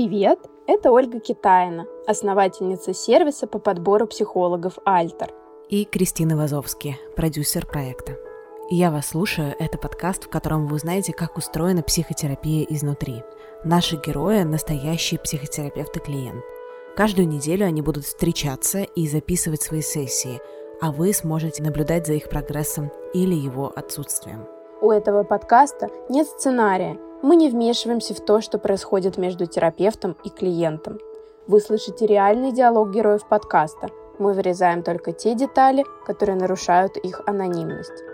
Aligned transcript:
Привет! 0.00 0.38
Это 0.68 0.92
Ольга 0.92 1.18
Китаина, 1.18 1.84
основательница 2.06 2.94
сервиса 2.94 3.48
по 3.48 3.58
подбору 3.58 4.06
психологов 4.06 4.78
«Альтер». 4.84 5.34
И 5.68 5.84
Кристина 5.84 6.36
Вазовски, 6.36 6.96
продюсер 7.16 7.66
проекта. 7.66 8.16
Я 8.70 8.92
вас 8.92 9.08
слушаю, 9.08 9.56
это 9.58 9.76
подкаст, 9.76 10.26
в 10.26 10.28
котором 10.28 10.68
вы 10.68 10.76
узнаете, 10.76 11.12
как 11.12 11.36
устроена 11.36 11.82
психотерапия 11.82 12.64
изнутри. 12.70 13.24
Наши 13.64 13.96
герои– 13.96 14.42
настоящие 14.44 15.18
психотерапевт 15.18 15.96
и 15.96 15.98
клиент. 15.98 16.44
Каждую 16.96 17.26
неделю 17.26 17.66
они 17.66 17.82
будут 17.82 18.04
встречаться 18.04 18.82
и 18.82 19.08
записывать 19.08 19.62
свои 19.62 19.82
сессии, 19.82 20.40
а 20.80 20.92
вы 20.92 21.12
сможете 21.12 21.64
наблюдать 21.64 22.06
за 22.06 22.12
их 22.12 22.28
прогрессом 22.28 22.92
или 23.14 23.34
его 23.34 23.72
отсутствием. 23.74 24.46
У 24.80 24.92
этого 24.92 25.24
подкаста 25.24 25.88
нет 26.08 26.28
сценария– 26.28 27.00
мы 27.22 27.36
не 27.36 27.50
вмешиваемся 27.50 28.14
в 28.14 28.20
то, 28.20 28.40
что 28.40 28.58
происходит 28.58 29.18
между 29.18 29.46
терапевтом 29.46 30.16
и 30.24 30.30
клиентом. 30.30 30.98
Вы 31.46 31.60
слышите 31.60 32.06
реальный 32.06 32.52
диалог 32.52 32.90
героев 32.90 33.26
подкаста. 33.28 33.88
Мы 34.18 34.32
вырезаем 34.34 34.82
только 34.82 35.12
те 35.12 35.34
детали, 35.34 35.84
которые 36.06 36.36
нарушают 36.36 36.96
их 36.96 37.20
анонимность. 37.26 38.04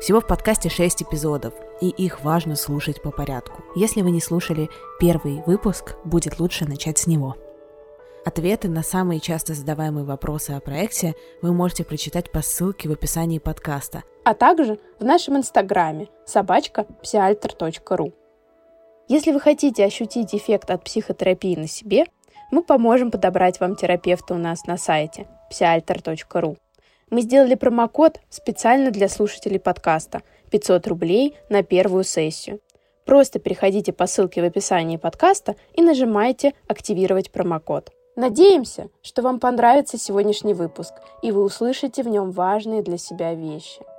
Всего 0.00 0.20
в 0.20 0.26
подкасте 0.26 0.68
6 0.68 1.02
эпизодов, 1.02 1.54
и 1.80 1.88
их 1.88 2.22
важно 2.22 2.54
слушать 2.54 3.02
по 3.02 3.10
порядку. 3.10 3.62
Если 3.74 4.02
вы 4.02 4.10
не 4.10 4.20
слушали 4.20 4.70
первый 5.00 5.42
выпуск, 5.44 5.96
будет 6.04 6.38
лучше 6.38 6.66
начать 6.66 6.98
с 6.98 7.06
него. 7.06 7.34
Ответы 8.24 8.68
на 8.68 8.82
самые 8.82 9.20
часто 9.20 9.54
задаваемые 9.54 10.04
вопросы 10.04 10.50
о 10.50 10.60
проекте 10.60 11.14
вы 11.42 11.52
можете 11.52 11.84
прочитать 11.84 12.30
по 12.30 12.42
ссылке 12.42 12.88
в 12.88 12.92
описании 12.92 13.38
подкаста, 13.38 14.04
а 14.24 14.34
также 14.34 14.78
в 15.00 15.04
нашем 15.04 15.38
инстаграме 15.38 16.08
собачка 16.26 16.84
псиальтер.ру. 17.02 18.12
Если 19.08 19.32
вы 19.32 19.40
хотите 19.40 19.86
ощутить 19.86 20.34
эффект 20.34 20.70
от 20.70 20.84
психотерапии 20.84 21.56
на 21.56 21.66
себе, 21.66 22.04
мы 22.50 22.62
поможем 22.62 23.10
подобрать 23.10 23.58
вам 23.58 23.74
терапевта 23.74 24.34
у 24.34 24.36
нас 24.36 24.66
на 24.66 24.76
сайте 24.76 25.26
psialter.ru. 25.50 26.58
Мы 27.08 27.22
сделали 27.22 27.54
промокод 27.54 28.20
специально 28.28 28.90
для 28.90 29.08
слушателей 29.08 29.58
подкаста 29.58 30.20
500 30.50 30.86
рублей 30.88 31.38
на 31.48 31.62
первую 31.62 32.04
сессию. 32.04 32.60
Просто 33.06 33.38
переходите 33.38 33.94
по 33.94 34.06
ссылке 34.06 34.42
в 34.42 34.44
описании 34.44 34.98
подкаста 34.98 35.56
и 35.72 35.80
нажимайте 35.80 36.52
«Активировать 36.66 37.30
промокод». 37.30 37.90
Надеемся, 38.14 38.90
что 39.00 39.22
вам 39.22 39.40
понравится 39.40 39.96
сегодняшний 39.96 40.52
выпуск, 40.52 40.92
и 41.22 41.32
вы 41.32 41.44
услышите 41.44 42.02
в 42.02 42.08
нем 42.08 42.30
важные 42.30 42.82
для 42.82 42.98
себя 42.98 43.32
вещи– 43.32 43.80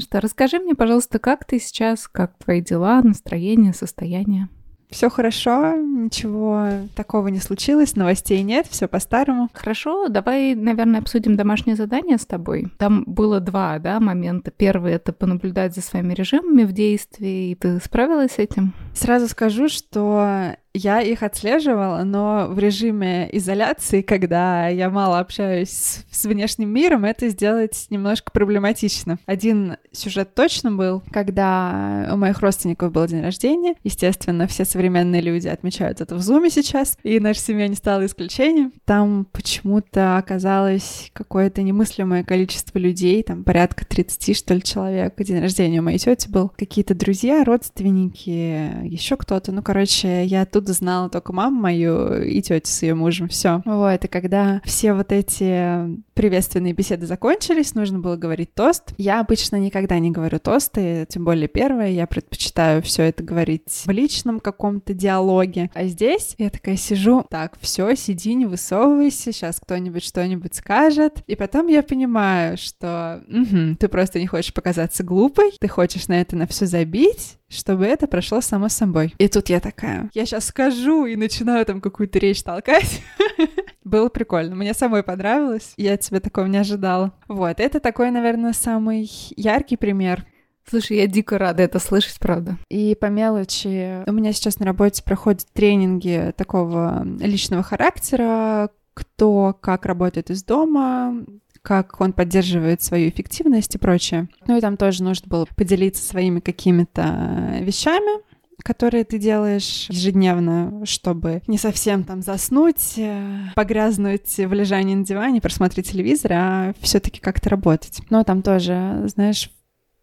Ну 0.00 0.02
что, 0.02 0.18
расскажи 0.18 0.58
мне, 0.58 0.74
пожалуйста, 0.74 1.18
как 1.18 1.44
ты 1.44 1.58
сейчас, 1.58 2.08
как 2.08 2.32
твои 2.38 2.62
дела, 2.62 3.02
настроение, 3.02 3.74
состояние? 3.74 4.48
Все 4.88 5.10
хорошо, 5.10 5.76
ничего 5.76 6.88
такого 6.96 7.28
не 7.28 7.38
случилось, 7.38 7.96
новостей 7.96 8.42
нет, 8.42 8.66
все 8.66 8.88
по-старому. 8.88 9.50
Хорошо, 9.52 10.08
давай, 10.08 10.54
наверное, 10.54 11.00
обсудим 11.00 11.36
домашнее 11.36 11.76
задание 11.76 12.16
с 12.16 12.24
тобой. 12.24 12.68
Там 12.78 13.04
было 13.06 13.40
два, 13.40 13.78
да, 13.78 14.00
момента. 14.00 14.50
Первый— 14.50 14.92
это 14.94 15.12
понаблюдать 15.12 15.74
за 15.74 15.82
своими 15.82 16.14
режимами 16.14 16.64
в 16.64 16.72
действии, 16.72 17.50
и 17.50 17.54
ты 17.54 17.78
справилась 17.78 18.32
с 18.32 18.38
этим? 18.38 18.72
Сразу 18.94 19.28
скажу, 19.28 19.68
что 19.68 20.56
я 20.72 21.00
их 21.00 21.22
отслеживала, 21.22 22.04
но 22.04 22.46
в 22.48 22.58
режиме 22.58 23.28
изоляции, 23.32 24.02
когда 24.02 24.68
я 24.68 24.88
мало 24.88 25.18
общаюсь 25.18 26.04
с 26.10 26.24
внешним 26.24 26.70
миром, 26.70 27.04
это 27.04 27.28
сделать 27.28 27.86
немножко 27.90 28.30
проблематично. 28.30 29.18
Один 29.26 29.76
сюжет 29.92 30.34
точно 30.34 30.70
был, 30.72 31.02
когда 31.10 32.08
у 32.12 32.16
моих 32.16 32.40
родственников 32.40 32.92
был 32.92 33.06
день 33.06 33.22
рождения. 33.22 33.74
Естественно, 33.82 34.46
все 34.46 34.64
современные 34.64 35.20
люди 35.20 35.48
отмечают 35.48 36.00
это 36.00 36.14
в 36.14 36.22
зуме 36.22 36.50
сейчас, 36.50 36.96
и 37.02 37.18
наша 37.18 37.40
семья 37.40 37.66
не 37.66 37.74
стала 37.76 38.06
исключением. 38.06 38.72
Там 38.84 39.26
почему-то 39.32 40.18
оказалось 40.18 41.10
какое-то 41.12 41.62
немыслимое 41.62 42.22
количество 42.22 42.78
людей, 42.78 43.22
там 43.22 43.42
порядка 43.42 43.84
30, 43.84 44.36
что 44.36 44.54
ли, 44.54 44.62
человек. 44.62 45.14
День 45.20 45.40
рождения 45.40 45.80
у 45.80 45.82
моей 45.82 45.98
тети 45.98 46.28
был. 46.28 46.50
Какие-то 46.56 46.94
друзья, 46.94 47.44
родственники, 47.44 48.86
еще 48.86 49.16
кто-то. 49.16 49.52
Ну, 49.52 49.62
короче, 49.62 50.24
я 50.24 50.46
тут 50.46 50.59
оттуда 50.60 50.72
знала 50.74 51.08
только 51.08 51.32
маму 51.32 51.60
мою 51.60 52.22
и 52.22 52.40
тетю 52.42 52.68
с 52.68 52.82
ее 52.82 52.94
мужем. 52.94 53.28
Все. 53.28 53.62
Вот, 53.64 54.04
и 54.04 54.08
когда 54.08 54.60
все 54.64 54.92
вот 54.92 55.10
эти 55.12 55.98
приветственные 56.14 56.74
беседы 56.74 57.06
закончились, 57.06 57.74
нужно 57.74 57.98
было 57.98 58.16
говорить 58.16 58.54
тост. 58.54 58.92
Я 58.98 59.20
обычно 59.20 59.56
никогда 59.56 59.98
не 59.98 60.10
говорю 60.10 60.38
тосты, 60.38 61.06
тем 61.08 61.24
более 61.24 61.48
первое. 61.48 61.88
Я 61.88 62.06
предпочитаю 62.06 62.82
все 62.82 63.04
это 63.04 63.22
говорить 63.22 63.84
в 63.86 63.90
личном 63.90 64.40
каком-то 64.40 64.92
диалоге. 64.92 65.70
А 65.74 65.84
здесь 65.84 66.34
я 66.38 66.50
такая 66.50 66.76
сижу, 66.76 67.24
так, 67.30 67.56
все, 67.60 67.94
сиди, 67.94 68.34
не 68.34 68.46
высовывайся, 68.46 69.32
сейчас 69.32 69.60
кто-нибудь 69.60 70.04
что-нибудь 70.04 70.54
скажет. 70.54 71.22
И 71.26 71.36
потом 71.36 71.68
я 71.68 71.82
понимаю, 71.82 72.58
что 72.58 73.22
угу, 73.28 73.76
ты 73.78 73.88
просто 73.88 74.20
не 74.20 74.26
хочешь 74.26 74.52
показаться 74.52 75.02
глупой, 75.02 75.52
ты 75.58 75.68
хочешь 75.68 76.08
на 76.08 76.20
это 76.20 76.36
на 76.36 76.46
все 76.46 76.66
забить, 76.66 77.39
чтобы 77.50 77.84
это 77.84 78.06
прошло 78.06 78.40
само 78.40 78.68
собой. 78.68 79.14
И 79.18 79.28
тут 79.28 79.48
я 79.50 79.60
такая, 79.60 80.08
я 80.14 80.24
сейчас 80.24 80.46
скажу 80.46 81.04
и 81.04 81.16
начинаю 81.16 81.66
там 81.66 81.80
какую-то 81.80 82.18
речь 82.18 82.42
толкать. 82.42 83.02
Было 83.84 84.08
прикольно. 84.08 84.54
Мне 84.54 84.72
самой 84.72 85.02
понравилось. 85.02 85.74
Я 85.76 85.94
от 85.94 86.00
тебя 86.00 86.20
такого 86.20 86.46
не 86.46 86.58
ожидала. 86.58 87.12
Вот, 87.28 87.60
это 87.60 87.80
такой, 87.80 88.10
наверное, 88.10 88.52
самый 88.52 89.10
яркий 89.36 89.76
пример. 89.76 90.24
Слушай, 90.68 90.98
я 90.98 91.06
дико 91.08 91.36
рада 91.38 91.64
это 91.64 91.80
слышать, 91.80 92.18
правда. 92.20 92.56
И 92.68 92.94
по 92.94 93.06
мелочи, 93.06 94.08
у 94.08 94.12
меня 94.12 94.32
сейчас 94.32 94.60
на 94.60 94.66
работе 94.66 95.02
проходят 95.02 95.46
тренинги 95.52 96.32
такого 96.36 97.04
личного 97.18 97.64
характера, 97.64 98.70
кто 98.94 99.56
как 99.60 99.86
работает 99.86 100.30
из 100.30 100.44
дома, 100.44 101.24
как 101.62 102.00
он 102.00 102.12
поддерживает 102.12 102.82
свою 102.82 103.10
эффективность 103.10 103.74
и 103.74 103.78
прочее. 103.78 104.28
Ну 104.46 104.56
и 104.56 104.60
там 104.60 104.76
тоже 104.76 105.02
нужно 105.02 105.28
было 105.28 105.46
поделиться 105.56 106.02
своими 106.02 106.40
какими-то 106.40 107.58
вещами, 107.60 108.22
которые 108.62 109.04
ты 109.04 109.18
делаешь 109.18 109.86
ежедневно, 109.88 110.84
чтобы 110.84 111.42
не 111.46 111.58
совсем 111.58 112.04
там 112.04 112.22
заснуть, 112.22 112.94
э, 112.96 113.40
погрязнуть 113.54 114.36
в 114.36 114.52
лежании 114.52 114.94
на 114.94 115.04
диване, 115.04 115.40
просмотреть 115.40 115.90
телевизор, 115.90 116.32
а 116.34 116.74
все-таки 116.80 117.20
как-то 117.20 117.50
работать. 117.50 118.00
Но 118.10 118.22
там 118.24 118.42
тоже, 118.42 119.04
знаешь, 119.06 119.50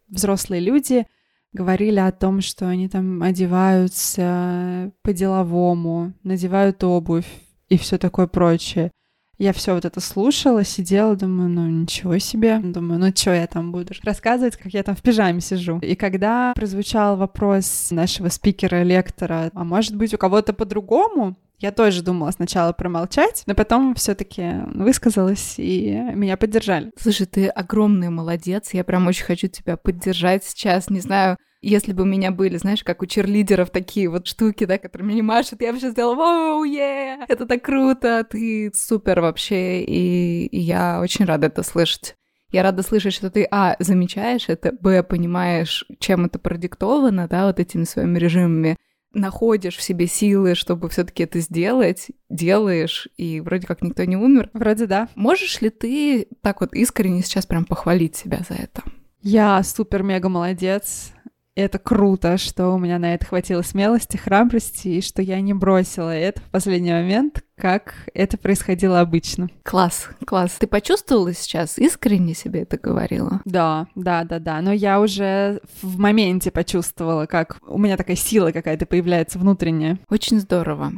взрослые 0.08 0.60
люди 0.60 1.06
говорили 1.52 1.98
о 1.98 2.12
том, 2.12 2.40
что 2.40 2.68
они 2.68 2.88
там 2.88 3.22
одеваются 3.22 4.92
по-деловому, 5.02 6.12
надевают 6.22 6.84
обувь 6.84 7.26
и 7.68 7.78
все 7.78 7.98
такое 7.98 8.26
прочее. 8.26 8.90
Я 9.38 9.52
все 9.52 9.74
вот 9.74 9.84
это 9.84 10.00
слушала, 10.00 10.64
сидела, 10.64 11.14
думаю, 11.14 11.48
ну 11.48 11.66
ничего 11.68 12.18
себе. 12.18 12.58
Думаю, 12.58 12.98
ну 12.98 13.12
что 13.14 13.32
я 13.32 13.46
там 13.46 13.70
буду 13.70 13.94
рассказывать, 14.02 14.56
как 14.56 14.72
я 14.72 14.82
там 14.82 14.96
в 14.96 15.02
пижаме 15.02 15.40
сижу. 15.40 15.78
И 15.78 15.94
когда 15.94 16.52
прозвучал 16.56 17.16
вопрос 17.16 17.88
нашего 17.92 18.30
спикера-лектора, 18.30 19.50
а 19.54 19.64
может 19.64 19.94
быть 19.94 20.12
у 20.12 20.18
кого-то 20.18 20.52
по-другому, 20.52 21.36
я 21.60 21.72
тоже 21.72 22.02
думала 22.02 22.30
сначала 22.30 22.72
промолчать, 22.72 23.42
но 23.46 23.54
потом 23.54 23.94
все-таки 23.94 24.54
высказалась 24.74 25.54
и 25.56 25.90
меня 26.14 26.36
поддержали. 26.36 26.92
Слушай, 26.96 27.26
ты 27.26 27.48
огромный 27.48 28.10
молодец. 28.10 28.74
Я 28.74 28.84
прям 28.84 29.06
очень 29.06 29.24
хочу 29.24 29.48
тебя 29.48 29.76
поддержать 29.76 30.44
сейчас. 30.44 30.88
Не 30.88 31.00
знаю, 31.00 31.36
если 31.60 31.92
бы 31.92 32.02
у 32.02 32.06
меня 32.06 32.30
были, 32.30 32.56
знаешь, 32.56 32.84
как 32.84 33.02
у 33.02 33.06
черлидеров 33.06 33.70
такие 33.70 34.08
вот 34.08 34.26
штуки, 34.26 34.64
да, 34.64 34.78
которые 34.78 35.08
меня 35.08 35.22
машут, 35.22 35.60
я 35.60 35.72
бы 35.72 35.78
сейчас 35.78 35.92
сделала, 35.92 36.14
вау, 36.14 36.64
е, 36.64 37.18
это 37.28 37.46
так 37.46 37.62
круто, 37.62 38.24
ты 38.28 38.70
супер 38.74 39.20
вообще, 39.20 39.82
и, 39.82 40.46
и 40.46 40.58
я 40.58 41.00
очень 41.00 41.24
рада 41.24 41.48
это 41.48 41.62
слышать. 41.62 42.14
Я 42.50 42.62
рада 42.62 42.82
слышать, 42.82 43.12
что 43.12 43.30
ты, 43.30 43.46
а, 43.50 43.76
замечаешь 43.78 44.48
это, 44.48 44.72
б, 44.72 45.02
понимаешь, 45.02 45.84
чем 45.98 46.24
это 46.24 46.38
продиктовано, 46.38 47.28
да, 47.28 47.46
вот 47.46 47.60
этими 47.60 47.84
своими 47.84 48.18
режимами, 48.18 48.76
находишь 49.12 49.76
в 49.76 49.82
себе 49.82 50.06
силы, 50.06 50.54
чтобы 50.54 50.88
все-таки 50.88 51.24
это 51.24 51.40
сделать, 51.40 52.08
делаешь, 52.30 53.08
и 53.16 53.40
вроде 53.40 53.66
как 53.66 53.82
никто 53.82 54.04
не 54.04 54.16
умер. 54.16 54.50
Вроде 54.52 54.86
да. 54.86 55.08
Можешь 55.14 55.60
ли 55.60 55.70
ты 55.70 56.28
так 56.42 56.60
вот 56.60 56.74
искренне 56.74 57.22
сейчас 57.22 57.46
прям 57.46 57.64
похвалить 57.64 58.16
себя 58.16 58.40
за 58.48 58.54
это? 58.54 58.82
Я 59.20 59.62
супер-мега 59.62 60.28
молодец 60.28 61.12
это 61.58 61.78
круто, 61.78 62.38
что 62.38 62.68
у 62.68 62.78
меня 62.78 62.98
на 62.98 63.14
это 63.14 63.26
хватило 63.26 63.62
смелости, 63.62 64.16
храбрости, 64.16 64.88
и 64.88 65.02
что 65.02 65.22
я 65.22 65.40
не 65.40 65.54
бросила 65.54 66.10
это 66.10 66.40
в 66.40 66.50
последний 66.50 66.92
момент, 66.92 67.42
как 67.56 67.94
это 68.14 68.38
происходило 68.38 69.00
обычно. 69.00 69.48
Класс, 69.64 70.08
класс. 70.24 70.56
Ты 70.58 70.66
почувствовала 70.66 71.32
сейчас? 71.34 71.78
Искренне 71.78 72.34
себе 72.34 72.62
это 72.62 72.78
говорила? 72.78 73.40
Да, 73.44 73.88
да, 73.96 74.24
да, 74.24 74.38
да. 74.38 74.60
Но 74.60 74.72
я 74.72 75.00
уже 75.00 75.60
в 75.82 75.98
моменте 75.98 76.50
почувствовала, 76.50 77.26
как 77.26 77.58
у 77.66 77.78
меня 77.78 77.96
такая 77.96 78.16
сила 78.16 78.52
какая-то 78.52 78.86
появляется 78.86 79.38
внутренняя. 79.38 79.98
Очень 80.08 80.40
здорово. 80.40 80.92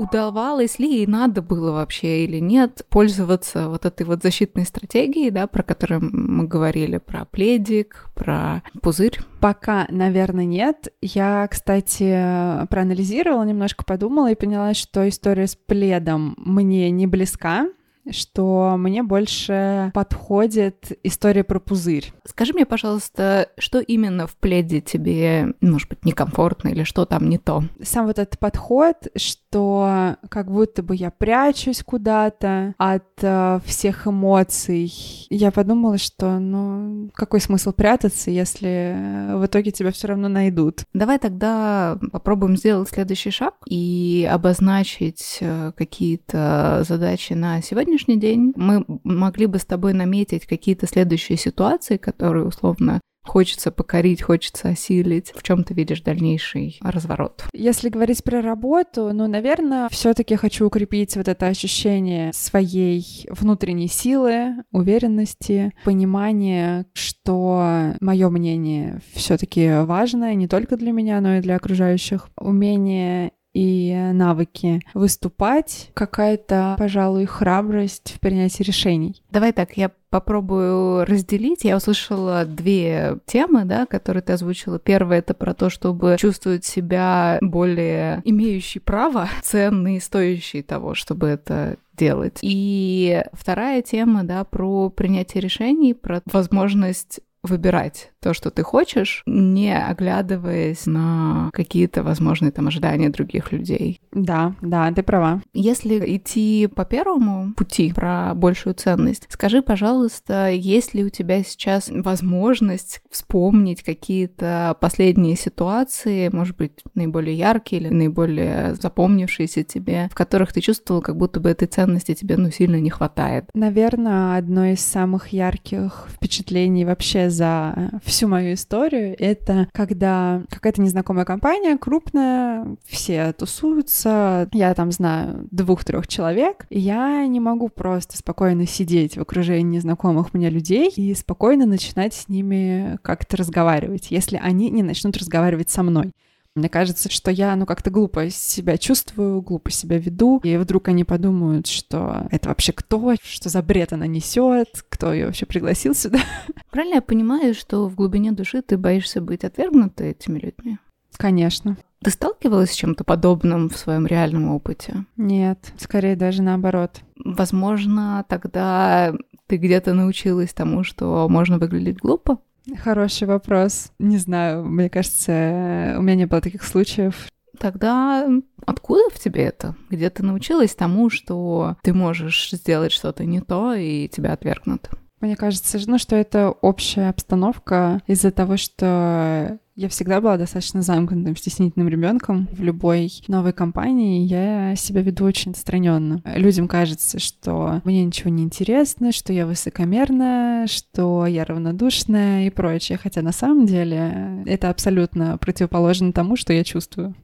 Удавалось 0.00 0.78
ли 0.78 1.02
и 1.02 1.06
надо 1.06 1.42
было 1.42 1.72
вообще 1.72 2.24
или 2.24 2.38
нет 2.38 2.86
пользоваться 2.88 3.68
вот 3.68 3.84
этой 3.84 4.06
вот 4.06 4.22
защитной 4.22 4.64
стратегией, 4.64 5.30
да, 5.30 5.46
про 5.46 5.62
которую 5.62 6.00
мы 6.02 6.46
говорили, 6.46 6.96
про 6.98 7.26
пледик, 7.26 8.08
про 8.14 8.62
пузырь? 8.80 9.18
Пока, 9.40 9.86
наверное, 9.90 10.46
нет. 10.46 10.88
Я, 11.02 11.46
кстати, 11.48 12.66
проанализировала, 12.68 13.44
немножко 13.44 13.84
подумала 13.84 14.30
и 14.30 14.34
поняла, 14.34 14.72
что 14.74 15.06
история 15.08 15.46
с 15.46 15.54
пледом 15.54 16.34
мне 16.38 16.90
не 16.90 17.06
близка 17.06 17.66
что 18.10 18.76
мне 18.78 19.02
больше 19.02 19.90
подходит 19.94 20.98
история 21.02 21.44
про 21.44 21.60
пузырь. 21.60 22.12
Скажи 22.24 22.52
мне, 22.52 22.66
пожалуйста, 22.66 23.50
что 23.58 23.80
именно 23.80 24.26
в 24.26 24.36
пледе 24.36 24.80
тебе, 24.80 25.54
может 25.60 25.88
быть, 25.88 26.04
некомфортно 26.04 26.68
или 26.68 26.84
что 26.84 27.04
там 27.04 27.28
не 27.28 27.38
то? 27.38 27.62
Сам 27.82 28.06
вот 28.06 28.18
этот 28.18 28.38
подход, 28.38 28.96
что 29.16 29.39
как 29.52 30.50
будто 30.50 30.82
бы 30.82 30.94
я 30.94 31.10
прячусь 31.10 31.82
куда-то 31.82 32.74
от 32.78 33.04
э, 33.22 33.60
всех 33.64 34.06
эмоций. 34.06 34.92
Я 35.30 35.50
подумала, 35.50 35.98
что, 35.98 36.38
ну, 36.38 37.10
какой 37.14 37.40
смысл 37.40 37.72
прятаться, 37.72 38.30
если 38.30 39.34
в 39.34 39.46
итоге 39.46 39.72
тебя 39.72 39.92
все 39.92 40.08
равно 40.08 40.28
найдут? 40.28 40.84
Давай 40.94 41.18
тогда 41.18 41.98
попробуем 42.12 42.56
сделать 42.56 42.88
следующий 42.88 43.30
шаг 43.30 43.54
и 43.66 44.28
обозначить 44.30 45.38
э, 45.40 45.72
какие-то 45.76 46.84
задачи 46.86 47.32
на 47.32 47.60
сегодня 47.60 47.80
сегодняшний 47.80 48.18
день 48.18 48.52
мы 48.56 48.84
могли 49.04 49.46
бы 49.46 49.58
с 49.58 49.64
тобой 49.64 49.94
наметить 49.94 50.46
какие-то 50.46 50.86
следующие 50.86 51.36
ситуации, 51.38 51.96
которые 51.96 52.44
условно 52.44 53.00
хочется 53.24 53.70
покорить, 53.70 54.22
хочется 54.22 54.68
осилить. 54.68 55.32
В 55.34 55.42
чем 55.42 55.64
ты 55.64 55.74
видишь 55.74 56.02
дальнейший 56.02 56.78
разворот? 56.82 57.44
Если 57.52 57.88
говорить 57.88 58.24
про 58.24 58.42
работу, 58.42 59.10
ну, 59.12 59.26
наверное, 59.26 59.88
все-таки 59.90 60.36
хочу 60.36 60.66
укрепить 60.66 61.16
вот 61.16 61.28
это 61.28 61.46
ощущение 61.46 62.32
своей 62.32 63.26
внутренней 63.28 63.88
силы, 63.88 64.56
уверенности, 64.72 65.72
понимания, 65.84 66.86
что 66.92 67.94
мое 68.00 68.28
мнение 68.30 69.00
все-таки 69.12 69.80
важно 69.82 70.34
не 70.34 70.48
только 70.48 70.76
для 70.76 70.92
меня, 70.92 71.20
но 71.20 71.36
и 71.36 71.40
для 71.40 71.56
окружающих. 71.56 72.28
Умение 72.36 73.32
и 73.52 74.10
навыки 74.12 74.80
выступать, 74.94 75.90
какая-то, 75.94 76.76
пожалуй, 76.78 77.26
храбрость 77.26 78.14
в 78.16 78.20
принятии 78.20 78.62
решений. 78.62 79.22
Давай 79.30 79.52
так, 79.52 79.76
я 79.76 79.90
попробую 80.10 81.04
разделить. 81.04 81.64
Я 81.64 81.76
услышала 81.76 82.44
две 82.44 83.18
темы, 83.26 83.64
да, 83.64 83.86
которые 83.86 84.22
ты 84.22 84.32
озвучила. 84.34 84.78
Первая— 84.78 85.18
это 85.20 85.34
про 85.34 85.54
то, 85.54 85.70
чтобы 85.70 86.16
чувствовать 86.18 86.64
себя 86.64 87.38
более 87.40 88.20
имеющий 88.24 88.80
право, 88.80 89.28
ценный, 89.42 90.00
стоящий 90.00 90.62
того, 90.62 90.94
чтобы 90.94 91.28
это 91.28 91.76
делать. 91.96 92.38
И 92.42 93.22
вторая 93.32 93.82
тема, 93.82 94.24
да, 94.24 94.44
про 94.44 94.90
принятие 94.90 95.40
решений, 95.40 95.94
про 95.94 96.22
возможность 96.26 97.20
выбирать 97.42 98.12
то, 98.20 98.34
что 98.34 98.50
ты 98.50 98.62
хочешь, 98.62 99.22
не 99.26 99.76
оглядываясь 99.76 100.86
на 100.86 101.50
какие-то 101.52 102.02
возможные 102.02 102.52
там 102.52 102.68
ожидания 102.68 103.08
других 103.08 103.52
людей. 103.52 104.00
Да, 104.12 104.54
да, 104.60 104.92
ты 104.92 105.02
права. 105.02 105.42
Если 105.52 105.98
идти 106.16 106.66
по 106.66 106.84
первому 106.84 107.54
пути 107.54 107.92
про 107.92 108.32
большую 108.34 108.74
ценность, 108.74 109.26
скажи, 109.30 109.62
пожалуйста, 109.62 110.50
есть 110.50 110.94
ли 110.94 111.04
у 111.04 111.08
тебя 111.08 111.42
сейчас 111.42 111.90
возможность 111.90 113.00
вспомнить 113.10 113.82
какие-то 113.82 114.76
последние 114.80 115.36
ситуации, 115.36 116.28
может 116.28 116.56
быть, 116.56 116.82
наиболее 116.94 117.36
яркие 117.36 117.82
или 117.82 117.88
наиболее 117.88 118.74
запомнившиеся 118.74 119.64
тебе, 119.64 120.08
в 120.10 120.14
которых 120.14 120.52
ты 120.52 120.60
чувствовал, 120.60 121.00
как 121.00 121.16
будто 121.16 121.40
бы 121.40 121.50
этой 121.50 121.66
ценности 121.66 122.14
тебе 122.14 122.36
ну 122.36 122.50
сильно 122.50 122.80
не 122.80 122.90
хватает? 122.90 123.46
Наверное, 123.54 124.36
одно 124.36 124.66
из 124.66 124.80
самых 124.80 125.28
ярких 125.28 126.08
впечатлений 126.10 126.84
вообще 126.84 127.30
за 127.30 128.00
всю 128.10 128.28
мою 128.28 128.54
историю, 128.54 129.16
это 129.18 129.68
когда 129.72 130.42
какая-то 130.50 130.82
незнакомая 130.82 131.24
компания, 131.24 131.78
крупная, 131.78 132.76
все 132.86 133.32
тусуются, 133.32 134.48
я 134.52 134.74
там 134.74 134.92
знаю 134.92 135.46
двух-трех 135.50 136.06
человек, 136.06 136.66
и 136.68 136.78
я 136.78 137.26
не 137.26 137.40
могу 137.40 137.68
просто 137.68 138.16
спокойно 138.16 138.66
сидеть 138.66 139.16
в 139.16 139.20
окружении 139.20 139.76
незнакомых 139.76 140.34
мне 140.34 140.50
людей 140.50 140.90
и 140.94 141.14
спокойно 141.14 141.66
начинать 141.66 142.14
с 142.14 142.28
ними 142.28 142.98
как-то 143.02 143.36
разговаривать, 143.36 144.10
если 144.10 144.36
они 144.36 144.70
не 144.70 144.82
начнут 144.82 145.16
разговаривать 145.16 145.70
со 145.70 145.82
мной. 145.82 146.12
Мне 146.56 146.68
кажется, 146.68 147.10
что 147.10 147.30
я, 147.30 147.54
ну, 147.54 147.64
как-то 147.64 147.90
глупо 147.90 148.28
себя 148.28 148.76
чувствую, 148.76 149.40
глупо 149.40 149.70
себя 149.70 149.98
веду, 149.98 150.40
и 150.42 150.56
вдруг 150.56 150.88
они 150.88 151.04
подумают, 151.04 151.68
что 151.68 152.26
это 152.30 152.48
вообще 152.48 152.72
кто, 152.72 153.14
что 153.22 153.48
за 153.48 153.62
бред 153.62 153.92
она 153.92 154.08
несет, 154.08 154.84
кто 154.88 155.12
ее 155.12 155.26
вообще 155.26 155.46
пригласил 155.46 155.94
сюда. 155.94 156.18
Правильно 156.70 156.96
я 156.96 157.02
понимаю, 157.02 157.54
что 157.54 157.88
в 157.88 157.94
глубине 157.94 158.32
души 158.32 158.62
ты 158.62 158.76
боишься 158.76 159.20
быть 159.20 159.44
отвергнутой 159.44 160.10
этими 160.10 160.40
людьми? 160.40 160.78
Конечно. 161.16 161.76
Ты 162.02 162.10
сталкивалась 162.10 162.70
с 162.70 162.76
чем-то 162.76 163.04
подобным 163.04 163.68
в 163.68 163.76
своем 163.76 164.06
реальном 164.06 164.48
опыте? 164.48 165.04
Нет, 165.16 165.72
скорее 165.78 166.16
даже 166.16 166.42
наоборот. 166.42 167.02
Возможно, 167.16 168.24
тогда 168.28 169.14
ты 169.46 169.56
где-то 169.56 169.92
научилась 169.92 170.52
тому, 170.52 170.82
что 170.82 171.28
можно 171.28 171.58
выглядеть 171.58 171.98
глупо? 171.98 172.38
Хороший 172.76 173.26
вопрос. 173.26 173.92
Не 173.98 174.18
знаю, 174.18 174.64
мне 174.64 174.88
кажется, 174.88 175.96
у 175.98 176.02
меня 176.02 176.14
не 176.14 176.26
было 176.26 176.40
таких 176.40 176.62
случаев. 176.62 177.28
Тогда 177.58 178.28
откуда 178.64 179.10
в 179.10 179.18
тебе 179.18 179.44
это? 179.44 179.76
Где 179.90 180.08
ты 180.08 180.22
научилась 180.22 180.74
тому, 180.74 181.10
что 181.10 181.76
ты 181.82 181.92
можешь 181.92 182.50
сделать 182.52 182.92
что-то 182.92 183.24
не 183.24 183.40
то, 183.40 183.74
и 183.74 184.08
тебя 184.08 184.32
отвергнут? 184.32 184.88
Мне 185.20 185.36
кажется, 185.36 185.78
ну, 185.86 185.98
что 185.98 186.16
это 186.16 186.50
общая 186.50 187.10
обстановка 187.10 188.00
из-за 188.06 188.30
того, 188.30 188.56
что 188.56 189.58
я 189.76 189.88
всегда 189.88 190.20
была 190.20 190.36
достаточно 190.36 190.82
замкнутым, 190.82 191.36
стеснительным 191.36 191.88
ребенком. 191.88 192.48
В 192.52 192.62
любой 192.62 193.10
новой 193.28 193.52
компании 193.52 194.26
я 194.26 194.74
себя 194.76 195.02
веду 195.02 195.24
очень 195.24 195.52
отстраненно. 195.52 196.22
Людям 196.36 196.68
кажется, 196.68 197.18
что 197.18 197.80
мне 197.84 198.04
ничего 198.04 198.30
не 198.30 198.42
интересно, 198.42 199.12
что 199.12 199.32
я 199.32 199.46
высокомерная, 199.46 200.66
что 200.66 201.26
я 201.26 201.44
равнодушная 201.44 202.46
и 202.46 202.50
прочее. 202.50 202.98
Хотя 203.02 203.22
на 203.22 203.32
самом 203.32 203.66
деле 203.66 204.42
это 204.46 204.70
абсолютно 204.70 205.38
противоположно 205.38 206.12
тому, 206.12 206.36
что 206.36 206.52
я 206.52 206.64
чувствую. 206.64 207.14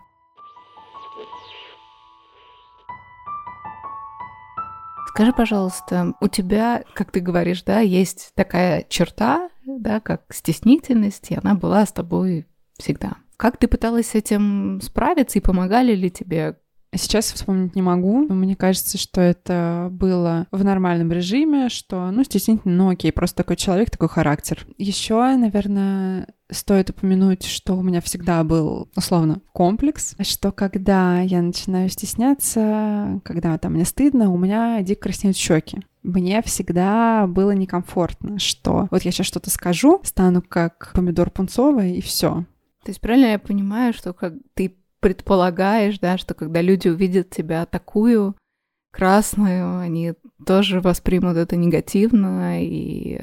Скажи, 5.16 5.32
пожалуйста, 5.32 6.12
у 6.20 6.28
тебя, 6.28 6.85
как 6.92 7.11
ты 7.11 7.20
говоришь, 7.20 7.62
да, 7.62 7.80
есть 7.80 8.32
такая 8.35 8.85
черта, 8.90 9.49
да, 9.64 9.99
как 9.99 10.25
стеснительность, 10.28 11.30
и 11.30 11.38
она 11.42 11.54
была 11.54 11.87
с 11.87 11.92
тобой 11.92 12.46
всегда. 12.76 13.14
Как 13.38 13.56
ты 13.56 13.66
пыталась 13.66 14.08
с 14.08 14.14
этим 14.14 14.78
справиться 14.82 15.38
и 15.38 15.42
помогали 15.42 15.94
ли 15.94 16.11
тебе 16.11 16.58
Сейчас 16.97 17.33
вспомнить 17.33 17.75
не 17.75 17.83
могу. 17.83 18.26
Мне 18.33 18.57
кажется, 18.57 18.99
что 18.99 19.21
это 19.21 19.88
было 19.91 20.47
в 20.50 20.65
нормальном 20.65 21.12
режиме, 21.12 21.69
что, 21.69 22.11
ну, 22.11 22.25
стеснительно, 22.25 22.75
ну, 22.75 22.91
окей, 22.91 23.12
просто 23.12 23.38
такой 23.38 23.57
человек, 23.57 23.91
такой 23.91 24.09
характер. 24.09 24.67
Еще, 24.79 25.15
наверное, 25.37 26.29
стоит 26.50 26.91
упомянуть, 26.91 27.45
что 27.45 27.75
у 27.75 27.83
меня 27.83 28.00
всегда 28.00 28.45
был, 28.45 28.88
условно, 28.97 29.41
комплекс, 29.53 30.15
что 30.21 30.53
когда 30.53 31.21
я 31.21 31.43
начинаю 31.43 31.88
стесняться, 31.88 33.21
когда 33.25 33.59
там 33.59 33.75
мне 33.75 33.85
стыдно, 33.85 34.31
у 34.31 34.38
меня 34.38 34.81
дико 34.83 35.03
краснеют 35.03 35.37
щеки 35.37 35.81
мне 36.07 36.41
всегда 36.43 37.26
было 37.26 37.50
некомфортно, 37.50 38.38
что 38.38 38.87
вот 38.91 39.03
я 39.03 39.11
сейчас 39.11 39.26
что-то 39.26 39.50
скажу, 39.50 40.00
стану 40.05 40.41
как 40.41 40.93
помидор 40.95 41.31
пунцовый, 41.31 41.97
и 41.97 42.00
все. 42.00 42.47
То 42.85 42.91
есть 42.91 43.00
правильно 43.00 43.26
я 43.26 43.38
понимаю, 43.41 43.93
что 43.93 44.12
как 44.12 44.35
ты 44.55 44.76
предполагаешь, 45.07 46.01
да, 46.01 46.19
что 46.19 46.35
когда 46.35 46.61
люди 46.61 46.89
увидят 46.89 47.31
тебя 47.31 47.65
такую 47.65 48.35
красную, 48.91 49.79
они 49.79 50.15
тоже 50.45 50.81
воспримут 50.81 51.37
это 51.37 51.55
негативно 51.55 52.61
и 52.61 53.21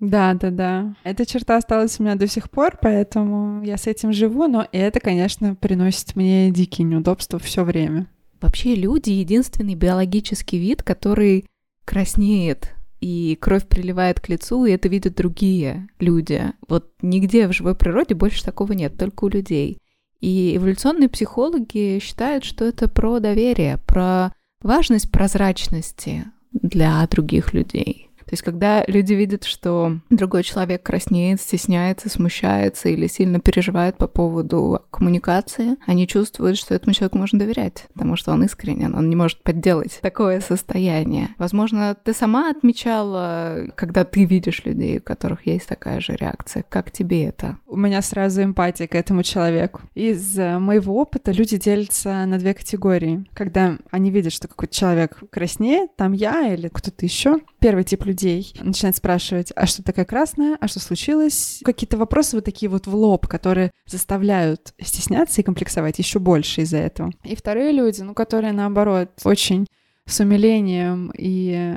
да, 0.00 0.34
да, 0.34 0.50
да. 0.50 0.96
Эта 1.04 1.24
черта 1.24 1.58
осталась 1.58 2.00
у 2.00 2.02
меня 2.02 2.16
до 2.16 2.26
сих 2.26 2.50
пор, 2.50 2.76
поэтому 2.82 3.62
я 3.62 3.76
с 3.76 3.86
этим 3.86 4.12
живу, 4.12 4.48
но 4.48 4.66
это, 4.72 4.98
конечно, 4.98 5.54
приносит 5.54 6.16
мне 6.16 6.50
дикие 6.50 6.88
неудобства 6.88 7.38
все 7.38 7.62
время. 7.62 8.08
Вообще 8.40 8.74
люди 8.74 9.10
единственный 9.10 9.76
биологический 9.76 10.58
вид, 10.58 10.82
который 10.82 11.46
краснеет 11.84 12.74
и 13.00 13.38
кровь 13.40 13.68
приливает 13.68 14.18
к 14.18 14.28
лицу, 14.28 14.64
и 14.64 14.72
это 14.72 14.88
видят 14.88 15.14
другие 15.14 15.86
люди. 16.00 16.52
Вот 16.68 16.90
нигде 17.00 17.46
в 17.46 17.52
живой 17.52 17.76
природе 17.76 18.16
больше 18.16 18.44
такого 18.44 18.72
нет, 18.72 18.98
только 18.98 19.26
у 19.26 19.28
людей. 19.28 19.78
И 20.26 20.56
эволюционные 20.56 21.08
психологи 21.08 22.00
считают, 22.02 22.42
что 22.42 22.64
это 22.64 22.88
про 22.88 23.20
доверие, 23.20 23.78
про 23.86 24.32
важность 24.60 25.12
прозрачности 25.12 26.24
для 26.50 27.06
других 27.06 27.54
людей. 27.54 28.10
То 28.26 28.32
есть, 28.32 28.42
когда 28.42 28.84
люди 28.86 29.14
видят, 29.14 29.44
что 29.44 29.98
другой 30.10 30.42
человек 30.42 30.82
краснеет, 30.82 31.40
стесняется, 31.40 32.08
смущается 32.08 32.88
или 32.88 33.06
сильно 33.06 33.38
переживает 33.38 33.96
по 33.96 34.08
поводу 34.08 34.82
коммуникации, 34.90 35.76
они 35.86 36.08
чувствуют, 36.08 36.58
что 36.58 36.74
этому 36.74 36.92
человеку 36.92 37.18
можно 37.18 37.38
доверять, 37.38 37.86
потому 37.94 38.16
что 38.16 38.32
он 38.32 38.44
искренен, 38.44 38.94
он 38.94 39.08
не 39.08 39.16
может 39.16 39.42
подделать 39.42 40.00
такое 40.02 40.40
состояние. 40.40 41.28
Возможно, 41.38 41.96
ты 42.02 42.12
сама 42.12 42.50
отмечала, 42.50 43.68
когда 43.76 44.04
ты 44.04 44.24
видишь 44.24 44.64
людей, 44.64 44.98
у 44.98 45.02
которых 45.02 45.46
есть 45.46 45.68
такая 45.68 46.00
же 46.00 46.16
реакция. 46.16 46.64
Как 46.68 46.90
тебе 46.90 47.24
это? 47.26 47.58
У 47.66 47.76
меня 47.76 48.02
сразу 48.02 48.42
эмпатия 48.42 48.88
к 48.88 48.94
этому 48.96 49.22
человеку. 49.22 49.82
Из 49.94 50.36
э, 50.38 50.58
моего 50.58 50.96
опыта 50.96 51.30
люди 51.30 51.56
делятся 51.56 52.26
на 52.26 52.38
две 52.38 52.54
категории. 52.54 53.24
Когда 53.34 53.78
они 53.90 54.10
видят, 54.10 54.32
что 54.32 54.48
какой-то 54.48 54.74
человек 54.74 55.18
краснеет, 55.30 55.94
там 55.96 56.12
я 56.12 56.52
или 56.52 56.68
кто-то 56.68 57.04
еще, 57.04 57.40
первый 57.66 57.82
тип 57.82 58.04
людей 58.04 58.54
начинает 58.60 58.94
спрашивать, 58.94 59.52
а 59.56 59.66
что 59.66 59.82
такая 59.82 60.04
красная, 60.04 60.56
а 60.60 60.68
что 60.68 60.78
случилось? 60.78 61.60
Какие-то 61.64 61.96
вопросы 61.96 62.36
вот 62.36 62.44
такие 62.44 62.70
вот 62.70 62.86
в 62.86 62.94
лоб, 62.94 63.26
которые 63.26 63.72
заставляют 63.86 64.72
стесняться 64.80 65.40
и 65.40 65.44
комплексовать 65.44 65.98
еще 65.98 66.20
больше 66.20 66.60
из-за 66.60 66.76
этого. 66.76 67.10
И 67.24 67.34
вторые 67.34 67.72
люди, 67.72 68.02
ну, 68.02 68.14
которые 68.14 68.52
наоборот 68.52 69.10
очень 69.24 69.66
с 70.04 70.20
умилением 70.20 71.10
и 71.18 71.74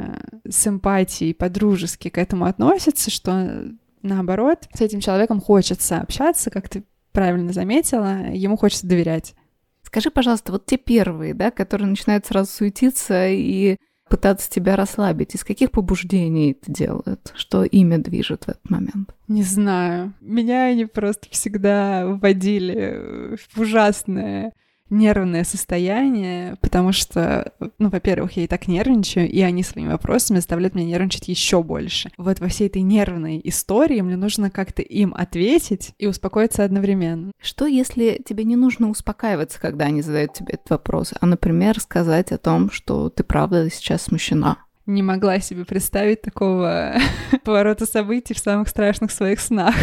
с 0.48 0.67
эмпатией 0.67 1.34
по-дружески 1.34 2.10
к 2.10 2.19
этому 2.19 2.46
относятся, 2.46 3.10
что 3.10 3.72
наоборот, 4.03 4.67
с 4.72 4.81
этим 4.81 5.00
человеком 5.00 5.41
хочется 5.41 6.01
общаться, 6.01 6.51
как 6.51 6.69
ты 6.69 6.84
правильно 7.13 7.51
заметила, 7.51 8.27
ему 8.31 8.58
хочется 8.58 8.86
доверять. 8.86 9.34
Скажи, 9.81 10.12
пожалуйста, 10.12 10.51
вот 10.51 10.67
те 10.67 10.77
первые, 10.77 11.34
да, 11.34 11.50
которые 11.50 11.88
начинают 11.88 12.27
сразу 12.27 12.51
суетиться 12.51 13.27
и 13.27 13.77
пытаться 14.10 14.50
тебя 14.50 14.75
расслабить? 14.75 15.36
Из 15.36 15.44
каких 15.44 15.72
побуждений 15.72 16.51
это 16.51 16.72
делают? 16.72 17.32
Что 17.36 17.63
имя 17.63 17.98
движет 17.98 18.46
в 18.46 18.50
этот 18.50 18.70
момент? 18.70 19.16
Не 19.28 19.44
знаю. 19.44 20.13
Меня 20.22 20.66
они 20.66 20.86
просто 20.86 21.28
всегда 21.30 22.06
вводили 22.06 23.38
в 23.54 23.60
ужасное 23.60 24.54
нервное 24.89 25.43
состояние, 25.43 26.55
потому 26.62 26.91
что, 26.91 27.53
ну, 27.77 27.89
во-первых, 27.89 28.34
я 28.34 28.43
и 28.43 28.48
так 28.48 28.67
нервничаю, 28.67 29.29
и 29.29 29.41
они 29.41 29.63
своими 29.63 29.89
вопросами 29.89 30.38
заставляют 30.38 30.75
меня 30.75 30.88
нервничать 30.88 31.27
еще 31.27 31.63
больше. 31.63 32.12
Вот 32.17 32.39
во 32.39 32.48
всей 32.48 32.67
этой 32.67 32.81
нервной 32.81 33.39
истории 33.43 34.01
мне 34.01 34.17
нужно 34.17 34.50
как-то 34.50 34.81
им 34.81 35.13
ответить 35.15 35.91
и 35.98 36.08
успокоиться 36.08 36.63
одновременно. 36.63 37.31
Что, 37.41 37.65
если 37.65 38.22
тебе 38.25 38.43
не 38.43 38.55
нужно 38.55 38.89
успокаиваться, 38.89 39.60
когда 39.60 39.86
они 39.86 40.01
задают 40.01 40.34
тебе 40.34 40.53
этот 40.53 40.69
вопрос, 40.69 41.13
а, 41.19 41.25
например, 41.25 41.79
сказать 41.79 42.31
о 42.31 42.38
том, 42.38 42.72
что 42.72 43.10
ты 43.10 43.24
правда 43.24 43.69
сейчас 43.69 44.03
смущена? 44.03 44.58
Не 44.86 45.03
могла 45.03 45.39
себе 45.39 45.65
представить 45.65 46.22
такого 46.22 46.96
поворота 47.43 47.86
событий 47.86 48.34
в 48.34 48.39
самых 48.39 48.69
страшных 48.69 49.12
своих 49.12 49.39
снах. 49.39 49.75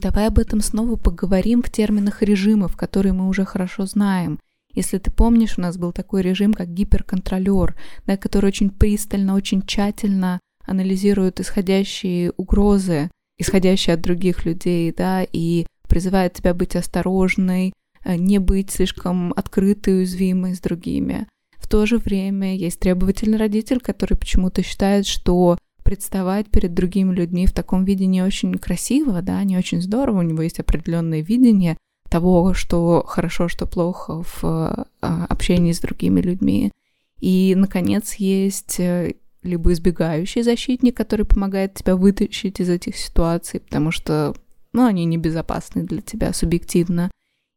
Давай 0.00 0.28
об 0.28 0.38
этом 0.38 0.62
снова 0.62 0.96
поговорим 0.96 1.62
в 1.62 1.68
терминах 1.68 2.22
режимов, 2.22 2.74
которые 2.74 3.12
мы 3.12 3.28
уже 3.28 3.44
хорошо 3.44 3.84
знаем. 3.84 4.40
Если 4.72 4.96
ты 4.96 5.10
помнишь, 5.10 5.58
у 5.58 5.60
нас 5.60 5.76
был 5.76 5.92
такой 5.92 6.22
режим, 6.22 6.54
как 6.54 6.72
гиперконтролер, 6.72 7.76
да, 8.06 8.16
который 8.16 8.46
очень 8.46 8.70
пристально, 8.70 9.34
очень 9.34 9.60
тщательно 9.60 10.40
анализирует 10.64 11.40
исходящие 11.40 12.32
угрозы, 12.38 13.10
исходящие 13.38 13.94
от 13.94 14.00
других 14.00 14.46
людей, 14.46 14.90
да, 14.96 15.22
и 15.22 15.66
призывает 15.86 16.32
тебя 16.32 16.54
быть 16.54 16.76
осторожной, 16.76 17.74
э, 18.02 18.16
не 18.16 18.38
быть 18.38 18.70
слишком 18.70 19.34
открытой 19.36 19.94
и 19.94 19.96
уязвимой 19.98 20.54
с 20.54 20.60
другими. 20.60 21.26
В 21.58 21.68
то 21.68 21.84
же 21.84 21.98
время 21.98 22.56
есть 22.56 22.80
требовательный 22.80 23.36
родитель, 23.36 23.80
который 23.80 24.16
почему-то 24.16 24.62
считает, 24.62 25.06
что 25.06 25.58
представать 25.90 26.48
перед 26.48 26.72
другими 26.72 27.12
людьми 27.12 27.46
в 27.46 27.52
таком 27.52 27.84
виде 27.84 28.06
не 28.06 28.22
очень 28.22 28.54
красиво, 28.54 29.22
да, 29.22 29.42
не 29.42 29.58
очень 29.58 29.82
здорово, 29.82 30.20
у 30.20 30.22
него 30.22 30.40
есть 30.42 30.60
определенное 30.60 31.20
видение 31.20 31.76
того, 32.08 32.54
что 32.54 33.02
хорошо, 33.04 33.48
что 33.48 33.66
плохо 33.66 34.22
в 34.22 34.44
а, 34.44 34.86
общении 35.28 35.72
с 35.72 35.80
другими 35.80 36.20
людьми. 36.20 36.70
И, 37.18 37.54
наконец, 37.56 38.14
есть 38.14 38.78
э, 38.78 39.14
либо 39.42 39.72
избегающий 39.72 40.42
защитник, 40.42 40.96
который 40.96 41.26
помогает 41.26 41.74
тебя 41.74 41.96
вытащить 41.96 42.60
из 42.60 42.70
этих 42.70 42.96
ситуаций, 42.96 43.58
потому 43.58 43.90
что, 43.90 44.32
ну, 44.72 44.86
они 44.86 45.04
небезопасны 45.06 45.82
для 45.82 46.02
тебя 46.02 46.32
субъективно. 46.32 47.10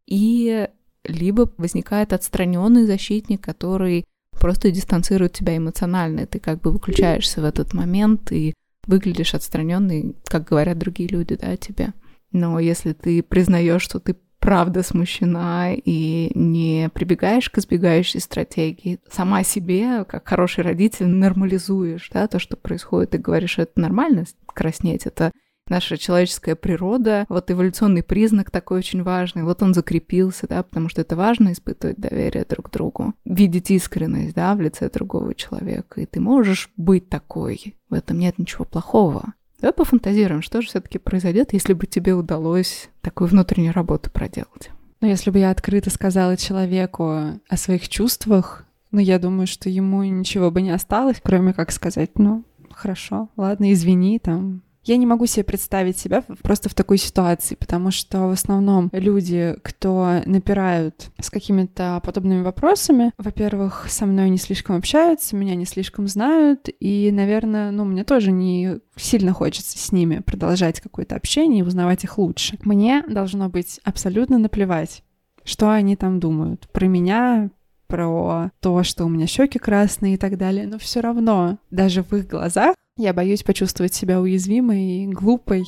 И 0.07 0.67
либо 1.03 1.51
возникает 1.57 2.13
отстраненный 2.13 2.85
защитник, 2.85 3.41
который 3.41 4.05
просто 4.43 4.71
дистанцирует 4.71 5.31
тебя 5.31 5.55
эмоционально. 5.55 6.27
Ты 6.27 6.37
как 6.37 6.59
бы 6.59 6.71
выключаешься 6.71 7.39
в 7.39 7.45
этот 7.45 7.73
момент 7.73 8.29
и 8.33 8.53
выглядишь 8.85 9.35
отстраненный, 9.35 10.17
как 10.25 10.49
говорят 10.49 10.77
другие 10.77 11.07
люди, 11.07 11.37
да, 11.37 11.55
тебе. 11.55 11.93
Но 12.33 12.59
если 12.59 12.91
ты 12.91 13.23
признаешь, 13.23 13.81
что 13.81 14.01
ты 14.01 14.17
правда 14.39 14.83
смущена 14.83 15.71
и 15.73 16.29
не 16.35 16.89
прибегаешь 16.93 17.49
к 17.49 17.57
избегающей 17.59 18.19
стратегии, 18.19 18.99
сама 19.09 19.43
себе, 19.43 20.03
как 20.03 20.27
хороший 20.27 20.65
родитель, 20.65 21.07
нормализуешь, 21.07 22.09
да, 22.11 22.27
то, 22.27 22.37
что 22.37 22.57
происходит, 22.57 23.15
и 23.15 23.19
говоришь, 23.19 23.51
что 23.51 23.61
это 23.61 23.79
нормально, 23.79 24.25
краснеть, 24.47 25.05
это 25.05 25.31
наша 25.67 25.97
человеческая 25.97 26.55
природа, 26.55 27.25
вот 27.29 27.49
эволюционный 27.49 28.03
признак 28.03 28.51
такой 28.51 28.79
очень 28.79 29.03
важный, 29.03 29.43
вот 29.43 29.61
он 29.63 29.73
закрепился, 29.73 30.47
да, 30.47 30.63
потому 30.63 30.89
что 30.89 31.01
это 31.01 31.15
важно 31.15 31.51
испытывать 31.51 31.97
доверие 31.97 32.45
друг 32.47 32.69
к 32.69 32.73
другу, 32.73 33.13
видеть 33.25 33.71
искренность, 33.71 34.35
да, 34.35 34.55
в 34.55 34.61
лице 34.61 34.89
другого 34.89 35.33
человека, 35.35 36.01
и 36.01 36.05
ты 36.05 36.19
можешь 36.19 36.69
быть 36.77 37.09
такой, 37.09 37.75
в 37.89 37.93
этом 37.93 38.19
нет 38.19 38.37
ничего 38.37 38.65
плохого. 38.65 39.33
Давай 39.59 39.73
пофантазируем, 39.73 40.41
что 40.41 40.61
же 40.61 40.67
все-таки 40.67 40.97
произойдет, 40.97 41.53
если 41.53 41.71
бы 41.71 41.87
тебе 41.87 42.13
удалось 42.13 42.89
такую 43.01 43.29
внутреннюю 43.29 43.73
работу 43.73 44.11
проделать. 44.11 44.71
Ну, 44.99 45.07
если 45.07 45.31
бы 45.31 45.39
я 45.39 45.51
открыто 45.51 45.89
сказала 45.89 46.35
человеку 46.35 47.09
о 47.49 47.57
своих 47.57 47.87
чувствах, 47.87 48.65
ну, 48.91 48.99
я 48.99 49.19
думаю, 49.19 49.47
что 49.47 49.69
ему 49.69 50.03
ничего 50.03 50.51
бы 50.51 50.61
не 50.61 50.71
осталось, 50.71 51.21
кроме 51.23 51.53
как 51.53 51.71
сказать, 51.71 52.11
ну, 52.19 52.43
хорошо, 52.71 53.29
ладно, 53.37 53.71
извини, 53.71 54.19
там, 54.19 54.63
я 54.83 54.97
не 54.97 55.05
могу 55.05 55.25
себе 55.25 55.43
представить 55.43 55.97
себя 55.97 56.23
просто 56.41 56.69
в 56.69 56.73
такой 56.73 56.97
ситуации, 56.97 57.55
потому 57.55 57.91
что 57.91 58.27
в 58.27 58.31
основном 58.31 58.89
люди, 58.91 59.55
кто 59.63 60.21
напирают 60.25 61.09
с 61.19 61.29
какими-то 61.29 62.01
подобными 62.03 62.43
вопросами, 62.43 63.11
во-первых, 63.17 63.85
со 63.89 64.05
мной 64.05 64.29
не 64.29 64.37
слишком 64.37 64.75
общаются, 64.75 65.35
меня 65.35 65.55
не 65.55 65.65
слишком 65.65 66.07
знают, 66.07 66.69
и, 66.79 67.11
наверное, 67.11 67.71
ну, 67.71 67.85
мне 67.85 68.03
тоже 68.03 68.31
не 68.31 68.79
сильно 68.95 69.33
хочется 69.33 69.77
с 69.77 69.91
ними 69.91 70.19
продолжать 70.19 70.81
какое-то 70.81 71.15
общение 71.15 71.59
и 71.59 71.67
узнавать 71.67 72.03
их 72.03 72.17
лучше. 72.17 72.57
Мне 72.63 73.03
должно 73.07 73.49
быть 73.49 73.79
абсолютно 73.83 74.37
наплевать, 74.37 75.03
что 75.43 75.69
они 75.71 75.95
там 75.95 76.19
думают 76.19 76.69
про 76.71 76.85
меня, 76.85 77.49
про 77.87 78.49
то, 78.59 78.83
что 78.83 79.05
у 79.05 79.09
меня 79.09 79.27
щеки 79.27 79.59
красные 79.59 80.15
и 80.15 80.17
так 80.17 80.37
далее, 80.37 80.65
но 80.67 80.79
все 80.79 80.99
равно 80.99 81.59
даже 81.69 82.01
в 82.01 82.13
их 82.13 82.27
глазах 82.27 82.75
я 82.97 83.13
боюсь 83.13 83.43
почувствовать 83.43 83.93
себя 83.93 84.21
уязвимой 84.21 85.03
и 85.03 85.07
глупой. 85.07 85.63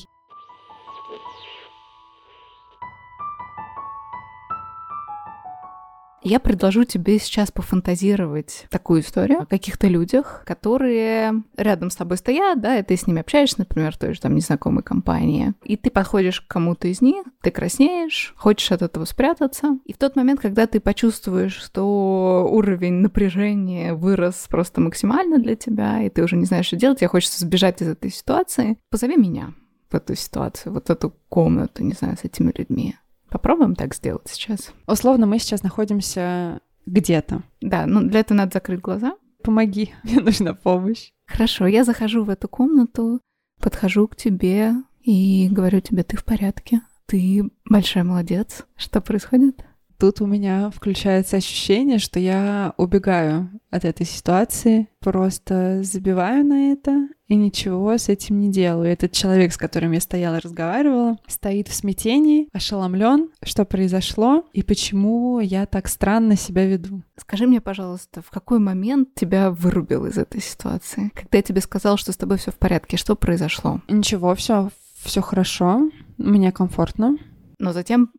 Я 6.27 6.39
предложу 6.39 6.86
тебе 6.86 7.20
сейчас 7.20 7.51
пофантазировать 7.51 8.65
такую 8.72 9.01
историю 9.01 9.44
о 9.44 9.46
каких-то 9.46 9.88
людях, 9.88 10.41
которые 10.44 11.44
рядом 11.55 11.91
с 11.91 11.96
тобой 11.96 12.17
стоят, 12.17 12.60
да, 12.62 12.79
и 12.79 12.84
ты 12.84 12.98
с 12.98 13.05
ними 13.05 13.22
общаешься, 13.22 13.60
например, 13.60 13.94
в 13.94 14.00
той 14.00 14.15
же 14.15 14.22
там 14.22 14.34
незнакомой 14.34 14.82
компании, 14.82 15.53
и 15.63 15.77
ты 15.77 15.91
подходишь 15.91 16.41
к 16.41 16.48
кому-то 16.48 16.88
из 16.88 17.00
них, 17.00 17.24
ты 17.44 17.51
краснеешь, 17.51 18.34
хочешь 18.38 18.72
от 18.72 18.82
этого 18.82 19.05
спрятаться, 19.05 19.77
и 19.86 19.94
в 19.94 20.00
тот 20.00 20.15
момент, 20.15 20.39
когда 20.39 20.65
ты 20.65 20.79
почувствуешь, 20.79 21.53
что 21.55 22.50
уровень 22.51 22.94
напряжения 22.94 23.94
вырос 23.94 24.48
просто 24.50 24.82
максимально 24.82 25.38
для 25.38 25.55
тебя, 25.55 26.01
и 26.01 26.10
ты 26.10 26.24
уже 26.24 26.38
не 26.38 26.46
знаешь, 26.46 26.65
что 26.65 26.75
делать, 26.75 26.98
тебе 26.98 27.08
хочется 27.08 27.39
сбежать 27.39 27.84
из 27.84 27.89
этой 27.89 28.10
ситуации, 28.10 28.79
позови 28.89 29.15
меня 29.15 29.53
в 29.91 29.94
эту 29.94 30.15
ситуацию, 30.15 30.74
вот 30.74 30.89
эту 30.89 31.13
комнату, 31.29 31.84
не 31.84 31.94
знаю, 31.94 32.17
с 32.17 32.24
этими 32.24 32.51
людьми. 32.58 32.96
Попробуем 33.36 33.75
так 33.75 33.94
сделать 33.94 34.30
сейчас. 34.30 34.72
Условно, 34.88 35.25
мы 35.25 35.39
сейчас 35.39 35.62
находимся 35.62 36.62
где-то. 36.86 37.44
Да, 37.60 37.86
ну 37.86 38.00
для 38.00 38.22
этого 38.22 38.38
надо 38.38 38.51
закрыть 38.54 38.80
глаза. 38.80 39.18
Помоги, 39.44 39.94
мне 40.04 40.22
нужна 40.22 40.54
помощь. 40.54 41.12
Хорошо, 41.27 41.68
я 41.68 41.84
захожу 41.84 42.24
в 42.24 42.30
эту 42.30 42.48
комнату, 42.48 43.20
подхожу 43.60 44.08
к 44.08 44.15
тебе 44.15 44.72
и 45.01 45.50
говорю 45.51 45.82
тебе, 45.82 46.04
ты 46.04 46.15
в 46.15 46.24
порядке, 46.24 46.80
ты 47.08 47.51
большая 47.70 48.06
молодец. 48.06 48.65
Что 48.77 49.01
происходит? 49.01 49.65
Тут 49.98 50.22
у 50.22 50.25
меня 50.25 50.70
включается 50.70 51.38
ощущение, 51.38 52.00
что 52.00 52.20
я 52.20 52.74
убегаю 52.78 53.50
от 53.72 53.86
этой 53.86 54.06
ситуации, 54.06 54.90
просто 55.00 55.84
забиваю 55.84 56.46
на 56.46 56.72
это 56.72 57.10
и 57.28 57.36
ничего 57.36 57.98
с 57.98 58.10
этим 58.10 58.40
не 58.40 58.52
делаю. 58.52 58.92
Этот 58.92 59.12
человек, 59.12 59.52
с 59.52 59.58
которым 59.58 59.92
я 59.92 60.00
стояла 60.00 60.38
и 60.38 60.42
разговаривала, 60.42 61.18
стоит 61.28 61.68
в 61.68 61.74
смятении, 61.74 62.48
ошеломлен, 62.54 63.30
что 63.44 63.66
произошло 63.66 64.46
и 64.54 64.64
почему 64.64 65.40
я 65.40 65.66
так 65.66 65.88
странно 65.88 66.36
себя 66.36 66.66
веду. 66.66 67.02
Скажи 67.18 67.48
мне, 67.48 67.62
пожалуйста, 67.62 68.22
в 68.22 68.30
какой 68.30 68.60
момент 68.60 69.10
тебя 69.16 69.52
вырубил 69.52 70.06
из 70.06 70.18
этой 70.18 70.42
ситуации? 70.42 71.12
Когда 71.16 71.38
я 71.38 71.42
тебе 71.42 71.62
сказал, 71.62 71.98
что 71.98 72.12
с 72.12 72.18
тобой 72.18 72.38
все 72.38 72.52
в 72.52 72.58
порядке, 72.58 72.98
что 72.98 73.16
произошло? 73.16 73.82
Ничего, 73.88 74.36
все, 74.36 74.70
все 75.02 75.22
хорошо, 75.22 75.90
мне 76.18 76.52
комфортно. 76.52 77.18
Но 77.60 77.74
затем 77.74 78.12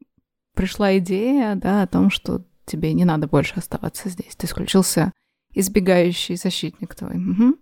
пришла 0.57 0.99
идея, 0.99 1.55
да, 1.55 1.83
о 1.83 1.87
том, 1.87 2.11
что 2.11 2.43
тебе 2.65 2.93
не 2.95 3.05
надо 3.05 3.29
больше 3.29 3.55
оставаться 3.57 4.09
здесь. 4.09 4.35
Ты 4.35 4.47
исключился 4.47 5.13
избегающий 5.55 6.37
защитник 6.37 6.95
твой. 6.95 7.17
Угу. 7.17 7.57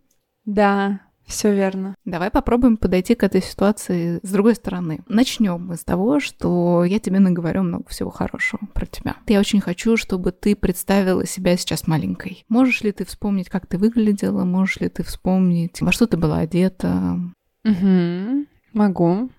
Да, 0.47 1.01
все 1.27 1.55
верно. 1.55 1.95
Давай 2.05 2.31
попробуем 2.31 2.77
подойти 2.77 3.15
к 3.15 3.23
этой 3.23 3.43
ситуации 3.43 4.21
с 4.23 4.31
другой 4.31 4.55
стороны. 4.55 5.01
Начнем 5.09 5.67
мы 5.67 5.77
с 5.77 5.85
того, 5.85 6.21
что 6.21 6.85
я 6.85 6.99
тебе 6.99 7.19
наговорю 7.19 7.63
много 7.63 7.89
всего 7.89 8.11
хорошего 8.11 8.61
про 8.73 8.87
тебя. 8.87 9.17
Я 9.27 9.41
очень 9.41 9.61
хочу, 9.61 9.97
чтобы 9.97 10.33
ты 10.33 10.55
представила 10.55 11.27
себя 11.27 11.57
сейчас 11.57 11.87
маленькой. 11.87 12.45
Можешь 12.49 12.83
ли 12.83 12.93
ты 12.93 13.05
вспомнить, 13.05 13.49
как 13.49 13.67
ты 13.67 13.79
выглядела? 13.79 14.45
Можешь 14.45 14.81
ли 14.81 14.89
ты 14.89 15.03
вспомнить, 15.03 15.81
во 15.81 15.93
что 15.93 16.07
ты 16.07 16.17
была 16.17 16.39
одета? 16.39 17.19
Угу, 17.65 18.47
могу. 18.73 19.31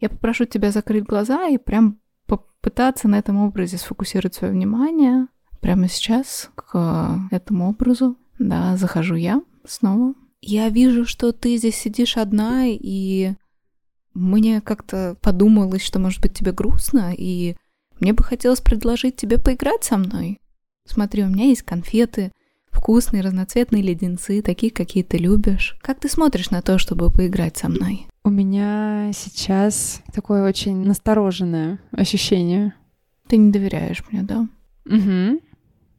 Я 0.00 0.08
попрошу 0.08 0.44
тебя 0.44 0.70
закрыть 0.70 1.04
глаза 1.04 1.48
и 1.48 1.58
прям 1.58 1.98
попытаться 2.28 3.08
на 3.08 3.18
этом 3.18 3.38
образе 3.38 3.78
сфокусировать 3.78 4.34
свое 4.34 4.52
внимание. 4.52 5.26
Прямо 5.60 5.88
сейчас 5.88 6.50
к 6.54 7.18
этому 7.32 7.68
образу, 7.70 8.16
да, 8.38 8.76
захожу 8.76 9.16
я 9.16 9.42
снова. 9.66 10.14
Я 10.40 10.68
вижу, 10.68 11.04
что 11.04 11.32
ты 11.32 11.56
здесь 11.56 11.74
сидишь 11.74 12.16
одна, 12.16 12.66
и 12.66 13.32
мне 14.14 14.60
как-то 14.60 15.16
подумалось, 15.20 15.82
что, 15.82 15.98
может 15.98 16.22
быть, 16.22 16.34
тебе 16.34 16.52
грустно, 16.52 17.12
и 17.16 17.56
мне 17.98 18.12
бы 18.12 18.22
хотелось 18.22 18.60
предложить 18.60 19.16
тебе 19.16 19.38
поиграть 19.38 19.82
со 19.82 19.96
мной. 19.96 20.38
Смотри, 20.86 21.24
у 21.24 21.28
меня 21.28 21.46
есть 21.46 21.62
конфеты, 21.62 22.30
вкусные 22.70 23.22
разноцветные 23.22 23.82
леденцы, 23.82 24.40
такие, 24.40 24.70
какие 24.70 25.02
ты 25.02 25.18
любишь. 25.18 25.76
Как 25.82 25.98
ты 25.98 26.08
смотришь 26.08 26.50
на 26.50 26.62
то, 26.62 26.78
чтобы 26.78 27.10
поиграть 27.10 27.56
со 27.56 27.68
мной? 27.68 28.06
У 28.28 28.30
меня 28.30 29.10
сейчас 29.14 30.02
такое 30.12 30.46
очень 30.46 30.84
настороженное 30.84 31.78
ощущение. 31.92 32.74
Ты 33.26 33.38
не 33.38 33.50
доверяешь 33.50 34.04
мне, 34.10 34.22
да? 34.22 34.46
Угу. 34.84 35.40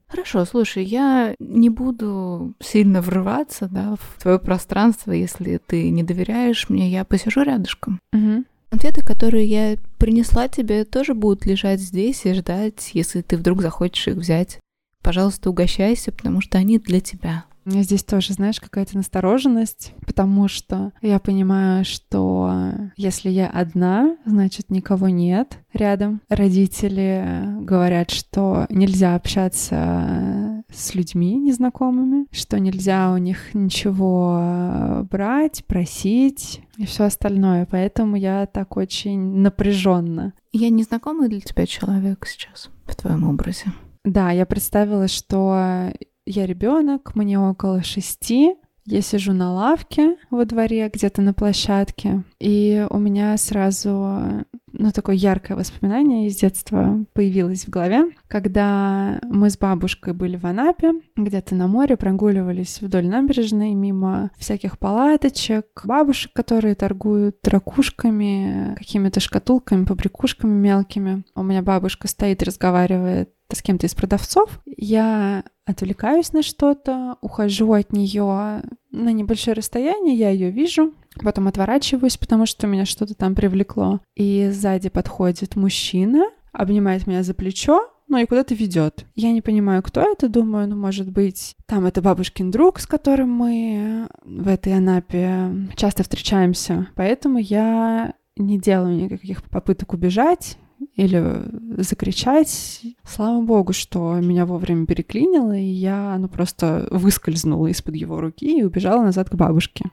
Хорошо, 0.08 0.46
слушай, 0.46 0.84
я 0.84 1.34
не 1.40 1.72
буду 1.72 2.54
сильно 2.60 3.02
врываться, 3.02 3.68
да, 3.68 3.96
в 3.96 4.22
твое 4.22 4.38
пространство, 4.38 5.12
если 5.12 5.58
ты 5.58 5.90
не 5.90 6.04
доверяешь 6.04 6.70
мне, 6.70 6.92
я 6.92 7.04
посижу 7.04 7.42
рядышком. 7.42 8.00
Угу. 8.14 8.44
Конфеты, 8.70 9.04
которые 9.04 9.48
я 9.48 9.78
принесла 9.98 10.48
тебе, 10.48 10.86
тоже 10.86 11.16
будут 11.16 11.48
лежать 11.48 11.82
здесь 11.82 12.28
и 12.28 12.34
ждать, 12.36 12.92
если 12.94 13.24
ты 13.24 13.38
вдруг 13.38 13.64
захочешь 13.64 14.08
их 14.08 14.18
взять. 14.18 14.60
Пожалуйста, 15.02 15.50
угощайся, 15.50 16.12
потому 16.12 16.42
что 16.42 16.60
они 16.60 16.78
для 16.78 17.00
тебя. 17.00 17.46
У 17.70 17.72
меня 17.72 17.84
здесь 17.84 18.04
тоже, 18.04 18.34
знаешь, 18.34 18.60
какая-то 18.60 18.98
настороженность, 18.98 19.94
потому 20.04 20.48
что 20.48 20.92
я 21.04 21.20
понимаю, 21.20 21.86
что 21.86 22.74
если 22.98 23.30
я 23.30 23.48
одна, 23.48 24.18
значит 24.26 24.72
никого 24.72 25.08
нет 25.08 25.60
рядом. 25.72 26.20
Родители 26.30 27.46
говорят, 27.62 28.10
что 28.10 28.66
нельзя 28.70 29.14
общаться 29.14 30.64
с 30.74 30.96
людьми 30.96 31.36
незнакомыми, 31.36 32.26
что 32.32 32.60
нельзя 32.60 33.12
у 33.14 33.18
них 33.18 33.54
ничего 33.54 35.06
брать, 35.12 35.64
просить 35.66 36.62
и 36.78 36.88
все 36.88 37.04
остальное. 37.04 37.68
Поэтому 37.70 38.16
я 38.16 38.48
так 38.48 38.78
очень 38.78 39.20
напряженно. 39.20 40.34
Я 40.52 40.72
незнакомый 40.72 41.30
для 41.30 41.42
тебя 41.42 41.68
человек 41.68 42.26
сейчас 42.26 42.72
в 42.88 42.96
твоем 42.96 43.30
образе. 43.30 43.66
Да, 44.06 44.32
я 44.32 44.48
представила, 44.48 45.08
что 45.08 45.92
я 46.30 46.46
ребенок, 46.46 47.16
мне 47.16 47.40
около 47.40 47.82
шести, 47.82 48.56
я 48.86 49.02
сижу 49.02 49.34
на 49.34 49.54
лавке 49.54 50.16
во 50.30 50.46
дворе, 50.46 50.90
где-то 50.94 51.22
на 51.22 51.34
площадке, 51.34 52.24
и 52.40 52.88
у 52.90 52.98
меня 52.98 53.36
сразу, 53.38 54.46
ну, 54.72 54.92
такое 54.94 55.16
яркое 55.16 55.58
воспоминание 55.58 56.28
из 56.28 56.38
детства 56.38 57.06
появилось 57.14 57.66
в 57.66 57.70
голове, 57.70 58.12
когда 58.28 59.20
мы 59.24 59.50
с 59.50 59.58
бабушкой 59.58 60.14
были 60.14 60.38
в 60.38 60.46
Анапе, 60.46 60.94
где-то 61.16 61.56
на 61.56 61.68
море, 61.68 61.98
прогуливались 61.98 62.82
вдоль 62.82 63.08
набережной, 63.08 63.74
мимо 63.74 64.32
всяких 64.38 64.78
палаточек, 64.78 65.66
бабушек, 65.84 66.32
которые 66.34 66.76
торгуют 66.76 67.48
ракушками, 67.48 68.76
какими-то 68.78 69.20
шкатулками, 69.20 69.86
побрякушками 69.86 70.54
мелкими. 70.54 71.24
У 71.36 71.44
меня 71.44 71.62
бабушка 71.62 72.08
стоит, 72.08 72.44
разговаривает 72.44 73.32
с 73.56 73.62
кем-то 73.62 73.88
из 73.88 73.96
продавцов, 73.96 74.62
я 74.66 75.44
отвлекаюсь 75.66 76.34
на 76.34 76.42
что-то, 76.42 77.18
ухожу 77.22 77.74
от 77.74 77.92
нее 77.94 78.64
на 78.92 79.12
небольшое 79.12 79.56
расстояние, 79.56 80.16
я 80.16 80.30
ее 80.30 80.52
вижу, 80.52 80.94
потом 81.22 81.48
отворачиваюсь, 81.48 82.18
потому 82.18 82.46
что 82.46 82.68
меня 82.68 82.86
что-то 82.86 83.16
там 83.16 83.36
привлекло. 83.36 84.02
И 84.16 84.50
сзади 84.52 84.90
подходит 84.90 85.56
мужчина, 85.56 86.30
обнимает 86.52 87.08
меня 87.08 87.24
за 87.24 87.34
плечо, 87.34 87.90
ну 88.08 88.18
и 88.18 88.26
куда-то 88.26 88.56
ведет. 88.56 89.06
Я 89.16 89.32
не 89.32 89.42
понимаю, 89.42 89.84
кто 89.84 90.02
это, 90.02 90.28
думаю, 90.28 90.68
ну, 90.68 90.76
может 90.76 91.10
быть, 91.12 91.56
там 91.68 91.86
это 91.86 92.02
бабушкин 92.02 92.50
друг, 92.50 92.80
с 92.80 92.88
которым 92.88 93.32
мы 93.32 94.08
в 94.24 94.48
этой 94.48 94.76
Анапе 94.76 95.52
часто 95.76 96.04
встречаемся. 96.04 96.88
Поэтому 96.96 97.38
я 97.38 98.16
не 98.36 98.60
делаю 98.60 98.96
никаких 98.96 99.44
попыток 99.44 99.94
убежать, 99.94 100.58
или 100.96 101.44
закричать. 101.82 102.82
Слава 103.04 103.42
богу, 103.42 103.74
что 103.74 104.16
меня 104.16 104.46
вовремя 104.46 104.86
переклинило, 104.86 105.56
и 105.58 105.64
я 105.64 106.18
ну, 106.20 106.28
просто 106.28 106.88
выскользнула 106.92 107.68
из-под 107.68 107.96
его 107.96 108.20
руки 108.20 108.60
и 108.60 108.64
убежала 108.64 109.04
назад 109.04 109.30
к 109.30 109.36
бабушке. 109.36 109.86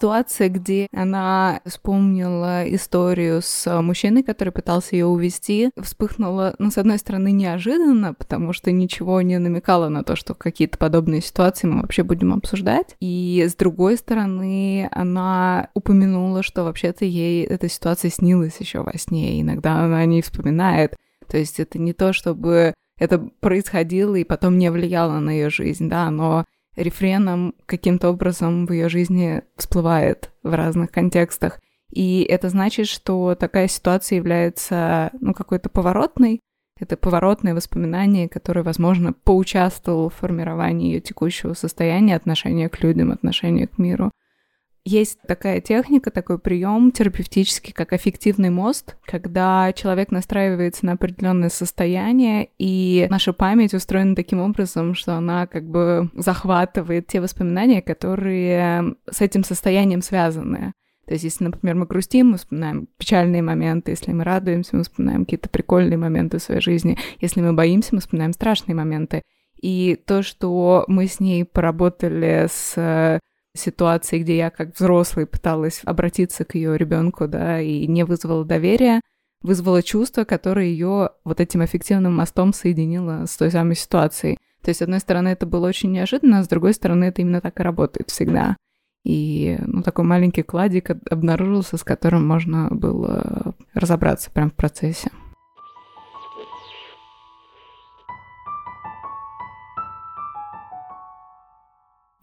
Ситуация, 0.00 0.48
где 0.48 0.86
она 0.94 1.60
вспомнила 1.66 2.66
историю 2.74 3.42
с 3.42 3.82
мужчиной, 3.82 4.22
который 4.22 4.50
пытался 4.50 4.96
ее 4.96 5.04
увести, 5.04 5.70
вспыхнула, 5.78 6.54
ну, 6.58 6.70
с 6.70 6.78
одной 6.78 6.96
стороны, 6.96 7.32
неожиданно, 7.32 8.14
потому 8.14 8.54
что 8.54 8.72
ничего 8.72 9.20
не 9.20 9.38
намекало 9.38 9.90
на 9.90 10.02
то, 10.02 10.16
что 10.16 10.32
какие-то 10.32 10.78
подобные 10.78 11.20
ситуации 11.20 11.66
мы 11.66 11.82
вообще 11.82 12.02
будем 12.02 12.32
обсуждать. 12.32 12.96
И 13.00 13.46
с 13.46 13.54
другой 13.54 13.98
стороны, 13.98 14.88
она 14.90 15.68
упомянула, 15.74 16.42
что 16.42 16.64
вообще-то 16.64 17.04
ей 17.04 17.44
эта 17.44 17.68
ситуация 17.68 18.10
снилась 18.10 18.56
еще 18.58 18.80
во 18.80 18.96
сне, 18.96 19.36
и 19.36 19.42
иногда 19.42 19.84
она 19.84 20.06
не 20.06 20.22
вспоминает. 20.22 20.96
То 21.28 21.36
есть 21.36 21.60
это 21.60 21.78
не 21.78 21.92
то, 21.92 22.14
чтобы 22.14 22.72
это 22.98 23.18
происходило 23.18 24.14
и 24.14 24.24
потом 24.24 24.56
не 24.56 24.70
влияло 24.70 25.18
на 25.18 25.28
ее 25.28 25.50
жизнь, 25.50 25.90
да, 25.90 26.10
но 26.10 26.46
рефреном 26.80 27.54
каким-то 27.66 28.10
образом 28.10 28.66
в 28.66 28.72
ее 28.72 28.88
жизни 28.88 29.42
всплывает 29.56 30.30
в 30.42 30.54
разных 30.54 30.90
контекстах. 30.90 31.60
И 31.90 32.22
это 32.22 32.48
значит, 32.48 32.86
что 32.86 33.34
такая 33.34 33.68
ситуация 33.68 34.16
является 34.16 35.10
ну, 35.20 35.34
какой-то 35.34 35.68
поворотной. 35.68 36.40
Это 36.78 36.96
поворотное 36.96 37.54
воспоминание, 37.54 38.28
которое, 38.28 38.62
возможно, 38.62 39.12
поучаствовало 39.12 40.08
в 40.08 40.14
формировании 40.14 40.94
ее 40.94 41.00
текущего 41.00 41.52
состояния, 41.52 42.16
отношения 42.16 42.68
к 42.68 42.82
людям, 42.82 43.10
отношения 43.12 43.66
к 43.66 43.76
миру. 43.78 44.10
Есть 44.84 45.18
такая 45.26 45.60
техника, 45.60 46.10
такой 46.10 46.38
прием 46.38 46.90
терапевтический, 46.90 47.74
как 47.74 47.92
аффективный 47.92 48.48
мост, 48.48 48.96
когда 49.04 49.72
человек 49.74 50.10
настраивается 50.10 50.86
на 50.86 50.92
определенное 50.92 51.50
состояние, 51.50 52.48
и 52.58 53.06
наша 53.10 53.34
память 53.34 53.74
устроена 53.74 54.16
таким 54.16 54.40
образом, 54.40 54.94
что 54.94 55.16
она 55.16 55.46
как 55.46 55.64
бы 55.64 56.10
захватывает 56.14 57.06
те 57.08 57.20
воспоминания, 57.20 57.82
которые 57.82 58.94
с 59.10 59.20
этим 59.20 59.44
состоянием 59.44 60.00
связаны. 60.00 60.72
То 61.06 61.14
есть, 61.14 61.24
если, 61.24 61.44
например, 61.44 61.74
мы 61.74 61.86
грустим, 61.86 62.28
мы 62.30 62.38
вспоминаем 62.38 62.88
печальные 62.96 63.42
моменты, 63.42 63.90
если 63.90 64.12
мы 64.12 64.24
радуемся, 64.24 64.76
мы 64.76 64.84
вспоминаем 64.84 65.24
какие-то 65.24 65.48
прикольные 65.50 65.98
моменты 65.98 66.38
в 66.38 66.42
своей 66.42 66.60
жизни, 66.60 66.96
если 67.20 67.42
мы 67.42 67.52
боимся, 67.52 67.94
мы 67.94 68.00
вспоминаем 68.00 68.32
страшные 68.32 68.76
моменты. 68.76 69.22
И 69.60 70.00
то, 70.06 70.22
что 70.22 70.84
мы 70.88 71.06
с 71.06 71.20
ней 71.20 71.44
поработали 71.44 72.46
с 72.50 73.20
ситуации, 73.54 74.20
где 74.20 74.36
я 74.36 74.50
как 74.50 74.76
взрослый 74.76 75.26
пыталась 75.26 75.80
обратиться 75.84 76.44
к 76.44 76.54
ее 76.54 76.76
ребенку, 76.76 77.26
да, 77.26 77.60
и 77.60 77.86
не 77.86 78.04
вызвала 78.04 78.44
доверия, 78.44 79.00
вызвало 79.42 79.82
чувство, 79.82 80.24
которое 80.24 80.66
ее 80.66 81.10
вот 81.24 81.40
этим 81.40 81.64
эффективным 81.64 82.16
мостом 82.16 82.52
соединило 82.52 83.26
с 83.26 83.36
той 83.36 83.50
самой 83.50 83.76
ситуацией. 83.76 84.38
То 84.62 84.68
есть, 84.68 84.80
с 84.80 84.82
одной 84.82 85.00
стороны, 85.00 85.28
это 85.28 85.46
было 85.46 85.68
очень 85.68 85.90
неожиданно, 85.92 86.40
а 86.40 86.44
с 86.44 86.48
другой 86.48 86.74
стороны, 86.74 87.04
это 87.04 87.22
именно 87.22 87.40
так 87.40 87.58
и 87.58 87.62
работает 87.62 88.10
всегда. 88.10 88.56
И 89.04 89.56
ну, 89.66 89.82
такой 89.82 90.04
маленький 90.04 90.42
кладик 90.42 90.90
обнаружился, 91.10 91.78
с 91.78 91.84
которым 91.84 92.26
можно 92.26 92.68
было 92.70 93.54
разобраться 93.72 94.30
прямо 94.30 94.50
в 94.50 94.54
процессе. 94.54 95.10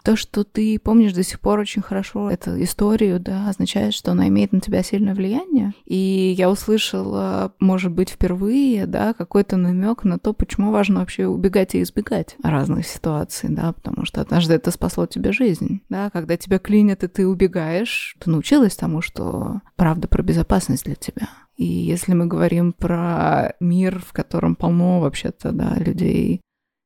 То, 0.07 0.15
что 0.15 0.45
ты 0.45 0.79
помнишь 0.79 1.11
до 1.11 1.21
сих 1.21 1.41
пор 1.41 1.59
очень 1.59 1.81
хорошо 1.81 2.31
эту 2.31 2.63
историю, 2.63 3.19
да, 3.19 3.49
означает, 3.49 3.93
что 3.93 4.11
она 4.11 4.29
имеет 4.29 4.53
на 4.53 4.61
тебя 4.61 4.81
сильное 4.81 5.13
влияние. 5.13 5.73
И 5.83 6.33
я 6.37 6.49
услышала, 6.49 7.53
может 7.59 7.91
быть, 7.91 8.11
впервые, 8.11 8.85
да, 8.87 9.11
какой-то 9.11 9.57
намек 9.57 10.05
на 10.05 10.17
то, 10.17 10.31
почему 10.31 10.71
важно 10.71 11.01
вообще 11.01 11.27
убегать 11.27 11.75
и 11.75 11.81
избегать 11.81 12.37
разных 12.41 12.87
ситуаций, 12.87 13.49
да, 13.49 13.73
потому 13.73 14.05
что 14.05 14.21
однажды 14.21 14.53
это 14.53 14.71
спасло 14.71 15.07
тебе 15.07 15.33
жизнь, 15.33 15.81
да, 15.89 16.09
когда 16.09 16.37
тебя 16.37 16.57
клинят 16.57 17.03
и 17.03 17.09
ты 17.09 17.27
убегаешь, 17.27 18.15
ты 18.19 18.29
научилась 18.29 18.77
тому, 18.77 19.01
что 19.01 19.59
правда 19.75 20.07
про 20.07 20.23
безопасность 20.23 20.85
для 20.85 20.95
тебя. 20.95 21.27
И 21.57 21.65
если 21.65 22.13
мы 22.13 22.27
говорим 22.27 22.71
про 22.71 23.55
мир, 23.59 23.99
в 23.99 24.13
котором 24.13 24.55
полно 24.55 25.01
вообще-то, 25.01 25.51
да, 25.51 25.75
людей 25.75 26.39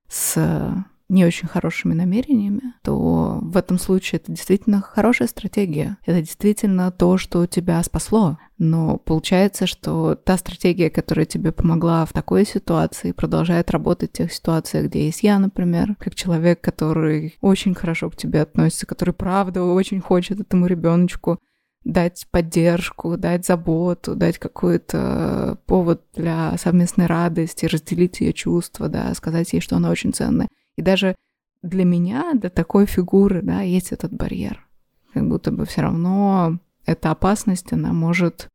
с 0.10 0.84
не 1.12 1.26
очень 1.26 1.48
хорошими 1.50 1.94
намерениями, 1.94 2.74
то 2.84 3.40
в 3.42 3.58
этом 3.58 3.78
случае 3.78 4.22
это 4.22 4.32
действительно 4.32 4.82
хорошая 4.82 5.28
стратегия. 5.28 5.98
Это 6.06 6.22
действительно 6.22 6.90
то, 6.90 7.18
что 7.18 7.46
тебя 7.48 7.84
спасло. 7.84 8.38
Но 8.58 8.98
получается, 8.98 9.68
что 9.68 10.16
та 10.16 10.38
стратегия, 10.38 10.90
которая 10.90 11.26
тебе 11.26 11.52
помогла 11.52 12.06
в 12.06 12.14
такой 12.14 12.46
ситуации, 12.46 13.12
продолжает 13.12 13.72
работать 13.72 14.12
в 14.12 14.18
тех 14.18 14.32
ситуациях, 14.32 14.86
где 14.86 15.06
есть 15.06 15.22
я, 15.22 15.38
например, 15.38 15.96
как 16.00 16.16
человек, 16.16 16.62
который 16.62 17.36
очень 17.42 17.76
хорошо 17.76 18.10
к 18.10 18.16
тебе 18.16 18.42
относится, 18.42 18.86
который 18.86 19.14
правда 19.14 19.64
очень 19.64 20.00
хочет 20.00 20.40
этому 20.40 20.66
ребеночку 20.66 21.40
дать 21.84 22.26
поддержку, 22.32 23.18
дать 23.18 23.46
заботу, 23.46 24.16
дать 24.16 24.38
какой-то 24.38 25.58
повод 25.66 26.04
для 26.16 26.56
совместной 26.58 27.08
радости, 27.08 27.66
разделить 27.66 28.22
ее 28.22 28.32
чувства, 28.32 28.88
да, 28.88 29.14
сказать 29.14 29.52
ей, 29.52 29.60
что 29.60 29.76
она 29.76 29.90
очень 29.90 30.14
ценная. 30.14 30.48
И 30.78 30.82
даже 30.82 31.16
для 31.62 31.86
меня, 31.86 32.34
для 32.34 32.50
такой 32.50 32.86
фигуры, 32.86 33.42
да, 33.42 33.62
есть 33.62 33.92
этот 33.92 34.14
барьер. 34.14 34.66
Как 35.14 35.28
будто 35.28 35.52
бы 35.52 35.66
все 35.66 35.82
равно 35.82 36.60
эта 36.86 37.12
опасность, 37.12 37.72
она 37.74 37.94
может 37.94 38.48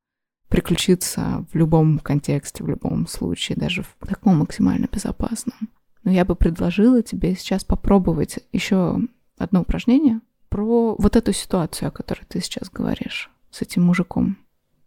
приключиться 0.49 1.45
в 1.53 1.57
любом 1.57 1.99
контексте, 1.99 2.65
в 2.65 2.69
любом 2.69 3.07
случае, 3.07 3.57
даже 3.57 3.83
в 3.83 4.07
таком 4.07 4.39
максимально 4.39 4.89
безопасном. 4.91 5.57
Но 6.05 6.11
я 6.13 6.25
бы 6.25 6.37
предложила 6.37 7.03
тебе 7.03 7.35
сейчас 7.35 7.65
попробовать 7.65 8.39
еще 8.53 9.01
одно 9.39 9.63
упражнение 9.63 10.21
про 10.49 10.95
вот 10.97 11.17
эту 11.17 11.33
ситуацию, 11.33 11.89
о 11.89 11.93
которой 11.93 12.25
ты 12.29 12.41
сейчас 12.41 12.71
говоришь 12.71 13.31
с 13.51 13.63
этим 13.63 13.85
мужиком. 13.85 14.39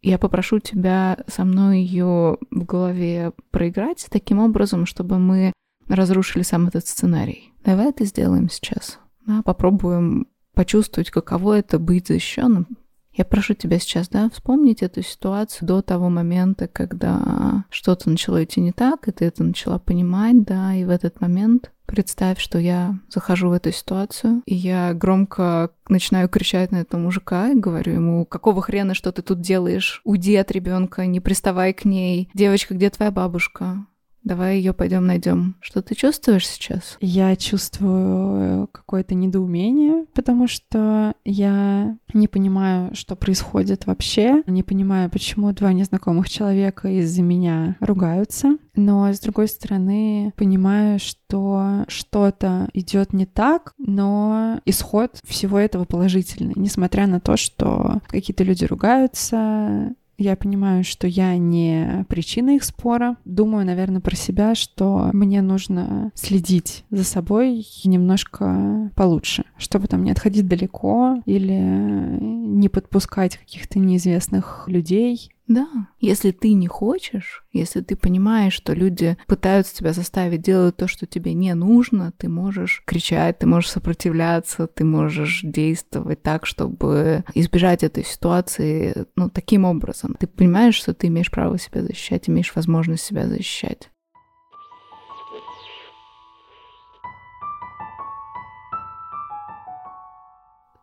Я 0.02 0.18
попрошу 0.18 0.60
тебя 0.60 1.18
со 1.28 1.44
мной 1.44 1.82
ее 1.82 2.38
в 2.52 2.64
голове 2.64 3.34
проиграть 3.52 4.08
таким 4.10 4.40
образом, 4.40 4.86
чтобы 4.86 5.20
мы 5.20 5.52
разрушили 5.90 6.44
сам 6.44 6.68
этот 6.68 6.88
сценарий. 6.88 7.54
Давай 7.64 7.90
это 7.90 8.06
сделаем 8.06 8.50
сейчас. 8.50 9.00
Да, 9.26 9.42
попробуем 9.44 10.28
почувствовать, 10.54 11.10
каково 11.12 11.60
это 11.60 11.80
быть 11.80 12.08
защищенным. 12.08 12.68
Я 13.14 13.26
прошу 13.26 13.54
тебя 13.54 13.80
сейчас, 13.80 14.08
да, 14.08 14.30
вспомнить 14.30 14.82
эту 14.82 15.02
ситуацию 15.02 15.68
до 15.68 15.82
того 15.82 16.10
момента, 16.10 16.68
когда 16.68 17.66
что-то 17.70 18.10
начало 18.10 18.44
идти 18.44 18.62
не 18.62 18.72
так, 18.72 19.08
и 19.08 19.12
ты 19.12 19.26
это 19.26 19.44
начала 19.44 19.78
понимать, 19.78 20.44
да, 20.44 20.74
и 20.74 20.86
в 20.86 20.90
этот 20.90 21.20
момент 21.20 21.72
представь, 21.86 22.40
что 22.40 22.60
я 22.60 23.00
захожу 23.10 23.50
в 23.50 23.54
эту 23.54 23.72
ситуацию, 23.72 24.42
и 24.46 24.56
я 24.56 24.94
громко 24.94 25.72
начинаю 25.90 26.30
кричать 26.30 26.72
на 26.72 26.78
этого 26.78 27.02
мужика 27.02 27.50
и 27.50 27.60
говорю 27.60 27.94
ему, 27.94 28.26
какого 28.26 28.62
хрена, 28.62 28.94
что 28.94 29.12
ты 29.12 29.22
тут 29.22 29.42
делаешь? 29.42 30.02
Уйди 30.06 30.36
от 30.36 30.52
ребенка, 30.52 31.06
не 31.06 31.20
приставай 31.20 31.74
к 31.74 31.86
ней. 31.86 32.30
Девочка, 32.34 32.76
где 32.76 32.90
твоя 32.90 33.12
бабушка? 33.12 33.86
Давай 34.24 34.58
ее 34.58 34.74
пойдем 34.74 35.06
найдем. 35.06 35.56
Что 35.62 35.82
ты 35.82 35.96
чувствуешь 35.96 36.48
сейчас? 36.48 36.98
Я 37.00 37.36
чувствую 37.36 38.68
какое-то 38.68 39.16
недоумение, 39.16 40.06
потому 40.14 40.48
что 40.48 41.14
я 41.26 41.98
не 42.14 42.28
понимаю, 42.28 42.94
что 42.96 43.16
происходит 43.16 43.86
вообще. 43.86 44.44
Не 44.46 44.64
понимаю, 44.64 45.10
почему 45.10 45.52
два 45.54 45.74
незнакомых 45.74 46.30
человека 46.30 46.90
из-за 46.90 47.22
меня 47.22 47.78
ругаются. 47.80 48.58
Но 48.76 49.12
с 49.12 49.20
другой 49.20 49.48
стороны, 49.48 50.34
понимаю, 50.38 51.00
что 51.00 51.86
что-то 51.88 52.70
идет 52.74 53.14
не 53.14 53.26
так, 53.26 53.74
но 53.78 54.62
исход 54.66 55.20
всего 55.26 55.60
этого 55.60 55.86
положительный, 55.86 56.54
несмотря 56.56 57.08
на 57.08 57.20
то, 57.20 57.36
что 57.36 58.02
какие-то 58.08 58.44
люди 58.44 58.66
ругаются, 58.66 59.94
я 60.20 60.36
понимаю, 60.36 60.84
что 60.84 61.08
я 61.08 61.38
не 61.38 62.06
причина 62.10 62.56
их 62.56 62.64
спора. 62.64 63.18
Думаю, 63.26 63.66
наверное, 63.66 64.02
про 64.02 64.16
себя, 64.16 64.54
что 64.54 65.10
мне 65.14 65.42
нужно 65.42 66.12
следить 66.14 66.84
за 66.92 67.04
собой 67.04 67.66
немножко 67.84 68.92
получше, 68.96 69.46
чтобы 69.58 69.88
там 69.88 70.04
не 70.04 70.12
отходить 70.12 70.48
далеко 70.48 71.22
или 71.26 72.20
не 72.20 72.70
подпускать 72.70 73.38
каких-то 73.38 73.80
неизвестных 73.80 74.66
людей 74.68 75.32
да, 75.50 75.68
если 76.00 76.30
ты 76.30 76.54
не 76.54 76.68
хочешь, 76.68 77.44
если 77.52 77.82
ты 77.82 77.96
понимаешь, 77.96 78.54
что 78.54 78.74
люди 78.74 79.18
пытаются 79.26 79.76
тебя 79.76 79.94
заставить 79.94 80.44
делать 80.44 80.78
то, 80.78 80.88
что 80.88 81.08
тебе 81.08 81.34
не 81.34 81.54
нужно, 81.56 82.14
ты 82.18 82.30
можешь 82.30 82.84
кричать, 82.86 83.40
ты 83.40 83.48
можешь 83.48 83.72
сопротивляться, 83.72 84.68
ты 84.68 84.84
можешь 84.86 85.42
действовать 85.44 86.22
так, 86.22 86.46
чтобы 86.46 87.26
избежать 87.34 87.84
этой 87.84 88.06
ситуации, 88.06 89.08
ну, 89.16 89.30
таким 89.30 89.66
образом. 89.66 90.16
Ты 90.20 90.28
понимаешь, 90.28 90.76
что 90.76 90.94
ты 90.94 91.08
имеешь 91.08 91.32
право 91.32 91.58
себя 91.58 91.82
защищать, 91.82 92.30
имеешь 92.30 92.56
возможность 92.56 93.04
себя 93.04 93.28
защищать. 93.28 93.90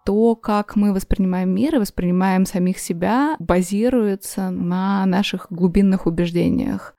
То, 0.07 0.37
как 0.37 0.77
мы 0.77 0.95
воспринимаем 0.95 1.51
мир 1.51 1.75
и 1.75 1.79
воспринимаем 1.81 2.47
самих 2.47 2.79
себя, 2.79 3.35
базируется 3.41 4.51
на 4.51 5.05
наших 5.05 5.49
глубинных 5.51 6.07
убеждениях. 6.07 6.95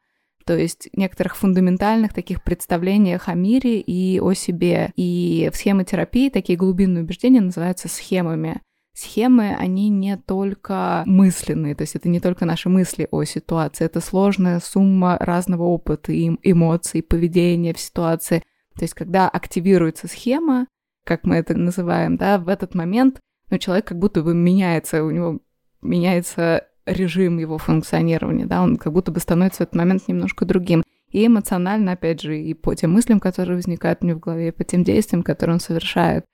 То 0.46 0.58
есть 0.58 0.90
некоторых 0.94 1.38
фундаментальных 1.38 2.14
таких 2.14 2.44
представлениях 2.44 3.30
о 3.30 3.34
мире 3.34 3.80
и 3.80 4.20
о 4.20 4.34
себе. 4.34 4.92
И 4.98 5.50
в 5.54 5.56
схемотерапии 5.56 6.30
такие 6.30 6.58
глубинные 6.58 7.06
убеждения 7.06 7.40
называются 7.40 7.88
схемами. 7.88 8.62
Схемы, 8.94 9.56
они 9.58 9.88
не 9.88 10.18
только 10.18 11.04
мысленные, 11.06 11.76
то 11.76 11.84
есть 11.84 11.96
это 11.96 12.10
не 12.10 12.20
только 12.20 12.46
наши 12.46 12.68
мысли 12.68 13.08
о 13.12 13.24
ситуации, 13.24 13.86
это 13.86 14.02
сложная 14.02 14.60
сумма 14.60 15.18
разного 15.20 15.64
опыта, 15.64 16.12
и 16.12 16.32
эмоций, 16.44 17.04
поведения 17.04 17.74
в 17.74 17.80
ситуации. 17.80 18.44
То 18.76 18.84
есть 18.84 18.96
когда 18.96 19.30
активируется 19.30 20.08
схема, 20.08 20.68
как 21.08 21.24
мы 21.24 21.38
это 21.38 21.56
называем, 21.56 22.18
да, 22.18 22.38
в 22.38 22.50
этот 22.50 22.76
момент 22.76 23.20
ну, 23.50 23.58
человек 23.58 23.88
как 23.88 23.98
будто 23.98 24.22
бы 24.22 24.34
меняется, 24.36 25.04
у 25.04 25.12
него 25.12 25.40
меняется 25.82 26.68
режим 26.86 27.38
его 27.38 27.58
функционирования, 27.58 28.46
да, 28.46 28.62
он 28.62 28.78
как 28.78 28.94
будто 28.94 29.12
бы 29.12 29.20
становится 29.20 29.60
в 29.60 29.62
этот 29.62 29.76
момент 29.76 30.08
немножко 30.08 30.46
другим. 30.46 30.84
И 31.10 31.26
эмоционально, 31.26 31.94
опять 31.94 32.22
же, 32.22 32.40
и 32.40 32.54
по 32.54 32.76
тем 32.76 32.92
мыслям, 32.92 33.22
которые 33.22 33.56
возникают 33.56 34.04
у 34.04 34.08
него 34.08 34.20
в 34.20 34.22
голове, 34.22 34.50
и 34.50 34.52
по 34.52 34.66
тем 34.66 34.84
действиям, 34.84 35.24
которые 35.24 35.56
он 35.56 35.60
совершает. 35.62 36.26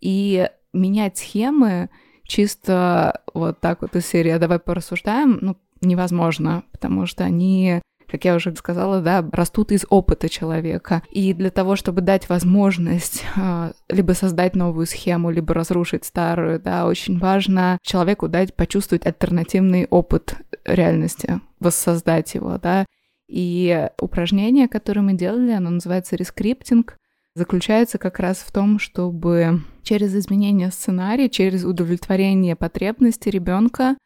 И 0.00 0.48
менять 0.72 1.18
схемы 1.18 1.90
чисто 2.24 3.22
вот 3.34 3.60
так 3.60 3.82
вот 3.82 3.96
из 3.96 4.06
серии 4.06 4.30
«А 4.30 4.38
давай 4.38 4.60
порассуждаем», 4.60 5.38
ну, 5.40 5.56
невозможно, 5.80 6.62
потому 6.70 7.06
что 7.06 7.24
они 7.24 7.80
как 8.12 8.26
я 8.26 8.34
уже 8.34 8.54
сказала, 8.54 9.00
да, 9.00 9.26
растут 9.32 9.72
из 9.72 9.86
опыта 9.88 10.28
человека. 10.28 11.02
И 11.08 11.32
для 11.32 11.50
того, 11.50 11.76
чтобы 11.76 12.02
дать 12.02 12.28
возможность 12.28 13.24
э, 13.34 13.72
либо 13.88 14.12
создать 14.12 14.54
новую 14.54 14.84
схему, 14.84 15.30
либо 15.30 15.54
разрушить 15.54 16.04
старую, 16.04 16.60
да, 16.60 16.84
очень 16.84 17.18
важно 17.18 17.78
человеку 17.82 18.28
дать 18.28 18.54
почувствовать 18.54 19.06
альтернативный 19.06 19.86
опыт 19.86 20.36
реальности, 20.66 21.40
воссоздать 21.58 22.34
его, 22.34 22.58
да. 22.58 22.84
И 23.28 23.88
упражнение, 23.98 24.68
которое 24.68 25.00
мы 25.00 25.14
делали, 25.14 25.52
оно 25.52 25.70
называется 25.70 26.14
рескриптинг, 26.14 26.98
заключается 27.34 27.96
как 27.96 28.18
раз 28.18 28.40
в 28.40 28.52
том, 28.52 28.78
чтобы 28.78 29.62
через 29.84 30.14
изменение 30.14 30.70
сценария, 30.70 31.30
через 31.30 31.64
удовлетворение 31.64 32.56
потребности 32.56 33.30
ребенка, 33.30 33.96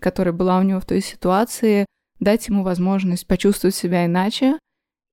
которая 0.00 0.32
была 0.32 0.58
у 0.60 0.62
него 0.62 0.80
в 0.80 0.86
той 0.86 1.02
ситуации, 1.02 1.84
дать 2.20 2.46
ему 2.48 2.62
возможность 2.62 3.26
почувствовать 3.26 3.74
себя 3.74 4.06
иначе 4.06 4.58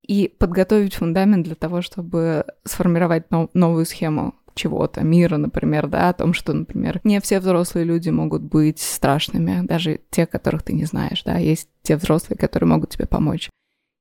и 0.06 0.34
подготовить 0.38 0.96
фундамент 0.96 1.46
для 1.46 1.56
того, 1.56 1.82
чтобы 1.82 2.46
сформировать 2.63 3.32
нов- 3.32 3.50
новую 3.54 3.86
схему 3.86 4.36
чего-то, 4.54 5.02
мира, 5.02 5.38
например, 5.38 5.88
да, 5.88 6.10
о 6.10 6.13
том, 6.13 6.34
что, 6.34 6.54
например, 6.54 7.00
не 7.04 7.22
все 7.22 7.39
взрослые 7.39 7.86
люди 7.86 8.10
могут 8.10 8.41
быть 8.41 8.80
страшными, 8.80 9.65
даже 9.65 10.02
те, 10.10 10.26
которых 10.26 10.63
ты 10.63 10.74
не 10.74 10.86
знаешь, 10.86 11.24
да, 11.24 11.38
есть 11.38 11.70
те 11.84 11.96
взрослые, 11.96 12.38
которые 12.38 12.67
могут 12.67 12.89
тебе 12.89 13.06
помочь. 13.06 13.50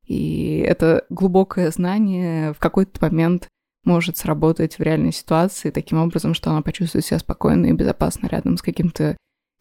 И 0.06 0.64
это 0.66 1.04
глубокое 1.10 1.70
знание 1.70 2.52
в 2.52 2.58
какой-то 2.58 2.98
момент 3.04 3.48
может 3.84 4.16
сработать 4.16 4.78
в 4.78 4.82
реальной 4.82 5.12
ситуации 5.12 5.70
таким 5.70 5.98
образом, 5.98 6.34
что 6.34 6.50
она 6.50 6.62
почувствует 6.62 7.04
себя 7.04 7.18
спокойно 7.18 7.66
и 7.66 7.72
безопасно 7.72 8.26
рядом 8.26 8.56
с 8.56 8.62
каким-то 8.62 9.16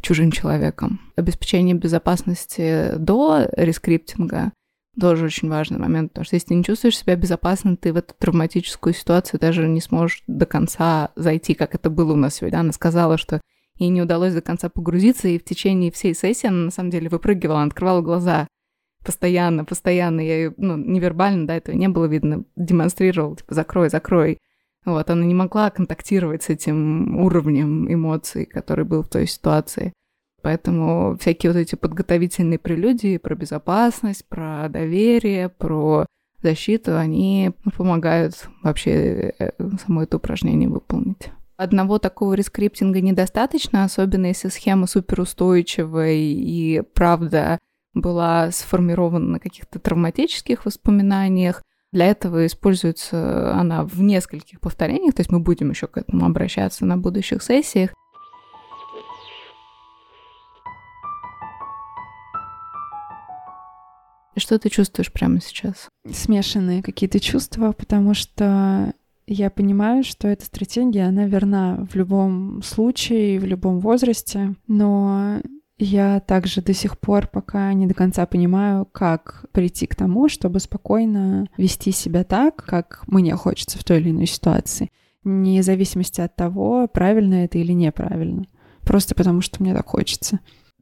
чужим 0.05 0.31
человеком. 0.31 0.99
Обеспечение 1.15 1.75
безопасности 1.75 2.91
до 2.97 3.47
рескриптинга 3.57 4.51
тоже 4.99 5.25
очень 5.25 5.49
важный 5.49 5.79
момент, 5.79 6.11
потому 6.11 6.25
что 6.25 6.35
если 6.35 6.49
ты 6.49 6.55
не 6.55 6.63
чувствуешь 6.63 6.97
себя 6.97 7.15
безопасно, 7.15 7.75
ты 7.75 7.91
в 7.91 7.97
эту 7.97 8.13
травматическую 8.17 8.93
ситуацию 8.93 9.39
даже 9.39 9.67
не 9.67 9.81
сможешь 9.81 10.23
до 10.27 10.45
конца 10.45 11.11
зайти, 11.15 11.55
как 11.55 11.73
это 11.73 11.89
было 11.89 12.13
у 12.13 12.17
нас 12.17 12.35
сегодня. 12.35 12.59
Она 12.59 12.71
сказала, 12.71 13.17
что 13.17 13.41
ей 13.77 13.89
не 13.89 14.01
удалось 14.01 14.33
до 14.33 14.41
конца 14.41 14.69
погрузиться, 14.69 15.27
и 15.27 15.39
в 15.39 15.43
течение 15.43 15.91
всей 15.91 16.13
сессии 16.13 16.47
она 16.47 16.65
на 16.65 16.71
самом 16.71 16.91
деле 16.91 17.09
выпрыгивала, 17.09 17.57
она 17.57 17.67
открывала 17.67 18.01
глаза 18.01 18.47
постоянно, 19.03 19.65
постоянно. 19.65 20.21
Я 20.21 20.35
ее, 20.37 20.53
ну, 20.57 20.77
невербально, 20.77 21.47
да, 21.47 21.55
этого 21.55 21.75
не 21.75 21.89
было 21.89 22.05
видно, 22.05 22.45
демонстрировал, 22.55 23.35
типа, 23.35 23.55
закрой, 23.55 23.89
закрой. 23.89 24.37
Вот, 24.85 25.09
она 25.09 25.25
не 25.25 25.33
могла 25.33 25.69
контактировать 25.71 26.43
с 26.43 26.49
этим 26.49 27.17
уровнем 27.17 27.91
эмоций, 27.91 28.45
который 28.45 28.85
был 28.85 29.01
в 29.03 29.09
той 29.09 29.27
ситуации. 29.27 29.93
Поэтому 30.41 31.17
всякие 31.19 31.51
вот 31.51 31.57
эти 31.57 31.73
подготовительные 31.75 32.59
прелюдии 32.59 33.17
про 33.17 33.33
безопасность, 33.33 34.25
про 34.27 34.69
доверие, 34.69 35.49
про 35.49 36.05
защиту, 36.43 36.95
они 36.97 37.51
помогают 37.75 38.47
вообще 38.61 39.33
э, 39.39 39.51
само 39.83 40.03
это 40.03 40.17
упражнение 40.17 40.69
выполнить. 40.69 41.31
Одного 41.57 41.99
такого 41.99 42.33
рескриптинга 42.33 43.01
недостаточно, 43.01 43.85
особенно 43.85 44.27
если 44.27 44.49
схема 44.49 44.87
суперустойчивая 44.87 46.13
и 46.13 46.83
правда 46.93 47.57
была 47.93 48.51
сформирована 48.51 49.25
на 49.25 49.39
каких-то 49.39 49.79
травматических 49.79 50.65
воспоминаниях. 50.65 51.63
Для 51.95 52.07
этого 52.07 52.45
используется 52.45 53.53
она 53.53 53.85
в 53.85 54.01
нескольких 54.01 54.59
повторениях, 54.59 55.15
то 55.15 55.21
есть 55.21 55.31
мы 55.31 55.39
будем 55.39 55.69
еще 55.69 55.87
к 55.87 55.97
этому 55.97 56.25
обращаться 56.25 56.85
на 56.85 56.97
будущих 56.97 57.41
сессиях. 57.41 57.91
Что 64.35 64.59
ты 64.59 64.67
чувствуешь 64.67 65.09
прямо 65.09 65.39
сейчас? 65.39 65.87
Смешанные 66.11 66.83
какие-то 66.83 67.21
чувства, 67.21 67.71
потому 67.71 68.13
что 68.13 68.93
я 69.25 69.49
понимаю, 69.49 70.03
что 70.03 70.27
эта 70.27 70.43
стратегия, 70.43 71.05
она 71.05 71.27
верна 71.27 71.87
в 71.89 71.95
любом 71.95 72.61
случае, 72.61 73.39
в 73.39 73.45
любом 73.45 73.79
возрасте, 73.79 74.55
но 74.67 75.39
я 75.77 76.19
также 76.21 76.61
до 76.61 76.73
сих 76.73 76.97
пор 76.97 77.27
пока 77.27 77.73
не 77.73 77.85
до 77.85 77.93
конца 77.93 78.25
понимаю, 78.25 78.85
как 78.85 79.45
прийти 79.51 79.87
к 79.87 79.95
тому, 79.95 80.29
чтобы 80.29 80.59
спокойно 80.59 81.47
вести 81.57 81.91
себя 81.91 82.23
так, 82.23 82.55
как 82.55 83.03
мне 83.07 83.35
хочется 83.35 83.77
в 83.77 83.83
той 83.83 83.99
или 83.99 84.11
иной 84.11 84.25
ситуации, 84.25 84.89
вне 85.23 85.63
зависимости 85.63 86.21
от 86.21 86.35
того, 86.35 86.87
правильно 86.87 87.45
это 87.45 87.57
или 87.57 87.73
неправильно. 87.73 88.45
Просто 88.83 89.15
потому, 89.15 89.41
что 89.41 89.61
мне 89.61 89.73
так 89.73 89.87
хочется 89.87 90.39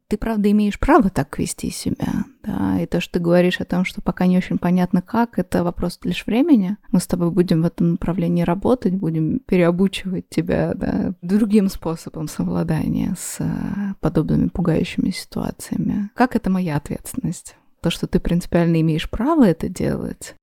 ты, 0.07 0.17
правда, 0.17 0.51
имеешь 0.51 0.79
право 0.79 1.09
так 1.09 1.37
вести 1.39 1.69
себя, 1.69 2.25
да, 2.43 2.79
и 2.79 2.85
то, 2.85 3.01
что 3.01 3.13
ты 3.13 3.19
говоришь 3.19 3.59
о 3.59 3.65
том, 3.65 3.85
что 3.85 4.01
пока 4.01 4.25
не 4.25 4.37
очень 4.37 4.57
понятно 4.57 5.01
как, 5.01 5.39
это 5.39 5.63
вопрос 5.63 5.99
лишь 6.03 6.25
времени. 6.25 6.77
Мы 6.91 6.99
с 6.99 7.07
тобой 7.07 7.31
будем 7.31 7.61
в 7.61 7.65
этом 7.65 7.91
направлении 7.91 8.43
работать, 8.43 8.93
будем 8.93 9.39
переобучивать 9.39 10.29
тебя, 10.29 10.73
да, 10.75 11.13
другим 11.21 11.69
способом 11.69 12.27
совладания 12.27 13.15
с 13.17 13.37
э, 13.39 13.93
подобными 13.99 14.49
пугающими 14.49 15.09
ситуациями. 15.09 16.09
Как 16.13 16.35
это 16.35 16.49
моя 16.49 16.77
ответственность? 16.77 17.55
То, 17.81 17.89
что 17.89 18.07
ты 18.07 18.19
принципиально 18.19 18.79
имеешь 18.81 19.09
право 19.09 19.45
это 19.45 19.67
делать, 19.67 20.35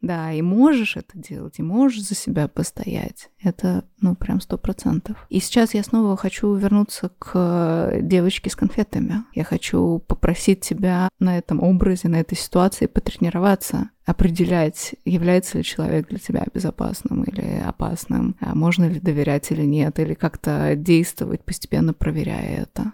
да, 0.00 0.32
и 0.32 0.42
можешь 0.42 0.96
это 0.96 1.18
делать, 1.18 1.58
и 1.58 1.62
можешь 1.62 2.02
за 2.02 2.14
себя 2.14 2.48
постоять. 2.48 3.30
Это, 3.42 3.84
ну, 4.00 4.14
прям 4.14 4.40
сто 4.40 4.58
процентов. 4.58 5.26
И 5.30 5.40
сейчас 5.40 5.74
я 5.74 5.82
снова 5.82 6.16
хочу 6.16 6.54
вернуться 6.54 7.10
к 7.18 7.98
девочке 8.02 8.50
с 8.50 8.56
конфетами. 8.56 9.24
Я 9.34 9.44
хочу 9.44 9.98
попросить 10.06 10.60
тебя 10.60 11.08
на 11.18 11.38
этом 11.38 11.62
образе, 11.62 12.08
на 12.08 12.20
этой 12.20 12.36
ситуации 12.36 12.86
потренироваться, 12.86 13.90
определять, 14.04 14.94
является 15.04 15.58
ли 15.58 15.64
человек 15.64 16.08
для 16.08 16.18
тебя 16.18 16.44
безопасным 16.52 17.24
или 17.24 17.60
опасным, 17.64 18.36
а 18.40 18.54
можно 18.54 18.88
ли 18.88 19.00
доверять 19.00 19.50
или 19.50 19.62
нет, 19.62 19.98
или 19.98 20.14
как-то 20.14 20.76
действовать, 20.76 21.44
постепенно 21.44 21.92
проверяя 21.92 22.62
это. 22.62 22.92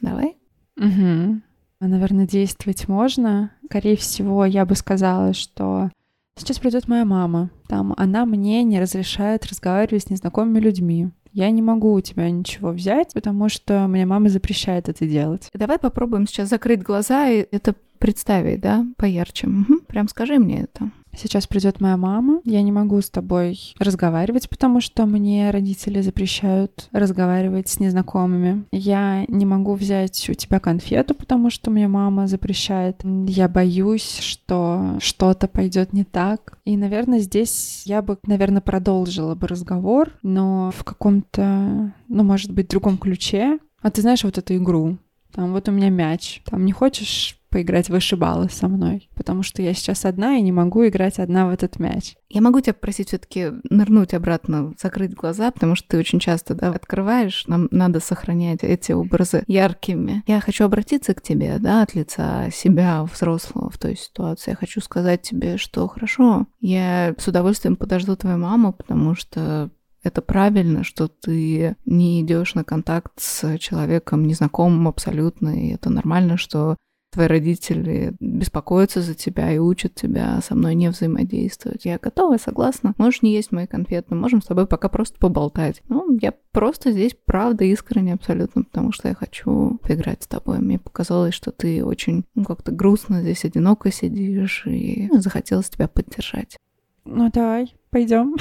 Давай? 0.00 0.36
Угу. 0.76 1.40
Наверное, 1.80 2.26
действовать 2.26 2.86
можно. 2.88 3.50
Скорее 3.64 3.96
всего, 3.96 4.44
я 4.44 4.64
бы 4.64 4.76
сказала, 4.76 5.32
что 5.32 5.90
Сейчас 6.36 6.58
придет 6.58 6.88
моя 6.88 7.04
мама. 7.04 7.50
Там 7.68 7.94
она 7.96 8.26
мне 8.26 8.62
не 8.64 8.80
разрешает 8.80 9.46
разговаривать 9.46 10.04
с 10.04 10.10
незнакомыми 10.10 10.60
людьми. 10.60 11.10
Я 11.32 11.50
не 11.50 11.62
могу 11.62 11.92
у 11.92 12.00
тебя 12.00 12.30
ничего 12.30 12.70
взять, 12.70 13.14
потому 13.14 13.48
что 13.48 13.86
мне 13.88 14.04
мама 14.04 14.28
запрещает 14.28 14.88
это 14.88 15.06
делать. 15.06 15.48
Давай 15.54 15.78
попробуем 15.78 16.26
сейчас 16.26 16.50
закрыть 16.50 16.82
глаза 16.82 17.28
и 17.28 17.46
это 17.50 17.74
представить, 17.98 18.60
да, 18.60 18.84
поярче. 18.96 19.46
Угу. 19.46 19.80
Прям 19.86 20.08
скажи 20.08 20.38
мне 20.38 20.62
это. 20.62 20.90
Сейчас 21.16 21.46
придет 21.46 21.80
моя 21.80 21.96
мама. 21.96 22.40
Я 22.44 22.62
не 22.62 22.72
могу 22.72 23.00
с 23.00 23.10
тобой 23.10 23.58
разговаривать, 23.78 24.48
потому 24.48 24.80
что 24.80 25.06
мне 25.06 25.50
родители 25.50 26.00
запрещают 26.00 26.88
разговаривать 26.92 27.68
с 27.68 27.80
незнакомыми. 27.80 28.64
Я 28.72 29.24
не 29.28 29.46
могу 29.46 29.74
взять 29.74 30.28
у 30.28 30.34
тебя 30.34 30.58
конфету, 30.58 31.14
потому 31.14 31.50
что 31.50 31.70
мне 31.70 31.88
мама 31.88 32.26
запрещает. 32.26 33.02
Я 33.26 33.48
боюсь, 33.48 34.18
что 34.20 34.96
что-то 35.00 35.48
пойдет 35.48 35.92
не 35.92 36.04
так. 36.04 36.58
И, 36.64 36.76
наверное, 36.76 37.18
здесь 37.18 37.82
я 37.86 38.02
бы, 38.02 38.18
наверное, 38.26 38.62
продолжила 38.62 39.34
бы 39.34 39.46
разговор, 39.48 40.10
но 40.22 40.70
в 40.76 40.84
каком-то, 40.84 41.92
ну, 42.08 42.24
может 42.24 42.52
быть, 42.52 42.68
другом 42.68 42.98
ключе. 42.98 43.58
А 43.80 43.90
ты 43.90 44.00
знаешь 44.00 44.24
вот 44.24 44.38
эту 44.38 44.56
игру? 44.56 44.98
Там 45.32 45.52
вот 45.52 45.68
у 45.68 45.72
меня 45.72 45.90
мяч. 45.90 46.42
Там 46.44 46.64
не 46.64 46.72
хочешь 46.72 47.38
поиграть 47.52 47.86
в 47.86 47.90
вышибалы 47.90 48.48
со 48.48 48.66
мной, 48.66 49.10
потому 49.14 49.42
что 49.42 49.62
я 49.62 49.74
сейчас 49.74 50.04
одна 50.06 50.36
и 50.36 50.42
не 50.42 50.50
могу 50.50 50.86
играть 50.88 51.18
одна 51.18 51.46
в 51.46 51.50
этот 51.50 51.78
мяч. 51.78 52.14
Я 52.30 52.40
могу 52.40 52.60
тебя 52.60 52.72
попросить 52.72 53.08
все 53.08 53.18
таки 53.18 53.50
нырнуть 53.68 54.14
обратно, 54.14 54.72
закрыть 54.80 55.14
глаза, 55.14 55.50
потому 55.50 55.76
что 55.76 55.86
ты 55.88 55.98
очень 55.98 56.18
часто 56.18 56.54
да, 56.54 56.70
открываешь, 56.70 57.46
нам 57.46 57.68
надо 57.70 58.00
сохранять 58.00 58.64
эти 58.64 58.92
образы 58.92 59.44
яркими. 59.46 60.24
Я 60.26 60.40
хочу 60.40 60.64
обратиться 60.64 61.12
к 61.12 61.22
тебе, 61.22 61.58
да, 61.58 61.82
от 61.82 61.94
лица 61.94 62.48
себя, 62.50 63.04
взрослого 63.04 63.70
в 63.70 63.76
той 63.76 63.96
ситуации. 63.96 64.52
Я 64.52 64.56
хочу 64.56 64.80
сказать 64.80 65.22
тебе, 65.22 65.58
что 65.58 65.86
хорошо, 65.86 66.46
я 66.60 67.14
с 67.18 67.28
удовольствием 67.28 67.76
подожду 67.76 68.16
твою 68.16 68.38
маму, 68.38 68.72
потому 68.72 69.14
что 69.14 69.70
это 70.02 70.20
правильно, 70.20 70.82
что 70.84 71.08
ты 71.08 71.76
не 71.84 72.22
идешь 72.22 72.54
на 72.54 72.64
контакт 72.64 73.12
с 73.16 73.58
человеком 73.58 74.26
незнакомым 74.26 74.88
абсолютно, 74.88 75.50
и 75.50 75.74
это 75.74 75.90
нормально, 75.90 76.36
что 76.36 76.76
твои 77.12 77.26
родители 77.26 78.14
беспокоятся 78.20 79.02
за 79.02 79.14
тебя 79.14 79.52
и 79.52 79.58
учат 79.58 79.94
тебя 79.94 80.40
со 80.40 80.54
мной 80.54 80.74
не 80.74 80.88
взаимодействовать. 80.88 81.84
Я 81.84 81.98
готова, 81.98 82.38
согласна. 82.38 82.94
Можешь 82.96 83.20
не 83.20 83.34
есть 83.34 83.52
мои 83.52 83.66
конфеты, 83.66 84.14
можем 84.14 84.40
с 84.40 84.46
тобой 84.46 84.66
пока 84.66 84.88
просто 84.88 85.18
поболтать. 85.18 85.82
Ну, 85.88 86.18
я 86.20 86.32
просто 86.52 86.90
здесь 86.90 87.14
правда 87.26 87.64
искренне 87.64 88.14
абсолютно, 88.14 88.64
потому 88.64 88.92
что 88.92 89.08
я 89.08 89.14
хочу 89.14 89.78
поиграть 89.82 90.22
с 90.22 90.26
тобой. 90.26 90.58
Мне 90.58 90.78
показалось, 90.78 91.34
что 91.34 91.52
ты 91.52 91.84
очень 91.84 92.24
ну, 92.34 92.44
как-то 92.44 92.72
грустно 92.72 93.20
здесь 93.20 93.44
одиноко 93.44 93.92
сидишь, 93.92 94.66
и 94.66 95.10
захотелось 95.12 95.68
тебя 95.68 95.88
поддержать. 95.88 96.56
Ну 97.04 97.30
давай, 97.30 97.74
пойдем. 97.90 98.36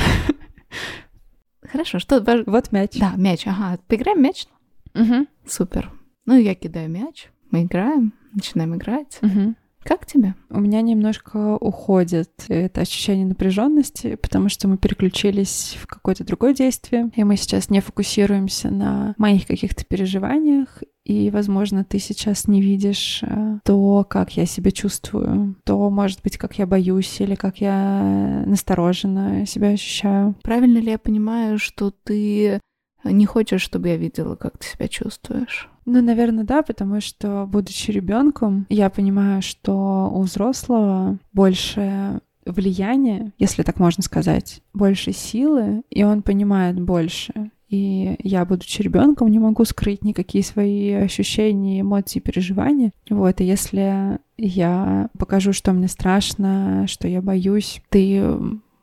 Хорошо, 1.62 2.00
что... 2.00 2.24
Вот 2.46 2.72
мяч. 2.72 2.98
Да, 2.98 3.14
мяч, 3.18 3.46
ага. 3.48 3.80
Поиграем 3.88 4.22
мяч? 4.22 4.48
Угу. 4.96 5.28
Супер. 5.46 5.92
Ну, 6.26 6.38
я 6.38 6.56
кидаю 6.56 6.90
мяч, 6.90 7.30
мы 7.50 7.64
играем 7.64 8.14
начинаем 8.34 8.76
играть. 8.76 9.20
Угу. 9.22 9.56
Как 9.84 10.06
тебе? 10.06 10.36
У 10.50 10.60
меня 10.60 10.82
немножко 10.82 11.56
уходит 11.56 12.30
это 12.50 12.82
ощущение 12.82 13.26
напряженности, 13.26 14.16
потому 14.16 14.48
что 14.48 14.68
мы 14.68 14.78
переключились 14.78 15.76
в 15.82 15.88
какое-то 15.88 16.24
другое 16.24 16.54
действие, 16.54 17.10
и 17.16 17.24
мы 17.24 17.36
сейчас 17.36 17.70
не 17.72 17.82
фокусируемся 17.82 18.70
на 18.70 19.16
моих 19.18 19.48
каких-то 19.48 19.84
переживаниях, 19.84 20.84
и, 21.04 21.32
возможно, 21.32 21.84
ты 21.84 21.98
сейчас 21.98 22.48
не 22.48 22.62
видишь 22.62 23.24
э, 23.24 23.60
то, 23.66 24.06
как 24.08 24.38
я 24.38 24.46
себя 24.46 24.70
чувствую, 24.70 25.56
то, 25.66 25.90
может 25.90 26.22
быть, 26.22 26.38
как 26.38 26.60
я 26.60 26.68
боюсь 26.68 27.20
или 27.20 27.34
как 27.34 27.58
я 27.60 28.44
настороженно 28.46 29.48
себя 29.48 29.70
ощущаю. 29.70 30.36
Правильно 30.44 30.78
ли 30.78 30.92
я 30.92 31.00
понимаю, 31.00 31.58
что 31.58 31.90
ты 31.90 32.60
не 33.04 33.26
хочешь, 33.26 33.62
чтобы 33.62 33.90
я 33.90 33.98
видела, 33.98 34.36
как 34.36 34.60
ты 34.60 34.68
себя 34.68 34.88
чувствуешь? 34.88 35.71
Ну, 35.86 36.02
наверное, 36.02 36.44
да, 36.44 36.62
потому 36.62 37.02
что, 37.02 37.48
будучи 37.48 37.92
ребенком, 37.92 38.66
я 38.70 38.90
понимаю, 38.90 39.42
что 39.42 40.12
у 40.14 40.22
взрослого 40.22 41.18
больше 41.34 42.22
влияния, 42.46 43.32
если 43.38 43.64
так 43.64 43.80
можно 43.80 44.04
сказать, 44.04 44.62
больше 44.74 45.12
силы, 45.12 45.84
и 45.90 46.04
он 46.04 46.22
понимает 46.22 46.80
больше. 46.80 47.52
И 47.70 48.18
я, 48.22 48.44
будучи 48.44 48.82
ребенком, 48.82 49.30
не 49.30 49.40
могу 49.40 49.64
скрыть 49.64 50.04
никакие 50.04 50.44
свои 50.44 50.92
ощущения, 50.92 51.82
эмоции, 51.82 52.20
переживания. 52.20 52.92
Вот, 53.10 53.40
и 53.40 53.46
если 53.46 54.20
я 54.38 55.10
покажу, 55.18 55.54
что 55.54 55.72
мне 55.72 55.88
страшно, 55.88 56.86
что 56.88 57.08
я 57.08 57.22
боюсь, 57.22 57.82
ты 57.90 58.22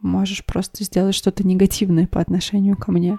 можешь 0.00 0.44
просто 0.44 0.84
сделать 0.84 1.14
что-то 1.14 1.46
негативное 1.46 2.06
по 2.06 2.20
отношению 2.20 2.76
ко 2.76 2.90
мне. 2.92 3.18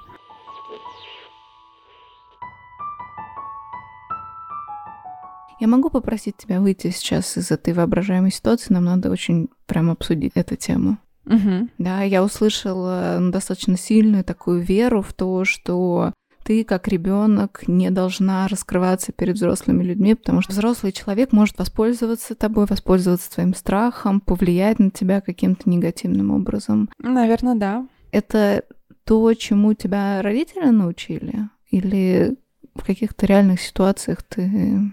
Я 5.59 5.67
могу 5.67 5.89
попросить 5.89 6.37
тебя 6.37 6.61
выйти 6.61 6.89
сейчас 6.89 7.37
из 7.37 7.51
этой 7.51 7.73
воображаемой 7.73 8.31
ситуации. 8.31 8.73
Нам 8.73 8.85
надо 8.85 9.11
очень 9.11 9.49
прям 9.65 9.89
обсудить 9.89 10.31
эту 10.35 10.55
тему. 10.55 10.97
Угу. 11.25 11.69
Да, 11.77 12.01
я 12.01 12.23
услышала 12.23 13.17
ну, 13.19 13.31
достаточно 13.31 13.77
сильную 13.77 14.23
такую 14.23 14.61
веру 14.61 15.01
в 15.01 15.13
то, 15.13 15.45
что 15.45 16.13
ты 16.43 16.63
как 16.63 16.87
ребенок 16.87 17.67
не 17.67 17.91
должна 17.91 18.47
раскрываться 18.47 19.11
перед 19.11 19.35
взрослыми 19.35 19.83
людьми, 19.83 20.15
потому 20.15 20.41
что 20.41 20.53
взрослый 20.53 20.91
человек 20.91 21.31
может 21.31 21.59
воспользоваться 21.59 22.33
тобой, 22.33 22.65
воспользоваться 22.65 23.31
твоим 23.31 23.53
страхом, 23.53 24.19
повлиять 24.19 24.79
на 24.79 24.89
тебя 24.89 25.21
каким-то 25.21 25.69
негативным 25.69 26.31
образом. 26.31 26.89
Наверное, 26.97 27.55
да. 27.55 27.87
Это 28.11 28.63
то, 29.03 29.31
чему 29.35 29.75
тебя 29.75 30.23
родители 30.23 30.69
научили? 30.69 31.49
Или 31.69 32.37
в 32.73 32.83
каких-то 32.83 33.27
реальных 33.27 33.61
ситуациях 33.61 34.23
ты 34.23 34.91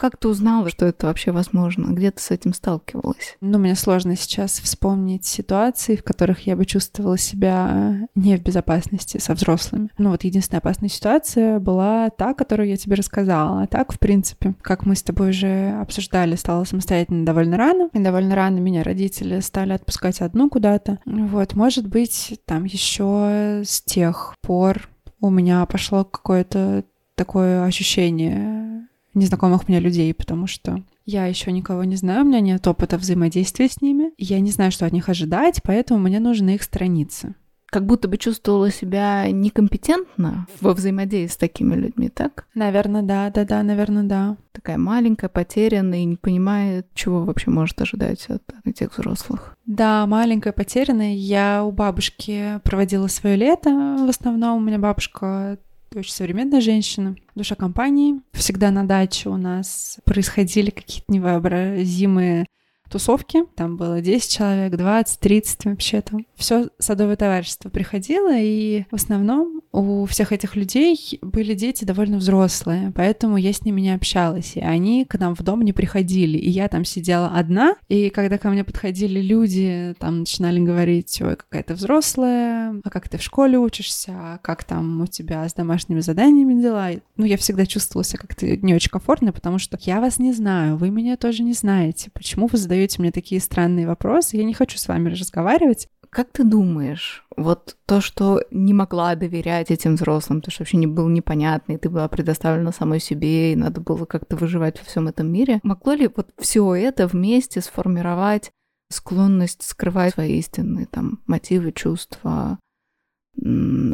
как 0.00 0.16
ты 0.16 0.28
узнала, 0.28 0.70
что 0.70 0.86
это 0.86 1.08
вообще 1.08 1.30
возможно? 1.30 1.92
Где 1.92 2.10
ты 2.10 2.22
с 2.22 2.30
этим 2.30 2.54
сталкивалась? 2.54 3.36
Ну, 3.42 3.58
мне 3.58 3.74
сложно 3.74 4.16
сейчас 4.16 4.58
вспомнить 4.58 5.26
ситуации, 5.26 5.94
в 5.94 6.02
которых 6.02 6.46
я 6.46 6.56
бы 6.56 6.64
чувствовала 6.64 7.18
себя 7.18 8.08
не 8.14 8.38
в 8.38 8.42
безопасности 8.42 9.18
со 9.18 9.34
взрослыми. 9.34 9.90
Ну, 9.98 10.12
вот 10.12 10.24
единственная 10.24 10.60
опасная 10.60 10.88
ситуация 10.88 11.60
была 11.60 12.08
та, 12.08 12.32
которую 12.32 12.70
я 12.70 12.78
тебе 12.78 12.94
рассказала. 12.94 13.64
А 13.64 13.66
так, 13.66 13.92
в 13.92 13.98
принципе, 13.98 14.54
как 14.62 14.86
мы 14.86 14.96
с 14.96 15.02
тобой 15.02 15.30
уже 15.30 15.78
обсуждали, 15.78 16.34
стала 16.34 16.64
самостоятельно 16.64 17.26
довольно 17.26 17.58
рано. 17.58 17.90
И 17.92 17.98
довольно 17.98 18.34
рано 18.34 18.58
меня 18.58 18.82
родители 18.82 19.40
стали 19.40 19.74
отпускать 19.74 20.22
одну 20.22 20.48
куда-то. 20.48 20.98
Вот, 21.04 21.54
может 21.54 21.86
быть, 21.86 22.40
там 22.46 22.64
еще 22.64 23.60
с 23.66 23.82
тех 23.82 24.34
пор 24.40 24.88
у 25.20 25.28
меня 25.28 25.66
пошло 25.66 26.04
какое-то 26.04 26.84
такое 27.16 27.64
ощущение 27.64 28.88
незнакомых 29.14 29.68
мне 29.68 29.80
людей, 29.80 30.12
потому 30.14 30.46
что 30.46 30.82
я 31.06 31.26
еще 31.26 31.52
никого 31.52 31.84
не 31.84 31.96
знаю, 31.96 32.22
у 32.22 32.28
меня 32.28 32.40
нет 32.40 32.66
опыта 32.66 32.96
взаимодействия 32.96 33.68
с 33.68 33.80
ними, 33.80 34.12
я 34.16 34.40
не 34.40 34.50
знаю, 34.50 34.70
что 34.70 34.86
от 34.86 34.92
них 34.92 35.08
ожидать, 35.08 35.60
поэтому 35.62 36.00
мне 36.00 36.20
нужны 36.20 36.54
их 36.54 36.62
страницы. 36.62 37.34
Как 37.70 37.86
будто 37.86 38.08
бы 38.08 38.16
чувствовала 38.18 38.70
себя 38.72 39.30
некомпетентно 39.30 40.48
во 40.60 40.72
взаимодействии 40.74 41.34
с 41.34 41.36
такими 41.36 41.76
людьми, 41.76 42.08
так? 42.08 42.46
Наверное, 42.52 43.02
да, 43.02 43.30
да, 43.30 43.44
да, 43.44 43.62
наверное, 43.62 44.02
да. 44.02 44.36
Такая 44.50 44.76
маленькая, 44.76 45.28
потерянная 45.28 46.00
и 46.00 46.04
не 46.04 46.16
понимает, 46.16 46.88
чего 46.94 47.24
вообще 47.24 47.50
может 47.50 47.80
ожидать 47.80 48.26
от 48.26 48.42
этих 48.64 48.98
взрослых. 48.98 49.56
Да, 49.66 50.04
маленькая, 50.06 50.52
потерянная. 50.52 51.14
Я 51.14 51.62
у 51.62 51.70
бабушки 51.70 52.58
проводила 52.64 53.06
свое 53.06 53.36
лето 53.36 53.70
в 53.70 54.08
основном. 54.08 54.56
У 54.56 54.66
меня 54.66 54.80
бабушка 54.80 55.58
очень 55.98 56.12
современная 56.12 56.60
женщина, 56.60 57.16
душа 57.34 57.56
компании. 57.56 58.20
Всегда 58.32 58.70
на 58.70 58.84
даче 58.86 59.28
у 59.28 59.36
нас 59.36 59.98
происходили 60.04 60.70
какие-то 60.70 61.12
невообразимые 61.12 62.46
тусовки. 62.90 63.44
Там 63.56 63.76
было 63.76 64.00
10 64.00 64.30
человек, 64.30 64.76
20, 64.76 65.20
30 65.20 65.64
вообще-то. 65.64 66.18
Все 66.34 66.68
садовое 66.78 67.16
товарищество 67.16 67.70
приходило, 67.70 68.32
и 68.36 68.84
в 68.90 68.94
основном 68.94 69.62
у 69.72 70.04
всех 70.06 70.32
этих 70.32 70.56
людей 70.56 71.18
были 71.22 71.54
дети 71.54 71.84
довольно 71.84 72.18
взрослые, 72.18 72.92
поэтому 72.94 73.36
я 73.36 73.52
с 73.52 73.64
ними 73.64 73.80
не 73.80 73.94
общалась, 73.94 74.56
и 74.56 74.60
они 74.60 75.04
к 75.04 75.18
нам 75.18 75.34
в 75.34 75.42
дом 75.42 75.62
не 75.62 75.72
приходили, 75.72 76.38
и 76.38 76.50
я 76.50 76.68
там 76.68 76.84
сидела 76.84 77.28
одна, 77.28 77.76
и 77.88 78.10
когда 78.10 78.38
ко 78.38 78.50
мне 78.50 78.64
подходили 78.64 79.20
люди, 79.20 79.94
там 79.98 80.20
начинали 80.20 80.60
говорить, 80.60 81.20
ой, 81.22 81.36
какая 81.36 81.62
ты 81.62 81.74
взрослая, 81.74 82.74
а 82.82 82.90
как 82.90 83.08
ты 83.08 83.18
в 83.18 83.22
школе 83.22 83.58
учишься, 83.58 84.12
а 84.12 84.38
как 84.38 84.64
там 84.64 85.02
у 85.02 85.06
тебя 85.06 85.48
с 85.48 85.54
домашними 85.54 86.00
заданиями 86.00 86.60
дела, 86.60 86.90
ну, 87.16 87.24
я 87.24 87.36
всегда 87.36 87.64
чувствовала 87.66 88.04
себя 88.04 88.20
как-то 88.20 88.46
не 88.46 88.74
очень 88.74 88.90
комфортно, 88.90 89.32
потому 89.32 89.58
что 89.58 89.78
я 89.82 90.00
вас 90.00 90.18
не 90.18 90.32
знаю, 90.32 90.76
вы 90.76 90.90
меня 90.90 91.16
тоже 91.16 91.42
не 91.42 91.52
знаете, 91.52 92.10
почему 92.12 92.48
вы 92.48 92.58
задаете 92.58 93.00
мне 93.00 93.12
такие 93.12 93.40
странные 93.40 93.86
вопросы, 93.86 94.36
я 94.36 94.44
не 94.44 94.54
хочу 94.54 94.78
с 94.78 94.88
вами 94.88 95.10
разговаривать. 95.10 95.88
Как 96.10 96.32
ты 96.32 96.42
думаешь, 96.42 97.24
вот 97.36 97.76
то, 97.86 98.00
что 98.00 98.42
не 98.50 98.74
могла 98.74 99.14
доверять 99.14 99.70
этим 99.70 99.94
взрослым, 99.94 100.40
то, 100.40 100.50
что 100.50 100.62
вообще 100.62 100.76
не 100.76 100.88
было 100.88 101.08
непонятно, 101.08 101.72
и 101.72 101.76
ты 101.76 101.88
была 101.88 102.08
предоставлена 102.08 102.72
самой 102.72 102.98
себе, 102.98 103.52
и 103.52 103.56
надо 103.56 103.80
было 103.80 104.06
как-то 104.06 104.36
выживать 104.36 104.78
во 104.78 104.84
всем 104.84 105.06
этом 105.06 105.30
мире, 105.30 105.60
могло 105.62 105.92
ли 105.92 106.10
вот 106.14 106.30
все 106.38 106.74
это 106.74 107.06
вместе 107.06 107.60
сформировать 107.60 108.50
склонность 108.90 109.62
скрывать 109.62 110.14
свои 110.14 110.38
истинные 110.38 110.86
там 110.86 111.20
мотивы, 111.26 111.70
чувства, 111.70 112.58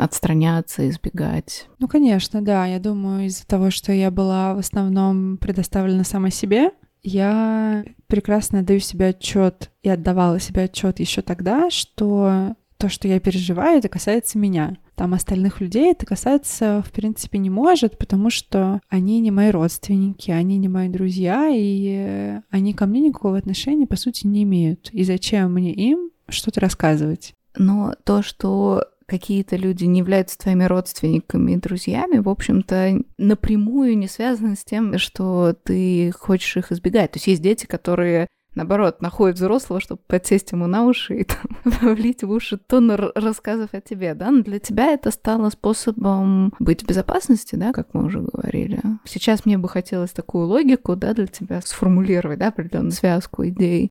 отстраняться, 0.01 0.89
избегать. 0.89 1.69
Ну, 1.79 1.87
конечно, 1.87 2.43
да. 2.43 2.67
Я 2.67 2.79
думаю, 2.79 3.27
из-за 3.27 3.47
того, 3.47 3.71
что 3.71 3.93
я 3.93 4.11
была 4.11 4.55
в 4.55 4.59
основном 4.59 5.37
предоставлена 5.37 6.05
самой 6.05 6.31
себе, 6.31 6.71
я 7.07 7.85
прекрасно 8.09 8.63
даю 8.63 8.81
себе 8.81 9.09
отчет 9.09 9.71
и 9.83 9.89
отдавала 9.89 10.41
себе 10.41 10.65
отчет 10.65 10.99
еще 10.99 11.23
тогда, 11.23 11.71
что 11.71 12.57
то, 12.79 12.89
что 12.89 13.07
я 13.07 13.21
переживаю, 13.21 13.79
это 13.79 13.89
касается 13.89 14.39
меня. 14.39 14.77
Там 14.97 15.15
остальных 15.15 15.61
людей 15.61 15.93
это 15.93 16.05
касается, 16.05 16.83
в 16.85 16.91
принципе, 16.91 17.39
не 17.39 17.49
может, 17.49 17.97
потому 17.97 18.29
что 18.31 18.81
они 18.89 19.21
не 19.21 19.31
мои 19.31 19.51
родственники, 19.51 20.33
они 20.33 20.59
не 20.59 20.69
мои 20.69 20.89
друзья, 20.89 21.49
и 21.53 22.41
они 22.51 22.75
ко 22.75 22.87
мне 22.87 23.01
никакого 23.01 23.39
отношения, 23.39 23.87
по 23.87 23.97
сути, 23.97 24.27
не 24.27 24.43
имеют. 24.43 24.91
И 24.93 25.05
зачем 25.05 25.55
мне 25.55 25.73
им 25.73 26.11
что-то 26.29 26.61
рассказывать? 26.61 27.35
Но 27.57 27.95
то, 28.05 28.23
что 28.23 28.85
какие-то 29.07 29.57
люди 29.57 29.85
не 29.85 30.01
являются 30.01 30.39
твоими 30.39 30.65
родственниками 30.65 31.53
и 31.53 31.57
друзьями, 31.57 32.19
в 32.19 32.29
общем-то, 32.29 33.01
напрямую 33.19 33.97
не 33.97 34.09
связаны 34.09 34.57
с 34.57 34.65
тем, 34.65 34.99
что 34.99 35.55
ты 35.65 36.13
хочешь 36.19 36.57
их 36.57 36.73
избегать. 36.73 37.13
То 37.13 37.17
есть 37.17 37.27
есть 37.29 37.43
дети, 37.43 37.67
которые 37.67 38.29
наоборот, 38.57 39.01
находят 39.01 39.37
взрослого, 39.37 39.81
чтобы 39.81 40.01
подсесть 40.07 40.51
ему 40.51 40.67
на 40.67 40.85
уши 40.85 41.21
и 41.21 41.25
там, 41.25 41.95
влить 41.95 42.25
в 42.25 42.31
уши 42.31 42.57
тонну 42.57 43.13
рассказов 43.15 43.71
о 43.73 43.81
тебе, 43.81 44.15
да, 44.15 44.31
но 44.31 44.43
для 44.43 44.59
тебя 44.59 44.93
это 44.93 45.13
стало 45.13 45.51
способом 45.51 46.53
быть 46.59 46.83
в 46.83 46.87
безопасности, 46.87 47.55
да, 47.55 47.73
как 47.73 47.93
мы 47.93 48.05
уже 48.05 48.21
говорили. 48.21 48.81
Сейчас 49.05 49.45
мне 49.45 49.59
бы 49.59 49.69
хотелось 49.69 50.11
такую 50.11 50.47
логику, 50.47 50.97
да, 50.97 51.15
для 51.15 51.27
тебя 51.27 51.61
сформулировать, 51.61 52.39
да, 52.39 52.49
определенную 52.49 52.93
связку 52.93 53.47
идей 53.47 53.91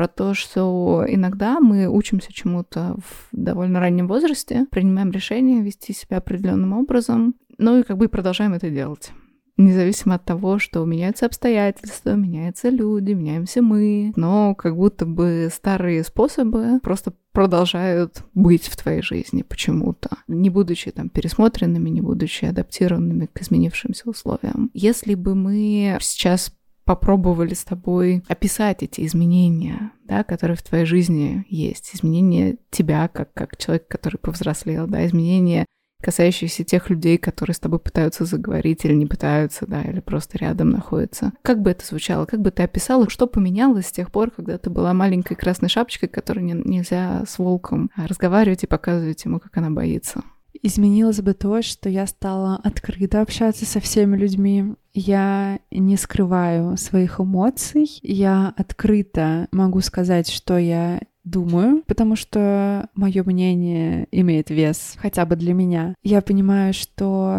про 0.00 0.08
то, 0.08 0.32
что 0.32 1.04
иногда 1.06 1.60
мы 1.60 1.86
учимся 1.86 2.32
чему-то 2.32 2.96
в 2.96 3.28
довольно 3.32 3.80
раннем 3.80 4.08
возрасте, 4.08 4.64
принимаем 4.70 5.10
решение 5.10 5.60
вести 5.60 5.92
себя 5.92 6.16
определенным 6.16 6.72
образом, 6.72 7.34
ну 7.58 7.78
и 7.78 7.82
как 7.82 7.98
бы 7.98 8.08
продолжаем 8.08 8.54
это 8.54 8.70
делать. 8.70 9.12
Независимо 9.58 10.14
от 10.14 10.24
того, 10.24 10.58
что 10.58 10.82
меняются 10.86 11.26
обстоятельства, 11.26 12.14
меняются 12.14 12.70
люди, 12.70 13.12
меняемся 13.12 13.60
мы, 13.60 14.14
но 14.16 14.54
как 14.54 14.74
будто 14.74 15.04
бы 15.04 15.50
старые 15.52 16.02
способы 16.02 16.80
просто 16.82 17.12
продолжают 17.32 18.24
быть 18.32 18.68
в 18.68 18.76
твоей 18.78 19.02
жизни 19.02 19.42
почему-то, 19.42 20.16
не 20.28 20.48
будучи 20.48 20.92
там 20.92 21.10
пересмотренными, 21.10 21.90
не 21.90 22.00
будучи 22.00 22.46
адаптированными 22.46 23.26
к 23.26 23.42
изменившимся 23.42 24.08
условиям. 24.08 24.70
Если 24.72 25.14
бы 25.14 25.34
мы 25.34 25.98
сейчас 26.00 26.54
попробовали 26.90 27.54
с 27.54 27.62
тобой 27.62 28.24
описать 28.26 28.82
эти 28.82 29.06
изменения, 29.06 29.92
да, 30.06 30.24
которые 30.24 30.56
в 30.56 30.62
твоей 30.64 30.84
жизни 30.84 31.46
есть. 31.48 31.94
Изменения 31.94 32.56
тебя 32.70 33.06
как, 33.06 33.32
как 33.32 33.56
человек, 33.58 33.86
который 33.86 34.16
повзрослел, 34.16 34.88
да, 34.88 35.06
изменения, 35.06 35.66
касающиеся 36.02 36.64
тех 36.64 36.90
людей, 36.90 37.16
которые 37.16 37.54
с 37.54 37.60
тобой 37.60 37.78
пытаются 37.78 38.24
заговорить 38.24 38.84
или 38.84 38.94
не 38.94 39.06
пытаются, 39.06 39.68
да, 39.68 39.82
или 39.82 40.00
просто 40.00 40.38
рядом 40.38 40.70
находятся. 40.70 41.32
Как 41.42 41.62
бы 41.62 41.70
это 41.70 41.86
звучало? 41.86 42.26
Как 42.26 42.40
бы 42.40 42.50
ты 42.50 42.64
описала, 42.64 43.08
что 43.08 43.28
поменялось 43.28 43.86
с 43.86 43.92
тех 43.92 44.10
пор, 44.10 44.32
когда 44.32 44.58
ты 44.58 44.68
была 44.68 44.92
маленькой 44.92 45.36
красной 45.36 45.68
шапочкой, 45.68 46.08
которой 46.08 46.40
не, 46.40 46.54
нельзя 46.54 47.22
с 47.24 47.38
волком 47.38 47.92
разговаривать 47.94 48.64
и 48.64 48.66
показывать 48.66 49.24
ему, 49.24 49.38
как 49.38 49.56
она 49.56 49.70
боится? 49.70 50.24
Изменилось 50.62 51.20
бы 51.20 51.32
то, 51.32 51.62
что 51.62 51.88
я 51.88 52.06
стала 52.06 52.56
открыто 52.56 53.20
общаться 53.20 53.64
со 53.64 53.80
всеми 53.80 54.16
людьми. 54.16 54.74
Я 54.92 55.60
не 55.70 55.96
скрываю 55.96 56.76
своих 56.76 57.20
эмоций. 57.20 58.00
Я 58.02 58.52
открыто 58.56 59.48
могу 59.52 59.80
сказать, 59.80 60.28
что 60.28 60.58
я 60.58 61.00
думаю, 61.24 61.82
потому 61.86 62.16
что 62.16 62.88
мое 62.94 63.22
мнение 63.24 64.06
имеет 64.10 64.50
вес, 64.50 64.94
хотя 64.98 65.26
бы 65.26 65.36
для 65.36 65.54
меня. 65.54 65.94
Я 66.02 66.20
понимаю, 66.22 66.72
что 66.74 67.38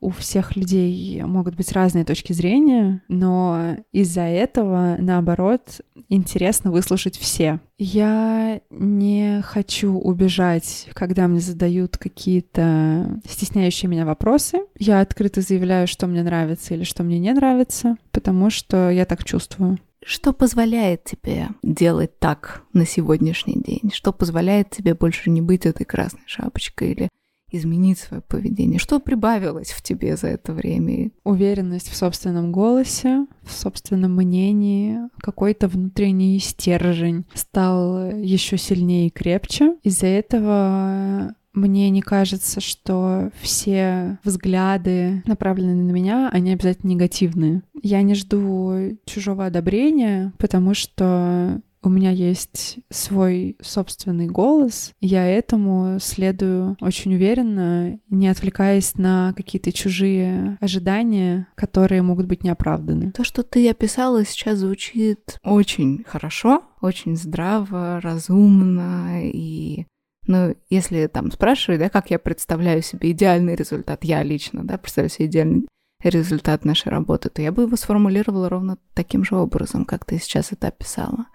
у 0.00 0.10
всех 0.10 0.56
людей 0.56 1.22
могут 1.22 1.56
быть 1.56 1.72
разные 1.72 2.04
точки 2.04 2.32
зрения, 2.32 3.02
но 3.08 3.76
из-за 3.92 4.22
этого, 4.22 4.96
наоборот, 4.98 5.80
интересно 6.08 6.70
выслушать 6.70 7.16
все. 7.16 7.60
Я 7.78 8.60
не 8.70 9.42
хочу 9.42 9.92
убежать, 9.92 10.88
когда 10.94 11.28
мне 11.28 11.40
задают 11.40 11.98
какие-то 11.98 13.20
стесняющие 13.28 13.90
меня 13.90 14.06
вопросы. 14.06 14.60
Я 14.78 15.00
открыто 15.00 15.42
заявляю, 15.42 15.86
что 15.86 16.06
мне 16.06 16.22
нравится 16.22 16.74
или 16.74 16.84
что 16.84 17.02
мне 17.02 17.18
не 17.18 17.32
нравится, 17.32 17.96
потому 18.12 18.50
что 18.50 18.90
я 18.90 19.04
так 19.04 19.24
чувствую 19.24 19.78
Что 20.06 20.32
позволяет 20.32 21.02
тебе 21.02 21.48
делать 21.64 22.20
так 22.20 22.62
на 22.72 22.86
сегодняшний 22.86 23.60
день? 23.60 23.90
Что 23.92 24.12
позволяет 24.12 24.70
тебе 24.70 24.94
больше 24.94 25.30
не 25.30 25.42
быть 25.42 25.66
этой 25.66 25.84
красной 25.84 26.22
шапочкой 26.26 26.92
или 26.92 27.08
изменить 27.50 27.98
свое 27.98 28.22
поведение? 28.22 28.78
Что 28.78 29.00
прибавилось 29.00 29.72
в 29.72 29.82
тебе 29.82 30.16
за 30.16 30.28
это 30.28 30.52
время? 30.52 31.10
Уверенность 31.24 31.88
в 31.88 31.96
собственном 31.96 32.52
голосе, 32.52 33.26
в 33.42 33.50
собственном 33.50 34.14
мнении, 34.14 35.00
какой-то 35.18 35.66
внутренний 35.66 36.38
стержень 36.38 37.24
стал 37.34 38.08
еще 38.12 38.58
сильнее 38.58 39.08
и 39.08 39.10
крепче. 39.10 39.74
Из-за 39.82 40.06
этого 40.06 41.34
мне 41.56 41.90
не 41.90 42.02
кажется, 42.02 42.60
что 42.60 43.30
все 43.40 44.18
взгляды, 44.22 45.22
направленные 45.26 45.84
на 45.84 45.90
меня, 45.90 46.30
они 46.32 46.52
обязательно 46.52 46.90
негативные. 46.90 47.62
Я 47.82 48.02
не 48.02 48.14
жду 48.14 48.98
чужого 49.06 49.46
одобрения, 49.46 50.32
потому 50.38 50.74
что 50.74 51.60
у 51.82 51.88
меня 51.88 52.10
есть 52.10 52.78
свой 52.90 53.56
собственный 53.62 54.26
голос, 54.26 54.92
я 55.00 55.24
этому 55.24 55.98
следую 56.00 56.76
очень 56.80 57.14
уверенно, 57.14 58.00
не 58.10 58.26
отвлекаясь 58.26 58.96
на 58.96 59.32
какие-то 59.36 59.72
чужие 59.72 60.58
ожидания, 60.60 61.46
которые 61.54 62.02
могут 62.02 62.26
быть 62.26 62.42
неоправданы. 62.42 63.12
То, 63.12 63.22
что 63.22 63.44
ты 63.44 63.70
описала, 63.70 64.24
сейчас 64.24 64.58
звучит 64.58 65.38
очень 65.44 66.02
хорошо, 66.04 66.62
очень 66.80 67.16
здраво, 67.16 68.00
разумно 68.02 69.20
и 69.22 69.86
ну, 70.26 70.56
если 70.70 71.06
там 71.06 71.30
спрашивать, 71.30 71.80
да, 71.80 71.88
как 71.88 72.10
я 72.10 72.18
представляю 72.18 72.82
себе 72.82 73.12
идеальный 73.12 73.54
результат, 73.54 74.04
я 74.04 74.22
лично, 74.22 74.64
да, 74.64 74.78
представляю 74.78 75.10
себе 75.10 75.26
идеальный 75.26 75.68
результат 76.02 76.64
нашей 76.64 76.88
работы, 76.88 77.30
то 77.30 77.42
я 77.42 77.52
бы 77.52 77.62
его 77.62 77.76
сформулировала 77.76 78.48
ровно 78.48 78.78
таким 78.94 79.24
же 79.24 79.36
образом, 79.36 79.84
как 79.84 80.04
ты 80.04 80.18
сейчас 80.18 80.52
это 80.52 80.68
описала. 80.68 81.26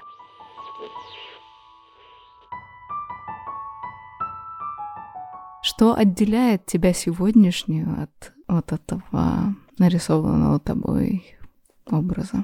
Что 5.64 5.96
отделяет 5.96 6.66
тебя 6.66 6.92
сегодняшнюю 6.92 8.04
от 8.04 8.34
вот 8.48 8.72
этого 8.72 9.56
нарисованного 9.78 10.60
тобой 10.60 11.38
образа? 11.86 12.44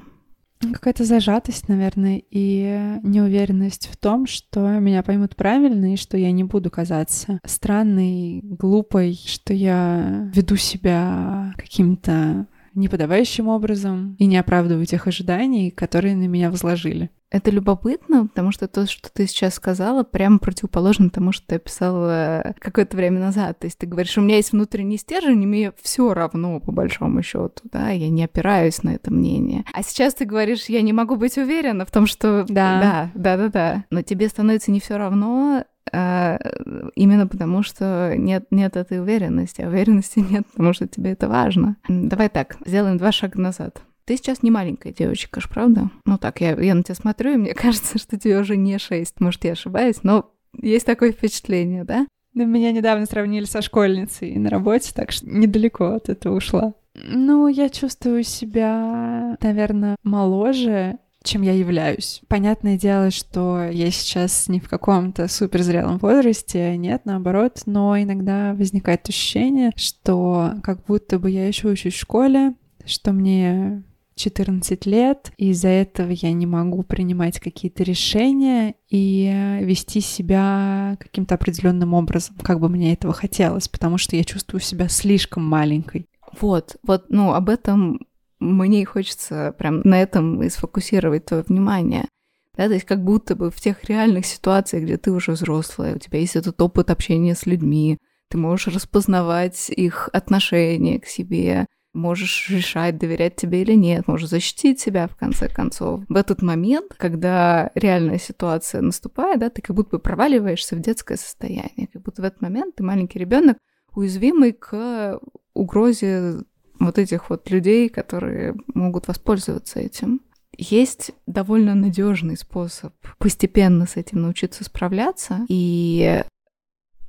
Какая-то 0.60 1.04
зажатость, 1.04 1.68
наверное, 1.68 2.22
и 2.30 2.98
неуверенность 3.02 3.88
в 3.90 3.96
том, 3.96 4.26
что 4.26 4.60
меня 4.80 5.02
поймут 5.02 5.36
правильно, 5.36 5.94
и 5.94 5.96
что 5.96 6.16
я 6.16 6.32
не 6.32 6.44
буду 6.44 6.70
казаться 6.70 7.40
странной, 7.44 8.40
глупой, 8.42 9.18
что 9.24 9.54
я 9.54 10.30
веду 10.34 10.56
себя 10.56 11.52
каким-то 11.56 12.46
неподобающим 12.74 13.48
образом 13.48 14.16
и 14.18 14.26
не 14.26 14.36
оправдываю 14.36 14.86
тех 14.86 15.06
ожиданий, 15.06 15.70
которые 15.70 16.16
на 16.16 16.26
меня 16.26 16.50
возложили. 16.50 17.10
Это 17.30 17.50
любопытно, 17.50 18.26
потому 18.26 18.52
что 18.52 18.68
то, 18.68 18.86
что 18.86 19.12
ты 19.12 19.26
сейчас 19.26 19.54
сказала, 19.54 20.02
прямо 20.02 20.38
противоположно 20.38 21.10
тому, 21.10 21.32
что 21.32 21.46
ты 21.46 21.56
описала 21.56 22.54
какое-то 22.58 22.96
время 22.96 23.20
назад. 23.20 23.58
То 23.58 23.66
есть 23.66 23.76
ты 23.76 23.86
говоришь, 23.86 24.16
у 24.16 24.22
меня 24.22 24.36
есть 24.36 24.52
внутренний 24.52 24.96
стержень, 24.96 25.42
и 25.42 25.46
мне 25.46 25.72
все 25.82 26.14
равно, 26.14 26.58
по 26.60 26.72
большому 26.72 27.22
счету, 27.22 27.62
да, 27.64 27.90
я 27.90 28.08
не 28.08 28.24
опираюсь 28.24 28.82
на 28.82 28.94
это 28.94 29.12
мнение. 29.12 29.64
А 29.74 29.82
сейчас 29.82 30.14
ты 30.14 30.24
говоришь, 30.24 30.66
я 30.66 30.80
не 30.80 30.94
могу 30.94 31.16
быть 31.16 31.36
уверена 31.36 31.84
в 31.84 31.90
том, 31.90 32.06
что... 32.06 32.46
Да. 32.48 32.80
Да, 32.80 33.10
да, 33.14 33.36
да, 33.36 33.48
да. 33.48 33.84
Но 33.90 34.00
тебе 34.00 34.28
становится 34.28 34.70
не 34.70 34.80
все 34.80 34.96
равно, 34.96 35.64
именно 35.92 37.26
потому, 37.26 37.62
что 37.62 38.14
нет, 38.16 38.46
нет 38.50 38.76
этой 38.76 39.00
уверенности, 39.00 39.62
а 39.62 39.68
уверенности 39.68 40.18
нет, 40.30 40.46
потому 40.52 40.72
что 40.72 40.86
тебе 40.86 41.12
это 41.12 41.28
важно. 41.28 41.76
Давай 41.88 42.28
так, 42.28 42.56
сделаем 42.64 42.98
два 42.98 43.12
шага 43.12 43.40
назад. 43.40 43.82
Ты 44.04 44.16
сейчас 44.16 44.42
не 44.42 44.50
маленькая 44.50 44.92
девочка, 44.92 45.40
ж 45.40 45.48
правда? 45.50 45.90
Ну 46.06 46.16
так, 46.16 46.40
я, 46.40 46.58
я 46.58 46.74
на 46.74 46.82
тебя 46.82 46.94
смотрю, 46.94 47.34
и 47.34 47.36
мне 47.36 47.54
кажется, 47.54 47.98
что 47.98 48.18
тебе 48.18 48.38
уже 48.38 48.56
не 48.56 48.78
шесть. 48.78 49.20
Может, 49.20 49.44
я 49.44 49.52
ошибаюсь, 49.52 50.02
но 50.02 50.30
есть 50.60 50.86
такое 50.86 51.12
впечатление, 51.12 51.84
да? 51.84 52.06
Ну, 52.34 52.46
меня 52.46 52.72
недавно 52.72 53.04
сравнили 53.06 53.44
со 53.44 53.62
школьницей 53.62 54.36
на 54.36 54.48
работе, 54.48 54.92
так 54.94 55.12
что 55.12 55.28
недалеко 55.28 55.86
от 55.86 56.08
этого 56.08 56.36
ушла. 56.36 56.74
Ну, 56.94 57.48
я 57.48 57.68
чувствую 57.68 58.22
себя, 58.22 59.36
наверное, 59.42 59.96
моложе, 60.02 60.98
чем 61.28 61.42
я 61.42 61.52
являюсь. 61.52 62.22
Понятное 62.28 62.78
дело, 62.78 63.10
что 63.10 63.62
я 63.70 63.90
сейчас 63.90 64.48
не 64.48 64.60
в 64.60 64.68
каком-то 64.68 65.28
суперзрелом 65.28 65.98
возрасте, 65.98 66.76
нет, 66.76 67.02
наоборот, 67.04 67.62
но 67.66 68.00
иногда 68.00 68.54
возникает 68.54 69.08
ощущение, 69.08 69.72
что 69.76 70.54
как 70.62 70.84
будто 70.86 71.18
бы 71.18 71.30
я 71.30 71.46
еще 71.46 71.68
учусь 71.68 71.94
в 71.94 71.98
школе, 71.98 72.54
что 72.84 73.12
мне 73.12 73.82
14 74.18 74.86
лет, 74.86 75.32
и 75.36 75.50
из-за 75.50 75.68
этого 75.68 76.10
я 76.10 76.32
не 76.32 76.46
могу 76.46 76.82
принимать 76.82 77.38
какие-то 77.40 77.84
решения 77.84 78.74
и 78.88 79.60
вести 79.62 80.00
себя 80.00 80.96
каким-то 80.98 81.36
определенным 81.36 81.94
образом, 81.94 82.36
как 82.42 82.60
бы 82.60 82.68
мне 82.68 82.92
этого 82.92 83.12
хотелось, 83.12 83.68
потому 83.68 83.96
что 83.98 84.16
я 84.16 84.24
чувствую 84.24 84.60
себя 84.60 84.88
слишком 84.88 85.44
маленькой. 85.44 86.06
Вот, 86.40 86.76
вот, 86.82 87.06
ну, 87.08 87.32
об 87.32 87.48
этом 87.48 88.00
мне 88.40 88.84
хочется 88.84 89.54
прям 89.58 89.80
на 89.84 90.00
этом 90.00 90.42
и 90.42 90.48
сфокусировать 90.48 91.24
твое 91.24 91.42
внимание. 91.46 92.08
Да, 92.56 92.66
то 92.66 92.74
есть 92.74 92.86
как 92.86 93.04
будто 93.04 93.36
бы 93.36 93.50
в 93.50 93.60
тех 93.60 93.84
реальных 93.84 94.26
ситуациях, 94.26 94.82
где 94.82 94.96
ты 94.96 95.12
уже 95.12 95.32
взрослая, 95.32 95.94
у 95.94 95.98
тебя 95.98 96.18
есть 96.18 96.34
этот 96.34 96.60
опыт 96.60 96.90
общения 96.90 97.36
с 97.36 97.46
людьми, 97.46 97.98
ты 98.28 98.36
можешь 98.36 98.74
распознавать 98.74 99.70
их 99.70 100.10
отношение 100.12 101.00
к 101.00 101.06
себе, 101.06 101.66
можешь 101.94 102.48
решать, 102.50 102.98
доверять 102.98 103.36
тебе 103.36 103.62
или 103.62 103.74
нет, 103.74 104.08
можешь 104.08 104.28
защитить 104.28 104.80
себя 104.80 105.08
в 105.08 105.16
конце 105.16 105.48
концов. 105.48 106.02
В 106.08 106.16
этот 106.16 106.42
момент, 106.42 106.94
когда 106.96 107.70
реальная 107.74 108.18
ситуация 108.18 108.80
наступает, 108.80 109.40
да, 109.40 109.50
ты 109.50 109.62
как 109.62 109.74
будто 109.74 109.90
бы 109.90 109.98
проваливаешься 109.98 110.76
в 110.76 110.80
детское 110.80 111.16
состояние, 111.16 111.88
как 111.92 112.02
будто 112.02 112.22
в 112.22 112.24
этот 112.24 112.40
момент 112.40 112.76
ты 112.76 112.82
маленький 112.82 113.18
ребенок, 113.18 113.58
уязвимый 113.94 114.52
к 114.52 115.20
угрозе 115.54 116.40
вот 116.78 116.98
этих 116.98 117.30
вот 117.30 117.50
людей, 117.50 117.88
которые 117.88 118.54
могут 118.74 119.08
воспользоваться 119.08 119.80
этим. 119.80 120.20
Есть 120.56 121.12
довольно 121.26 121.74
надежный 121.74 122.36
способ 122.36 122.92
постепенно 123.18 123.86
с 123.86 123.96
этим 123.96 124.22
научиться 124.22 124.64
справляться 124.64 125.44
и 125.48 126.24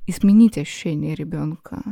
изменить 0.06 0.58
ощущения 0.58 1.14
ребенка, 1.14 1.82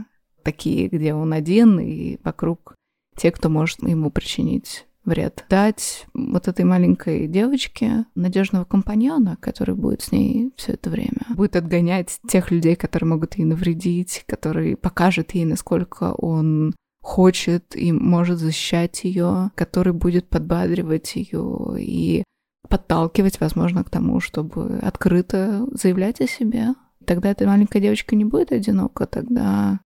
такие, 0.43 0.89
где 0.89 1.15
он 1.15 1.33
один 1.33 1.81
и 1.81 2.19
вокруг 2.23 2.75
те, 3.17 3.33
кто 3.33 3.49
может 3.49 3.83
ему 3.83 4.11
причинить 4.11 4.87
вред. 5.05 5.45
Дать 5.49 6.07
вот 6.15 6.47
этой 6.47 6.65
маленькой 6.65 7.27
девочке 7.27 8.05
надежного 8.15 8.65
компаньона, 8.65 9.37
который 9.41 9.75
будет 9.75 10.03
с 10.03 10.13
ней 10.13 10.53
все 10.57 10.73
это 10.73 10.91
время. 10.91 11.27
Будет 11.31 11.57
отгонять 11.57 12.21
тех 12.29 12.51
людей, 12.51 12.77
которые 12.77 13.09
могут 13.09 13.37
ей 13.37 13.45
навредить, 13.45 14.25
который 14.27 14.77
покажет 14.77 15.33
ей, 15.33 15.45
насколько 15.45 16.13
он 16.13 16.75
хочет 17.09 17.75
и 17.75 17.91
может 17.91 18.39
защищать 18.39 19.03
ее, 19.03 19.51
который 19.55 19.95
будет 19.95 20.29
подбадривать 20.29 21.17
ее 21.17 21.77
и 21.79 22.23
подталкивать, 22.69 23.41
возможно, 23.41 23.83
к 23.83 23.89
тому, 23.89 24.21
чтобы 24.21 24.79
открыто 24.83 25.67
заявлять 25.73 26.21
о 26.21 26.27
себе. 26.27 26.75
Тогда 27.07 27.31
эта 27.31 27.47
маленькая 27.47 27.81
девочка 27.81 28.15
не 28.15 28.27
будет 28.27 28.53
одинока, 28.53 29.07
тогда 29.07 29.81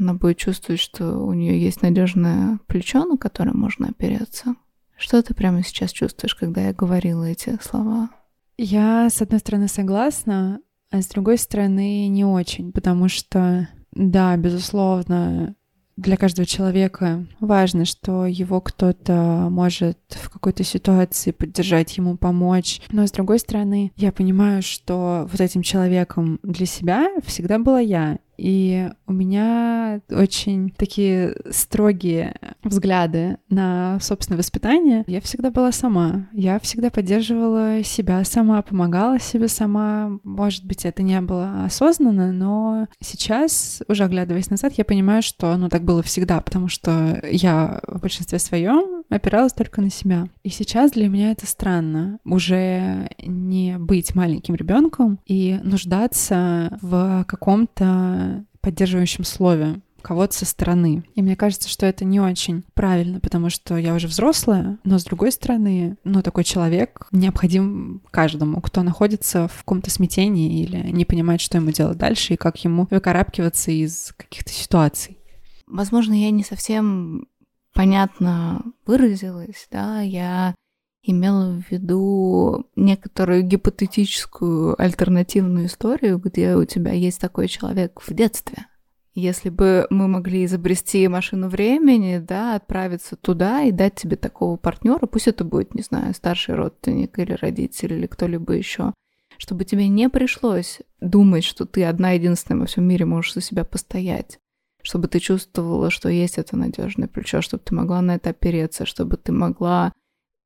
она 0.00 0.14
будет 0.14 0.38
чувствовать, 0.38 0.80
что 0.80 1.18
у 1.18 1.32
нее 1.32 1.62
есть 1.62 1.80
надежное 1.80 2.58
плечо, 2.66 3.04
на 3.04 3.16
которое 3.16 3.52
можно 3.52 3.90
опереться. 3.90 4.56
Что 4.96 5.22
ты 5.22 5.34
прямо 5.34 5.62
сейчас 5.62 5.92
чувствуешь, 5.92 6.34
когда 6.34 6.62
я 6.62 6.74
говорила 6.74 7.22
эти 7.22 7.56
слова? 7.62 8.10
Я, 8.58 9.08
с 9.08 9.22
одной 9.22 9.38
стороны, 9.38 9.68
согласна, 9.68 10.60
а 10.90 11.02
с 11.02 11.06
другой 11.06 11.38
стороны, 11.38 12.08
не 12.08 12.24
очень, 12.24 12.72
потому 12.72 13.08
что, 13.08 13.68
да, 13.92 14.36
безусловно, 14.36 15.54
для 15.96 16.16
каждого 16.16 16.46
человека 16.46 17.26
важно, 17.40 17.84
что 17.84 18.26
его 18.26 18.60
кто-то 18.60 19.48
может 19.50 19.98
в 20.08 20.30
какой-то 20.30 20.64
ситуации 20.64 21.30
поддержать, 21.30 21.96
ему 21.96 22.16
помочь. 22.16 22.80
Но 22.90 23.06
с 23.06 23.12
другой 23.12 23.38
стороны, 23.38 23.92
я 23.96 24.12
понимаю, 24.12 24.62
что 24.62 25.28
вот 25.30 25.40
этим 25.40 25.62
человеком 25.62 26.40
для 26.42 26.66
себя 26.66 27.08
всегда 27.24 27.58
была 27.58 27.80
я. 27.80 28.18
И 28.36 28.88
у 29.06 29.12
меня 29.12 30.00
очень 30.10 30.70
такие 30.76 31.34
строгие 31.50 32.34
взгляды 32.62 33.38
на 33.48 33.98
собственное 34.00 34.38
воспитание. 34.38 35.04
Я 35.06 35.20
всегда 35.20 35.50
была 35.50 35.72
сама. 35.72 36.28
Я 36.32 36.58
всегда 36.60 36.90
поддерживала 36.90 37.82
себя 37.82 38.24
сама, 38.24 38.62
помогала 38.62 39.18
себе 39.18 39.48
сама. 39.48 40.18
Может 40.24 40.64
быть, 40.64 40.84
это 40.84 41.02
не 41.02 41.20
было 41.20 41.64
осознанно, 41.64 42.32
но 42.32 42.88
сейчас, 43.00 43.82
уже 43.88 44.04
оглядываясь 44.04 44.50
назад, 44.50 44.74
я 44.76 44.84
понимаю, 44.84 45.22
что 45.22 45.56
ну 45.56 45.68
так 45.68 45.84
было 45.84 46.02
всегда, 46.02 46.40
потому 46.40 46.68
что 46.68 47.22
я 47.30 47.80
в 47.86 48.00
большинстве 48.00 48.38
своем 48.38 49.04
опиралась 49.08 49.52
только 49.52 49.80
на 49.80 49.90
себя. 49.90 50.26
И 50.42 50.48
сейчас 50.48 50.92
для 50.92 51.08
меня 51.08 51.32
это 51.32 51.46
странно. 51.46 52.18
Уже 52.24 53.10
не 53.22 53.78
быть 53.78 54.14
маленьким 54.14 54.54
ребенком 54.54 55.18
и 55.26 55.60
нуждаться 55.62 56.78
в 56.80 57.24
каком-то 57.28 58.31
поддерживающем 58.62 59.24
слове 59.24 59.80
кого-то 60.02 60.34
со 60.34 60.44
стороны. 60.44 61.04
И 61.14 61.22
мне 61.22 61.36
кажется, 61.36 61.68
что 61.68 61.86
это 61.86 62.04
не 62.04 62.20
очень 62.20 62.64
правильно, 62.74 63.20
потому 63.20 63.50
что 63.50 63.76
я 63.76 63.94
уже 63.94 64.08
взрослая, 64.08 64.78
но 64.84 64.98
с 64.98 65.04
другой 65.04 65.32
стороны, 65.32 65.96
ну, 66.04 66.22
такой 66.22 66.44
человек 66.44 67.06
необходим 67.12 68.02
каждому, 68.10 68.60
кто 68.60 68.82
находится 68.82 69.48
в 69.48 69.58
каком-то 69.58 69.90
смятении 69.90 70.62
или 70.62 70.90
не 70.90 71.04
понимает, 71.04 71.40
что 71.40 71.58
ему 71.58 71.70
делать 71.70 71.98
дальше 71.98 72.34
и 72.34 72.36
как 72.36 72.62
ему 72.64 72.88
выкарабкиваться 72.90 73.70
из 73.70 74.12
каких-то 74.16 74.50
ситуаций. 74.50 75.18
Возможно, 75.66 76.12
я 76.12 76.30
не 76.30 76.44
совсем 76.44 77.28
понятно 77.72 78.62
выразилась, 78.84 79.68
да, 79.70 80.00
я 80.02 80.54
имела 81.02 81.60
в 81.60 81.70
виду 81.70 82.66
некоторую 82.76 83.42
гипотетическую 83.42 84.80
альтернативную 84.80 85.66
историю, 85.66 86.18
где 86.18 86.56
у 86.56 86.64
тебя 86.64 86.92
есть 86.92 87.20
такой 87.20 87.48
человек 87.48 88.00
в 88.00 88.12
детстве. 88.14 88.66
Если 89.14 89.50
бы 89.50 89.86
мы 89.90 90.08
могли 90.08 90.46
изобрести 90.46 91.06
машину 91.06 91.48
времени, 91.48 92.18
да, 92.18 92.54
отправиться 92.54 93.14
туда 93.16 93.62
и 93.62 93.70
дать 93.70 93.96
тебе 93.96 94.16
такого 94.16 94.56
партнера, 94.56 95.06
пусть 95.06 95.28
это 95.28 95.44
будет, 95.44 95.74
не 95.74 95.82
знаю, 95.82 96.14
старший 96.14 96.54
родственник 96.54 97.18
или 97.18 97.32
родитель 97.32 97.92
или 97.92 98.06
кто-либо 98.06 98.54
еще, 98.54 98.94
чтобы 99.36 99.64
тебе 99.64 99.88
не 99.88 100.08
пришлось 100.08 100.80
думать, 101.00 101.44
что 101.44 101.66
ты 101.66 101.84
одна 101.84 102.12
единственная 102.12 102.60
во 102.60 102.66
всем 102.66 102.84
мире 102.84 103.04
можешь 103.04 103.34
за 103.34 103.42
себя 103.42 103.64
постоять, 103.64 104.38
чтобы 104.82 105.08
ты 105.08 105.18
чувствовала, 105.18 105.90
что 105.90 106.08
есть 106.08 106.38
это 106.38 106.56
надежное 106.56 107.08
плечо, 107.08 107.42
чтобы 107.42 107.64
ты 107.64 107.74
могла 107.74 108.00
на 108.00 108.14
это 108.14 108.30
опереться, 108.30 108.86
чтобы 108.86 109.18
ты 109.18 109.30
могла 109.30 109.92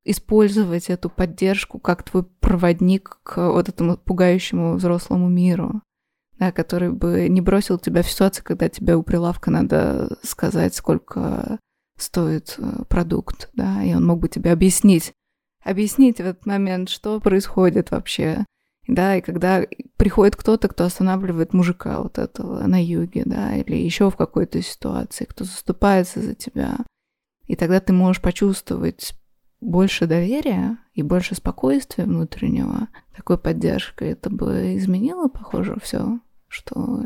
использовать 0.07 0.89
эту 0.89 1.11
поддержку 1.11 1.79
как 1.79 2.05
твой 2.05 2.25
проводник 2.25 3.19
к 3.23 3.51
вот 3.51 3.69
этому 3.69 3.97
пугающему 3.97 4.75
взрослому 4.75 5.29
миру, 5.29 5.83
да, 6.39 6.53
который 6.53 6.93
бы 6.93 7.29
не 7.29 7.41
бросил 7.41 7.79
тебя 7.79 8.03
в 8.03 8.11
ситуацию, 8.11 8.45
когда 8.45 8.69
тебе 8.69 8.95
у 8.95 9.03
прилавка 9.03 9.51
надо 9.51 10.17
сказать, 10.23 10.75
сколько 10.75 11.59
стоит 11.99 12.55
э, 12.59 12.85
продукт, 12.89 13.51
да, 13.55 13.83
и 13.83 13.95
он 13.95 14.07
мог 14.07 14.21
бы 14.21 14.29
тебе 14.29 14.53
объяснить, 14.53 15.13
объяснить 15.65 16.19
в 16.19 16.21
этот 16.21 16.47
момент, 16.47 16.89
что 16.89 17.21
происходит 17.21 17.91
вообще, 17.91 18.45
да, 18.87 19.17
и 19.17 19.21
когда 19.21 19.65
приходит 19.97 20.37
кто-то, 20.37 20.69
кто 20.69 20.85
останавливает 20.85 21.53
мужика 21.53 22.01
вот 22.01 22.19
этого 22.19 22.65
на 22.67 22.83
юге, 22.83 23.25
да, 23.25 23.57
или 23.57 23.75
еще 23.75 24.11
в 24.11 24.17
какой-то 24.17 24.63
ситуации, 24.63 25.25
кто 25.25 25.45
заступается 25.45 26.21
за 26.21 26.35
тебя, 26.35 26.77
и 27.47 27.57
тогда 27.57 27.81
ты 27.81 27.93
можешь 27.93 28.23
почувствовать 28.23 29.15
больше 29.67 30.07
доверия 30.07 30.79
и 30.95 31.03
больше 31.03 31.35
спокойствия 31.35 32.05
внутреннего, 32.05 32.89
такой 33.15 33.37
поддержкой, 33.37 34.13
это 34.13 34.31
бы 34.31 34.77
изменило, 34.77 35.29
похоже, 35.29 35.77
все, 35.83 36.21
что 36.49 37.05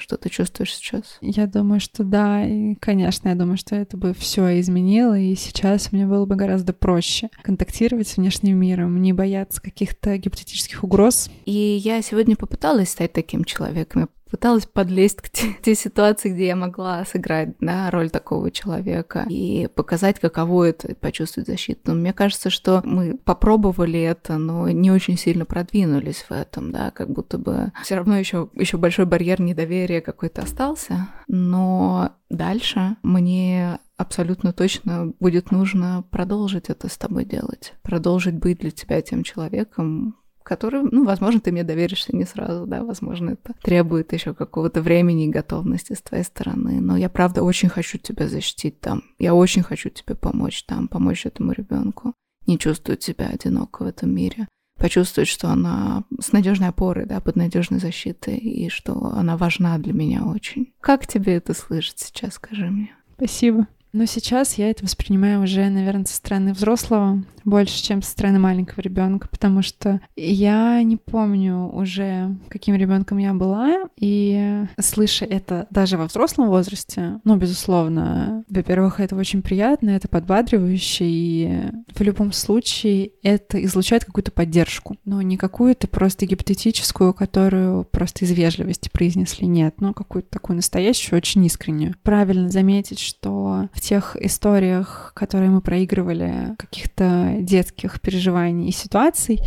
что 0.00 0.16
ты 0.16 0.28
чувствуешь 0.28 0.74
сейчас? 0.74 1.18
Я 1.20 1.46
думаю, 1.46 1.80
что 1.80 2.04
да, 2.04 2.46
и, 2.46 2.76
конечно, 2.76 3.28
я 3.28 3.34
думаю, 3.34 3.56
что 3.56 3.74
это 3.74 3.96
бы 3.96 4.14
все 4.14 4.60
изменило, 4.60 5.18
и 5.18 5.34
сейчас 5.34 5.92
мне 5.92 6.06
было 6.06 6.24
бы 6.24 6.36
гораздо 6.36 6.72
проще 6.72 7.30
контактировать 7.42 8.08
с 8.08 8.16
внешним 8.16 8.58
миром, 8.58 9.00
не 9.02 9.12
бояться 9.12 9.60
каких-то 9.60 10.16
гипотетических 10.16 10.84
угроз. 10.84 11.30
И 11.46 11.52
я 11.52 12.00
сегодня 12.02 12.36
попыталась 12.36 12.90
стать 12.90 13.12
таким 13.12 13.44
человеком. 13.44 14.08
Пыталась 14.30 14.66
подлезть 14.66 15.22
к 15.22 15.30
те, 15.30 15.56
те 15.62 15.74
ситуации, 15.74 16.30
где 16.30 16.48
я 16.48 16.56
могла 16.56 17.04
сыграть 17.04 17.50
да, 17.60 17.90
роль 17.90 18.10
такого 18.10 18.50
человека 18.50 19.26
и 19.28 19.68
показать, 19.74 20.20
каково 20.20 20.64
это 20.70 20.94
почувствовать 20.94 21.48
защиту. 21.48 21.80
Но 21.86 21.94
мне 21.94 22.12
кажется, 22.12 22.50
что 22.50 22.82
мы 22.84 23.16
попробовали 23.16 24.00
это, 24.00 24.38
но 24.38 24.68
не 24.68 24.90
очень 24.90 25.16
сильно 25.16 25.44
продвинулись 25.44 26.24
в 26.28 26.32
этом, 26.32 26.72
да, 26.72 26.90
как 26.90 27.10
будто 27.10 27.38
бы 27.38 27.72
все 27.82 27.96
равно 27.96 28.18
еще, 28.18 28.48
еще 28.54 28.76
большой 28.76 29.06
барьер 29.06 29.40
недоверия 29.40 30.00
какой-то 30.00 30.42
остался. 30.42 31.08
Но 31.26 32.12
дальше 32.28 32.96
мне 33.02 33.78
абсолютно 33.98 34.52
точно 34.52 35.12
будет 35.18 35.50
нужно 35.50 36.04
продолжить 36.10 36.70
это 36.70 36.88
с 36.88 36.96
тобой 36.96 37.24
делать, 37.24 37.74
продолжить 37.82 38.38
быть 38.38 38.60
для 38.60 38.70
тебя 38.70 39.02
тем 39.02 39.24
человеком, 39.24 40.16
который, 40.48 40.82
ну, 40.90 41.04
возможно, 41.04 41.40
ты 41.40 41.52
мне 41.52 41.62
доверишься 41.62 42.16
не 42.16 42.24
сразу, 42.24 42.66
да, 42.66 42.82
возможно, 42.82 43.32
это 43.32 43.52
требует 43.62 44.14
еще 44.14 44.32
какого-то 44.32 44.80
времени 44.80 45.26
и 45.26 45.30
готовности 45.30 45.92
с 45.92 46.00
твоей 46.00 46.24
стороны. 46.24 46.80
Но 46.80 46.96
я, 46.96 47.10
правда, 47.10 47.42
очень 47.42 47.68
хочу 47.68 47.98
тебя 47.98 48.28
защитить 48.28 48.80
там. 48.80 49.02
Я 49.18 49.34
очень 49.34 49.62
хочу 49.62 49.90
тебе 49.90 50.14
помочь 50.14 50.64
там, 50.64 50.88
помочь 50.88 51.26
этому 51.26 51.52
ребенку 51.52 52.14
не 52.46 52.58
чувствовать 52.58 53.02
себя 53.02 53.26
одиноко 53.26 53.82
в 53.82 53.86
этом 53.86 54.10
мире 54.14 54.48
почувствовать, 54.78 55.28
что 55.28 55.48
она 55.48 56.04
с 56.18 56.32
надежной 56.32 56.68
опорой, 56.68 57.04
да, 57.04 57.20
под 57.20 57.36
надежной 57.36 57.80
защитой, 57.80 58.38
и 58.38 58.70
что 58.70 58.94
она 59.12 59.36
важна 59.36 59.76
для 59.76 59.92
меня 59.92 60.24
очень. 60.24 60.72
Как 60.80 61.06
тебе 61.06 61.34
это 61.34 61.52
слышать 61.52 61.98
сейчас, 61.98 62.34
скажи 62.34 62.70
мне? 62.70 62.94
Спасибо. 63.16 63.66
Но 63.92 64.04
сейчас 64.04 64.54
я 64.54 64.70
это 64.70 64.84
воспринимаю 64.84 65.42
уже, 65.42 65.68
наверное, 65.68 66.04
со 66.04 66.16
стороны 66.16 66.52
взрослого 66.52 67.22
больше, 67.48 67.82
чем 67.82 68.02
со 68.02 68.10
стороны 68.10 68.38
маленького 68.38 68.80
ребенка, 68.80 69.28
потому 69.28 69.62
что 69.62 70.00
я 70.16 70.82
не 70.82 70.96
помню 70.96 71.68
уже, 71.72 72.36
каким 72.48 72.74
ребенком 72.74 73.18
я 73.18 73.32
была, 73.32 73.88
и 73.96 74.64
слыша 74.78 75.24
это 75.24 75.66
даже 75.70 75.96
во 75.96 76.06
взрослом 76.06 76.48
возрасте, 76.48 77.20
ну, 77.24 77.36
безусловно, 77.36 78.44
во-первых, 78.48 79.00
это 79.00 79.16
очень 79.16 79.42
приятно, 79.42 79.90
это 79.90 80.08
подбадривающе, 80.08 81.04
и 81.08 81.60
в 81.94 82.00
любом 82.02 82.32
случае 82.32 83.12
это 83.22 83.62
излучает 83.64 84.04
какую-то 84.04 84.30
поддержку, 84.30 84.96
но 85.04 85.22
не 85.22 85.36
какую-то 85.36 85.88
просто 85.88 86.26
гипотетическую, 86.26 87.14
которую 87.14 87.84
просто 87.84 88.24
из 88.24 88.32
вежливости 88.32 88.90
произнесли, 88.92 89.46
нет, 89.46 89.80
но 89.80 89.94
какую-то 89.94 90.28
такую 90.28 90.56
настоящую, 90.56 91.16
очень 91.16 91.44
искреннюю. 91.46 91.94
Правильно 92.02 92.50
заметить, 92.50 92.98
что 92.98 93.68
в 93.78 93.80
тех 93.80 94.16
историях, 94.16 95.12
которые 95.14 95.50
мы 95.50 95.60
проигрывали, 95.60 96.56
каких-то 96.58 97.36
детских 97.38 98.00
переживаний 98.00 98.68
и 98.68 98.72
ситуаций, 98.72 99.40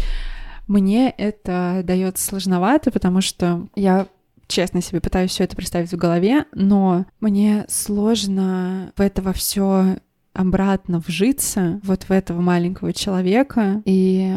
мне 0.68 1.10
это 1.10 1.82
дается 1.84 2.26
сложновато, 2.26 2.92
потому 2.92 3.20
что 3.20 3.68
я 3.76 4.08
честно 4.48 4.82
себе 4.82 5.02
пытаюсь 5.02 5.32
все 5.32 5.44
это 5.44 5.58
представить 5.58 5.92
в 5.92 5.98
голове, 5.98 6.46
но 6.54 7.06
мне 7.20 7.66
сложно 7.68 8.94
в 8.96 9.02
это 9.02 9.22
во 9.22 9.34
все 9.34 9.98
обратно 10.34 11.00
вжиться, 11.06 11.82
вот 11.84 12.04
в 12.04 12.12
этого 12.12 12.40
маленького 12.40 12.94
человека. 12.94 13.82
И 13.84 14.34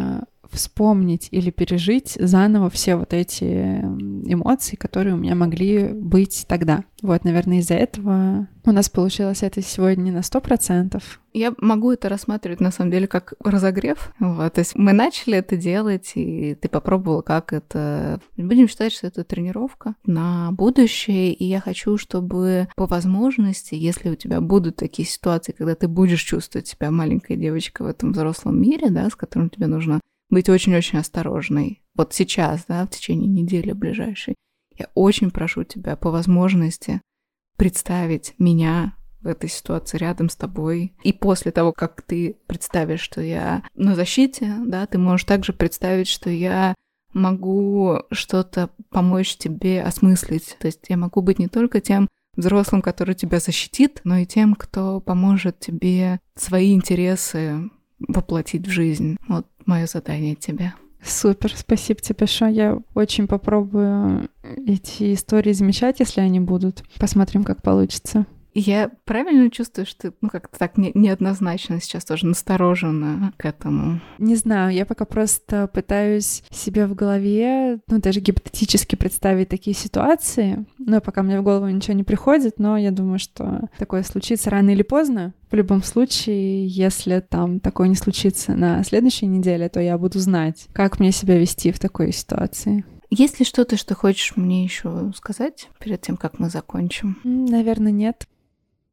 вспомнить 0.55 1.29
или 1.31 1.51
пережить 1.51 2.17
заново 2.19 2.71
все 2.71 2.97
вот 2.97 3.13
эти 3.13 3.45
эмоции, 3.45 4.77
которые 4.77 5.15
у 5.15 5.19
меня 5.19 5.35
могли 5.35 5.89
быть 5.89 6.47
тогда. 6.49 6.85
Вот, 7.03 7.25
наверное, 7.25 7.59
из-за 7.59 7.75
этого 7.75 8.49
у 8.65 8.73
нас 8.73 8.89
получилось 8.89 9.43
это 9.43 9.61
сегодня 9.61 10.11
на 10.11 10.23
сто 10.23 10.41
процентов. 10.41 11.21
Я 11.35 11.53
могу 11.59 11.93
это 11.93 12.09
рассматривать 12.09 12.61
на 12.61 12.71
самом 12.71 12.93
деле 12.93 13.07
как 13.07 13.35
разогрев. 13.45 14.15
Вот. 14.19 14.55
То 14.55 14.61
есть 14.61 14.75
мы 14.75 14.95
начали 14.95 15.37
это 15.37 15.59
делать, 15.59 16.13
и 16.15 16.55
ты 16.55 16.69
попробовала, 16.69 17.21
как 17.21 17.53
это. 17.53 18.21
Будем 18.39 18.69
считать, 18.69 18.93
что 18.93 19.07
это 19.07 19.23
тренировка 19.23 19.97
на 20.07 20.51
будущее. 20.53 21.35
И 21.35 21.45
я 21.45 21.61
хочу, 21.61 21.99
чтобы 21.99 22.69
по 22.75 22.87
возможности, 22.87 23.75
если 23.75 24.09
у 24.09 24.15
тебя 24.15 24.41
будут 24.41 24.77
такие 24.77 25.07
ситуации, 25.07 25.53
когда 25.53 25.75
ты 25.75 25.87
будешь 25.87 26.23
чувствовать 26.23 26.69
себя 26.69 26.91
маленькой 26.91 27.37
девочкой 27.37 27.87
в 27.87 27.91
этом 27.91 28.13
взрослом 28.13 28.59
мире, 28.63 28.89
да, 28.89 29.11
с 29.11 29.15
которым 29.15 29.51
тебе 29.51 29.67
нужно 29.67 30.01
быть 30.35 30.49
очень-очень 30.49 30.99
осторожной. 30.99 31.83
Вот 31.95 32.13
сейчас, 32.13 32.65
да, 32.69 32.85
в 32.85 32.91
течение 32.91 33.29
недели 33.29 33.73
ближайшей. 33.73 34.35
Я 34.77 34.89
очень 34.95 35.31
прошу 35.31 35.65
тебя 35.65 35.97
по 35.97 36.11
возможности 36.11 37.01
представить 37.57 38.35
меня 38.39 38.95
в 39.21 39.29
этой 39.29 39.49
ситуации 39.49 39.97
рядом 39.97 40.29
с 40.29 40.37
тобой. 40.37 40.93
И 41.03 41.13
после 41.13 41.53
того, 41.53 41.73
как 41.73 42.03
ты 42.03 42.37
представишь, 42.47 43.01
что 43.01 43.23
я 43.23 43.63
на 43.75 43.95
защите, 43.95 44.55
да, 44.67 44.87
ты 44.87 44.99
можешь 44.99 45.25
также 45.25 45.53
представить, 45.53 46.09
что 46.09 46.29
я 46.29 46.75
могу 47.15 48.01
что-то 48.11 48.71
помочь 48.91 49.37
тебе 49.37 49.83
осмыслить. 49.83 50.57
То 50.59 50.67
есть 50.67 50.85
я 50.89 50.97
могу 50.97 51.23
быть 51.23 51.39
не 51.39 51.49
только 51.49 51.81
тем 51.81 52.09
взрослым, 52.37 52.83
который 52.83 53.15
тебя 53.15 53.39
защитит, 53.39 54.01
но 54.03 54.19
и 54.19 54.27
тем, 54.27 54.55
кто 54.55 55.01
поможет 55.01 55.61
тебе 55.61 56.21
свои 56.35 56.75
интересы 56.75 57.71
воплотить 58.01 58.67
в 58.67 58.71
жизнь. 58.71 59.17
Вот 59.29 59.47
мое 59.67 59.87
задание 59.87 60.35
тебе. 60.35 60.75
Супер, 61.03 61.53
спасибо 61.55 62.01
тебе 62.01 62.17
большое. 62.19 62.55
Я 62.55 62.79
очень 62.95 63.27
попробую 63.27 64.31
эти 64.67 65.13
истории 65.15 65.53
замечать, 65.53 66.01
если 66.01 66.21
они 66.21 66.41
будут. 66.41 66.83
Посмотрим, 66.99 67.45
как 67.45 67.63
получится. 67.63 68.27
Я 68.55 68.91
правильно 69.05 69.51
чувствую, 69.51 69.85
что 69.85 70.11
ты, 70.11 70.17
ну, 70.21 70.29
как-то 70.29 70.59
так 70.59 70.79
не, 70.79 70.93
неоднозначно 70.95 71.81
сейчас 71.81 72.05
тоже 72.05 72.27
насторожена 72.27 73.33
к 73.37 73.45
этому? 73.45 74.01
Не 74.19 74.37
знаю, 74.37 74.73
я 74.73 74.87
пока 74.87 75.05
просто 75.05 75.67
пытаюсь 75.67 76.45
себе 76.51 76.87
в 76.87 76.95
голове, 76.95 77.81
ну, 77.89 78.01
даже 78.01 78.21
гипотетически 78.21 78.95
представить 78.95 79.49
такие 79.49 79.75
ситуации, 79.75 80.65
но 80.79 81.01
пока 81.01 81.23
мне 81.23 81.41
в 81.41 81.43
голову 81.43 81.69
ничего 81.69 81.95
не 81.95 82.05
приходит, 82.05 82.59
но 82.59 82.77
я 82.77 82.93
думаю, 82.93 83.19
что 83.19 83.69
такое 83.77 84.05
случится 84.05 84.51
рано 84.51 84.71
или 84.71 84.83
поздно. 84.83 85.35
В 85.51 85.57
любом 85.57 85.83
случае, 85.83 86.67
если 86.67 87.21
там 87.21 87.59
такое 87.59 87.89
не 87.89 87.97
случится 87.97 88.55
на 88.55 88.85
следующей 88.85 89.27
неделе, 89.27 89.69
то 89.69 89.81
я 89.81 89.99
буду 89.99 90.21
знать, 90.21 90.69
как 90.73 91.01
мне 91.01 91.11
себя 91.11 91.39
вести 91.39 91.73
в 91.73 91.81
такой 91.81 92.13
ситуации. 92.13 92.85
Есть 93.11 93.39
ли 93.39 93.45
что-то, 93.45 93.77
что 93.77 93.95
хочешь 93.95 94.37
мне 94.37 94.65
еще 94.65 95.13
сказать 95.15 95.69
перед 95.79 96.01
тем, 96.01 96.17
как 96.17 96.39
мы 96.39 96.51
закончим? 96.51 97.21
Наверное, 97.23 97.93
нет. 97.93 98.27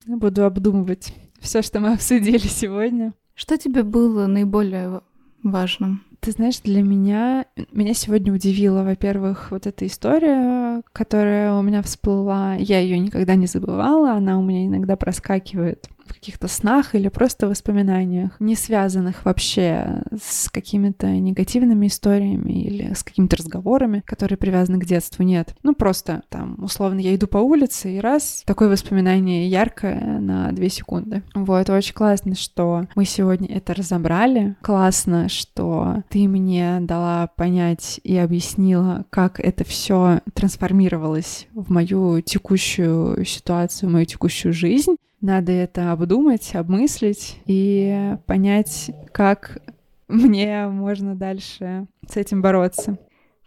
Буду 0.07 0.45
обдумывать 0.45 1.13
все, 1.39 1.61
что 1.61 1.79
мы 1.79 1.93
обсудили 1.93 2.37
сегодня. 2.39 3.13
Что 3.35 3.57
тебе 3.57 3.83
было 3.83 4.27
наиболее 4.27 5.01
важным? 5.43 6.03
Ты 6.19 6.31
знаешь, 6.31 6.59
для 6.59 6.83
меня, 6.83 7.45
меня 7.71 7.95
сегодня 7.95 8.31
удивила, 8.31 8.83
во-первых, 8.83 9.49
вот 9.49 9.65
эта 9.65 9.87
история, 9.87 10.83
которая 10.93 11.53
у 11.55 11.63
меня 11.63 11.81
всплыла. 11.81 12.53
Я 12.55 12.79
ее 12.79 12.99
никогда 12.99 13.33
не 13.33 13.47
забывала, 13.47 14.13
она 14.13 14.37
у 14.37 14.43
меня 14.43 14.67
иногда 14.67 14.95
проскакивает 14.95 15.87
в 16.11 16.15
каких-то 16.15 16.47
снах 16.47 16.93
или 16.93 17.07
просто 17.07 17.47
воспоминаниях, 17.47 18.35
не 18.39 18.55
связанных 18.55 19.25
вообще 19.25 20.03
с 20.21 20.49
какими-то 20.49 21.07
негативными 21.07 21.87
историями 21.87 22.51
или 22.63 22.93
с 22.93 23.03
какими-то 23.03 23.37
разговорами, 23.37 24.03
которые 24.05 24.37
привязаны 24.37 24.79
к 24.79 24.85
детству, 24.85 25.23
нет. 25.23 25.55
Ну, 25.63 25.73
просто 25.73 26.23
там, 26.29 26.57
условно, 26.61 26.99
я 26.99 27.15
иду 27.15 27.27
по 27.27 27.37
улице, 27.37 27.95
и 27.95 27.99
раз, 27.99 28.43
такое 28.45 28.69
воспоминание 28.69 29.47
яркое 29.47 30.19
на 30.19 30.51
две 30.51 30.69
секунды. 30.69 31.23
Вот, 31.33 31.69
очень 31.69 31.93
классно, 31.93 32.35
что 32.35 32.87
мы 32.95 33.05
сегодня 33.05 33.47
это 33.47 33.73
разобрали. 33.73 34.55
Классно, 34.61 35.29
что 35.29 36.03
ты 36.09 36.27
мне 36.27 36.79
дала 36.81 37.27
понять 37.35 37.99
и 38.03 38.17
объяснила, 38.17 39.05
как 39.09 39.39
это 39.39 39.63
все 39.63 40.21
трансформировалось 40.33 41.47
в 41.53 41.71
мою 41.71 42.21
текущую 42.21 43.25
ситуацию, 43.25 43.89
в 43.89 43.93
мою 43.93 44.05
текущую 44.05 44.53
жизнь. 44.53 44.95
Надо 45.21 45.51
это 45.51 45.91
обдумать, 45.91 46.55
обмыслить 46.55 47.39
и 47.45 48.15
понять, 48.25 48.91
как 49.13 49.61
мне 50.07 50.67
можно 50.67 51.15
дальше 51.15 51.87
с 52.07 52.17
этим 52.17 52.41
бороться. 52.41 52.97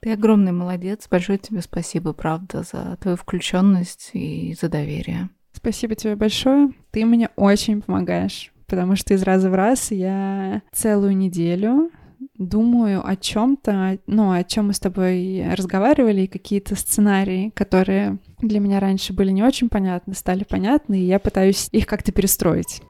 Ты 0.01 0.13
огромный 0.13 0.53
молодец. 0.53 1.09
Большое 1.11 1.39
тебе 1.39 1.63
спасибо, 1.63 2.13
правда, 2.13 2.63
за 2.63 2.97
твою 3.01 3.17
включенность 3.17 4.11
и 4.13 4.55
за 4.61 4.69
доверие. 4.69 5.31
Спасибо 5.53 5.95
тебе 5.95 6.15
большое. 6.15 6.73
Ты 6.91 7.05
мне 7.05 7.31
очень 7.37 7.83
помогаешь, 7.83 8.53
потому 8.67 8.97
что 8.97 9.15
из 9.15 9.23
раза 9.23 9.51
в 9.51 9.55
раз 9.55 9.91
я 9.91 10.63
целую 10.73 11.17
неделю 11.17 11.91
думаю 12.37 13.07
о 13.07 13.17
чем-то, 13.17 13.99
ну, 14.07 14.33
о 14.33 14.45
чем 14.45 14.69
мы 14.69 14.73
с 14.73 14.81
тобой 14.81 15.45
разговаривали, 15.55 16.23
и 16.23 16.27
какие-то 16.27 16.77
сценарии, 16.77 17.51
которые 17.55 18.19
для 18.39 18.61
меня 18.61 18.81
раньше 18.81 19.13
были 19.13 19.31
не 19.31 19.43
очень 19.43 19.69
понятны, 19.69 20.15
стали 20.15 20.45
понятны, 20.45 21.01
и 21.01 21.07
я 21.07 21.19
пытаюсь 21.19 21.69
их 21.73 21.87
как-то 21.87 22.13
перестроить. 22.13 22.83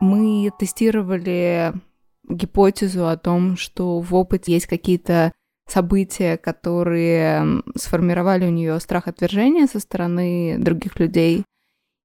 Мы 0.00 0.50
тестировали 0.58 1.72
гипотезу 2.28 3.08
о 3.08 3.16
том, 3.16 3.56
что 3.56 4.00
в 4.00 4.14
опыте 4.14 4.52
есть 4.52 4.66
какие-то 4.66 5.32
события, 5.66 6.36
которые 6.36 7.62
сформировали 7.76 8.46
у 8.46 8.50
нее 8.50 8.78
страх 8.80 9.08
отвержения 9.08 9.66
со 9.66 9.80
стороны 9.80 10.56
других 10.58 10.98
людей, 10.98 11.44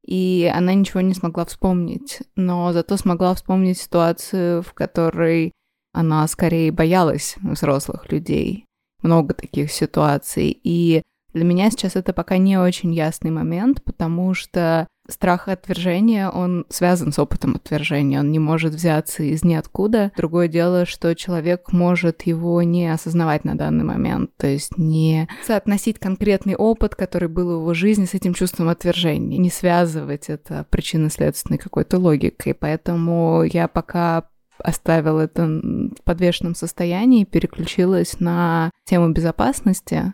и 0.05 0.51
она 0.53 0.73
ничего 0.73 1.01
не 1.01 1.13
смогла 1.13 1.45
вспомнить, 1.45 2.21
но 2.35 2.73
зато 2.73 2.97
смогла 2.97 3.33
вспомнить 3.33 3.77
ситуацию, 3.77 4.61
в 4.61 4.73
которой 4.73 5.53
она 5.93 6.27
скорее 6.27 6.71
боялась 6.71 7.35
взрослых 7.41 8.11
людей. 8.11 8.65
Много 9.01 9.33
таких 9.33 9.71
ситуаций. 9.71 10.59
И 10.63 11.01
для 11.33 11.43
меня 11.43 11.69
сейчас 11.71 11.95
это 11.95 12.13
пока 12.13 12.37
не 12.37 12.57
очень 12.57 12.93
ясный 12.93 13.31
момент, 13.31 13.83
потому 13.83 14.33
что 14.33 14.87
страх 15.09 15.47
отвержения, 15.47 16.29
он 16.29 16.65
связан 16.69 17.11
с 17.11 17.19
опытом 17.19 17.55
отвержения, 17.55 18.19
он 18.19 18.31
не 18.31 18.39
может 18.39 18.73
взяться 18.73 19.23
из 19.23 19.43
ниоткуда. 19.43 20.11
Другое 20.15 20.47
дело, 20.47 20.85
что 20.85 21.13
человек 21.15 21.71
может 21.71 22.23
его 22.23 22.61
не 22.63 22.87
осознавать 22.91 23.43
на 23.43 23.55
данный 23.55 23.83
момент, 23.83 24.31
то 24.37 24.47
есть 24.47 24.77
не 24.77 25.27
соотносить 25.45 25.99
конкретный 25.99 26.55
опыт, 26.55 26.95
который 26.95 27.27
был 27.27 27.47
в 27.47 27.61
его 27.61 27.73
жизни, 27.73 28.05
с 28.05 28.13
этим 28.13 28.33
чувством 28.33 28.69
отвержения, 28.69 29.37
не 29.37 29.49
связывать 29.49 30.29
это 30.29 30.65
причинно-следственной 30.69 31.57
какой-то 31.57 31.97
логикой. 31.97 32.53
Поэтому 32.53 33.43
я 33.43 33.67
пока 33.67 34.25
оставила 34.57 35.21
это 35.21 35.45
в 35.45 36.03
подвешенном 36.03 36.55
состоянии 36.55 37.21
и 37.21 37.25
переключилась 37.25 38.19
на 38.19 38.71
тему 38.85 39.11
безопасности, 39.11 40.13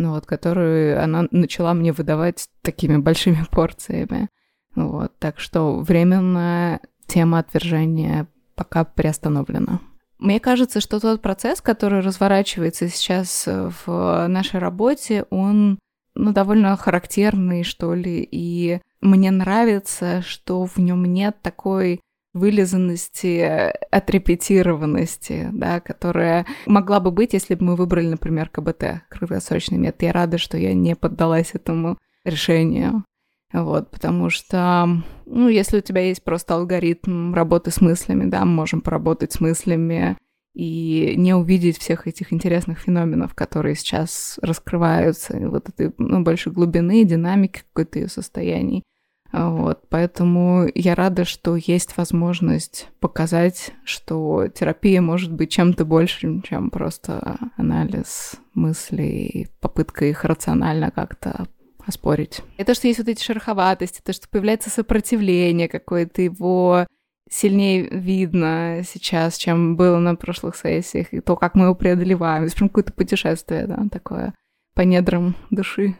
ну 0.00 0.12
вот, 0.12 0.26
которую 0.26 1.02
она 1.02 1.26
начала 1.30 1.74
мне 1.74 1.92
выдавать 1.92 2.48
такими 2.62 2.96
большими 2.96 3.44
порциями. 3.50 4.28
Вот, 4.74 5.18
так 5.18 5.38
что 5.38 5.80
временно 5.80 6.80
тема 7.06 7.40
отвержения 7.40 8.26
пока 8.54 8.84
приостановлена. 8.84 9.80
Мне 10.18 10.38
кажется, 10.38 10.80
что 10.80 11.00
тот 11.00 11.22
процесс, 11.22 11.60
который 11.60 12.00
разворачивается 12.00 12.88
сейчас 12.88 13.46
в 13.46 14.26
нашей 14.28 14.60
работе, 14.60 15.24
он 15.30 15.78
ну, 16.14 16.32
довольно 16.32 16.76
характерный, 16.76 17.62
что 17.62 17.94
ли, 17.94 18.26
и 18.30 18.80
мне 19.00 19.30
нравится, 19.30 20.22
что 20.22 20.66
в 20.66 20.76
нем 20.78 21.04
нет 21.04 21.40
такой 21.42 22.00
вылизанности, 22.32 23.72
отрепетированности, 23.90 25.48
да, 25.52 25.80
которая 25.80 26.46
могла 26.66 27.00
бы 27.00 27.10
быть, 27.10 27.32
если 27.32 27.54
бы 27.54 27.64
мы 27.64 27.76
выбрали, 27.76 28.08
например, 28.08 28.48
КБТ, 28.48 29.02
краткосрочный 29.08 29.78
метод. 29.78 30.02
Я 30.02 30.12
рада, 30.12 30.38
что 30.38 30.56
я 30.56 30.74
не 30.74 30.94
поддалась 30.94 31.50
этому 31.54 31.98
решению. 32.24 33.04
Вот, 33.52 33.90
потому 33.90 34.30
что, 34.30 34.86
ну, 35.26 35.48
если 35.48 35.78
у 35.78 35.80
тебя 35.80 36.02
есть 36.02 36.22
просто 36.22 36.54
алгоритм 36.54 37.34
работы 37.34 37.72
с 37.72 37.80
мыслями, 37.80 38.30
да, 38.30 38.44
мы 38.44 38.52
можем 38.52 38.80
поработать 38.80 39.32
с 39.32 39.40
мыслями 39.40 40.16
и 40.54 41.14
не 41.16 41.34
увидеть 41.34 41.78
всех 41.78 42.06
этих 42.06 42.32
интересных 42.32 42.78
феноменов, 42.78 43.34
которые 43.34 43.74
сейчас 43.74 44.38
раскрываются, 44.42 45.36
вот 45.48 45.68
этой 45.68 45.92
ну, 45.98 46.22
большой 46.22 46.52
глубины, 46.52 47.04
динамики 47.04 47.62
какой-то 47.72 47.98
ее 47.98 48.08
состояний. 48.08 48.84
Вот, 49.32 49.84
поэтому 49.88 50.66
я 50.74 50.94
рада, 50.94 51.24
что 51.24 51.54
есть 51.54 51.96
возможность 51.96 52.88
показать, 52.98 53.72
что 53.84 54.48
терапия 54.48 55.00
может 55.00 55.32
быть 55.32 55.50
чем-то 55.50 55.84
большим, 55.84 56.42
чем 56.42 56.70
просто 56.70 57.38
анализ 57.56 58.34
мыслей, 58.54 59.48
попытка 59.60 60.06
их 60.06 60.24
рационально 60.24 60.90
как-то 60.90 61.46
оспорить. 61.86 62.40
Это 62.56 62.74
что 62.74 62.88
есть 62.88 62.98
вот 62.98 63.08
эти 63.08 63.22
шероховатости, 63.22 64.00
то, 64.04 64.12
что 64.12 64.28
появляется 64.28 64.70
сопротивление 64.70 65.68
какое-то, 65.68 66.22
его 66.22 66.86
сильнее 67.30 67.88
видно 67.88 68.82
сейчас, 68.84 69.36
чем 69.36 69.76
было 69.76 69.98
на 69.98 70.16
прошлых 70.16 70.56
сессиях, 70.56 71.12
и 71.12 71.20
то, 71.20 71.36
как 71.36 71.54
мы 71.54 71.66
его 71.66 71.74
преодолеваем. 71.74 72.44
Это 72.44 72.56
прям 72.56 72.68
какое-то 72.68 72.92
путешествие, 72.92 73.66
да, 73.66 73.80
такое 73.90 74.34
по 74.74 74.82
недрам 74.82 75.36
души. 75.50 75.96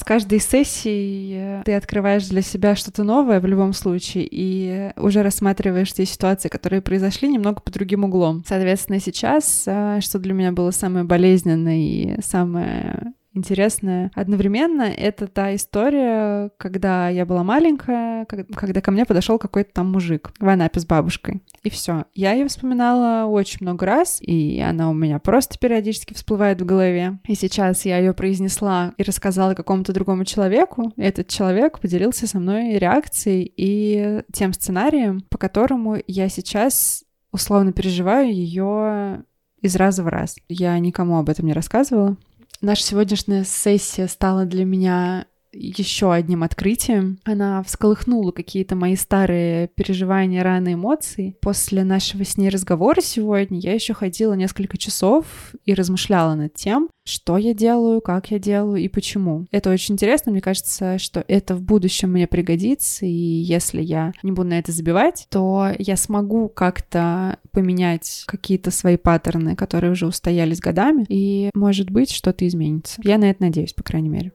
С 0.00 0.04
каждой 0.04 0.40
сессией 0.40 1.60
э, 1.60 1.62
ты 1.64 1.74
открываешь 1.74 2.26
для 2.26 2.40
себя 2.40 2.74
что-то 2.74 3.04
новое 3.04 3.38
в 3.38 3.44
любом 3.44 3.74
случае 3.74 4.26
и 4.30 4.92
уже 4.96 5.22
рассматриваешь 5.22 5.92
те 5.92 6.06
ситуации, 6.06 6.48
которые 6.48 6.80
произошли 6.80 7.28
немного 7.28 7.60
по 7.60 7.70
другим 7.70 8.04
углом. 8.04 8.42
Соответственно, 8.46 8.98
сейчас, 8.98 9.64
э, 9.66 9.98
что 10.00 10.18
для 10.18 10.32
меня 10.32 10.52
было 10.52 10.70
самое 10.70 11.04
болезненное 11.04 11.76
и 11.76 12.20
самое 12.22 13.12
интересное. 13.40 14.10
Одновременно 14.14 14.82
это 14.82 15.26
та 15.26 15.54
история, 15.54 16.50
когда 16.58 17.08
я 17.08 17.26
была 17.26 17.42
маленькая, 17.42 18.24
когда 18.26 18.80
ко 18.80 18.90
мне 18.90 19.04
подошел 19.04 19.38
какой-то 19.38 19.72
там 19.72 19.90
мужик 19.90 20.32
в 20.38 20.48
Анапе 20.48 20.80
с 20.80 20.86
бабушкой. 20.86 21.42
И 21.62 21.70
все. 21.70 22.04
Я 22.14 22.32
ее 22.32 22.46
вспоминала 22.46 23.26
очень 23.26 23.58
много 23.62 23.86
раз, 23.86 24.18
и 24.20 24.60
она 24.60 24.90
у 24.90 24.94
меня 24.94 25.18
просто 25.18 25.58
периодически 25.58 26.14
всплывает 26.14 26.60
в 26.60 26.66
голове. 26.66 27.18
И 27.26 27.34
сейчас 27.34 27.84
я 27.84 27.98
ее 27.98 28.12
произнесла 28.12 28.94
и 28.96 29.02
рассказала 29.02 29.54
какому-то 29.54 29.92
другому 29.92 30.24
человеку. 30.24 30.92
Этот 30.96 31.28
человек 31.28 31.80
поделился 31.80 32.26
со 32.26 32.38
мной 32.38 32.78
реакцией 32.78 33.52
и 33.56 34.22
тем 34.32 34.52
сценарием, 34.52 35.22
по 35.30 35.38
которому 35.38 35.96
я 36.06 36.28
сейчас 36.28 37.04
условно 37.32 37.72
переживаю 37.72 38.32
ее 38.32 39.24
из 39.60 39.76
раза 39.76 40.02
в 40.02 40.08
раз. 40.08 40.36
Я 40.48 40.78
никому 40.78 41.18
об 41.18 41.28
этом 41.28 41.46
не 41.46 41.52
рассказывала. 41.52 42.16
Наша 42.62 42.82
сегодняшняя 42.82 43.44
сессия 43.44 44.06
стала 44.06 44.44
для 44.44 44.66
меня 44.66 45.26
еще 45.52 46.12
одним 46.12 46.42
открытием. 46.42 47.18
Она 47.24 47.62
всколыхнула 47.62 48.32
какие-то 48.32 48.76
мои 48.76 48.96
старые 48.96 49.68
переживания, 49.68 50.42
раны, 50.42 50.74
эмоции. 50.74 51.36
После 51.40 51.84
нашего 51.84 52.24
с 52.24 52.36
ней 52.36 52.48
разговора 52.48 53.00
сегодня 53.00 53.58
я 53.58 53.74
еще 53.74 53.94
ходила 53.94 54.34
несколько 54.34 54.78
часов 54.78 55.26
и 55.64 55.74
размышляла 55.74 56.34
над 56.34 56.54
тем, 56.54 56.88
что 57.04 57.36
я 57.36 57.54
делаю, 57.54 58.00
как 58.00 58.30
я 58.30 58.38
делаю 58.38 58.82
и 58.82 58.88
почему. 58.88 59.46
Это 59.50 59.70
очень 59.70 59.94
интересно, 59.94 60.32
мне 60.32 60.40
кажется, 60.40 60.98
что 60.98 61.24
это 61.26 61.54
в 61.54 61.62
будущем 61.62 62.12
мне 62.12 62.26
пригодится, 62.26 63.06
и 63.06 63.10
если 63.10 63.82
я 63.82 64.12
не 64.22 64.32
буду 64.32 64.50
на 64.50 64.58
это 64.58 64.72
забивать, 64.72 65.26
то 65.30 65.68
я 65.78 65.96
смогу 65.96 66.48
как-то 66.48 67.38
поменять 67.52 68.24
какие-то 68.26 68.70
свои 68.70 68.96
паттерны, 68.96 69.56
которые 69.56 69.92
уже 69.92 70.06
устоялись 70.06 70.60
годами, 70.60 71.04
и, 71.08 71.50
может 71.54 71.90
быть, 71.90 72.10
что-то 72.10 72.46
изменится. 72.46 73.00
Я 73.04 73.18
на 73.18 73.30
это 73.30 73.42
надеюсь, 73.42 73.72
по 73.72 73.82
крайней 73.82 74.08
мере. 74.08 74.32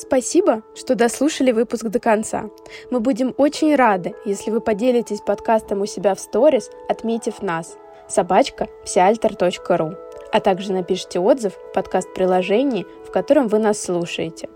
Спасибо, 0.00 0.62
что 0.74 0.94
дослушали 0.94 1.52
выпуск 1.52 1.84
до 1.84 2.00
конца. 2.00 2.48
Мы 2.90 3.00
будем 3.00 3.34
очень 3.36 3.74
рады, 3.74 4.14
если 4.24 4.50
вы 4.50 4.62
поделитесь 4.62 5.20
подкастом 5.20 5.82
у 5.82 5.86
себя 5.86 6.14
в 6.14 6.20
сторис, 6.20 6.70
отметив 6.88 7.42
нас 7.42 7.76
собачка 8.08 8.68
псиальтер.ру, 8.82 9.92
а 10.32 10.40
также 10.40 10.72
напишите 10.72 11.20
отзыв 11.20 11.52
в 11.52 11.72
подкаст-приложении, 11.74 12.86
в 13.06 13.10
котором 13.10 13.48
вы 13.48 13.58
нас 13.58 13.78
слушаете. 13.78 14.48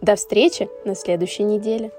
До 0.00 0.16
встречи 0.16 0.70
на 0.86 0.94
следующей 0.94 1.42
неделе. 1.42 1.92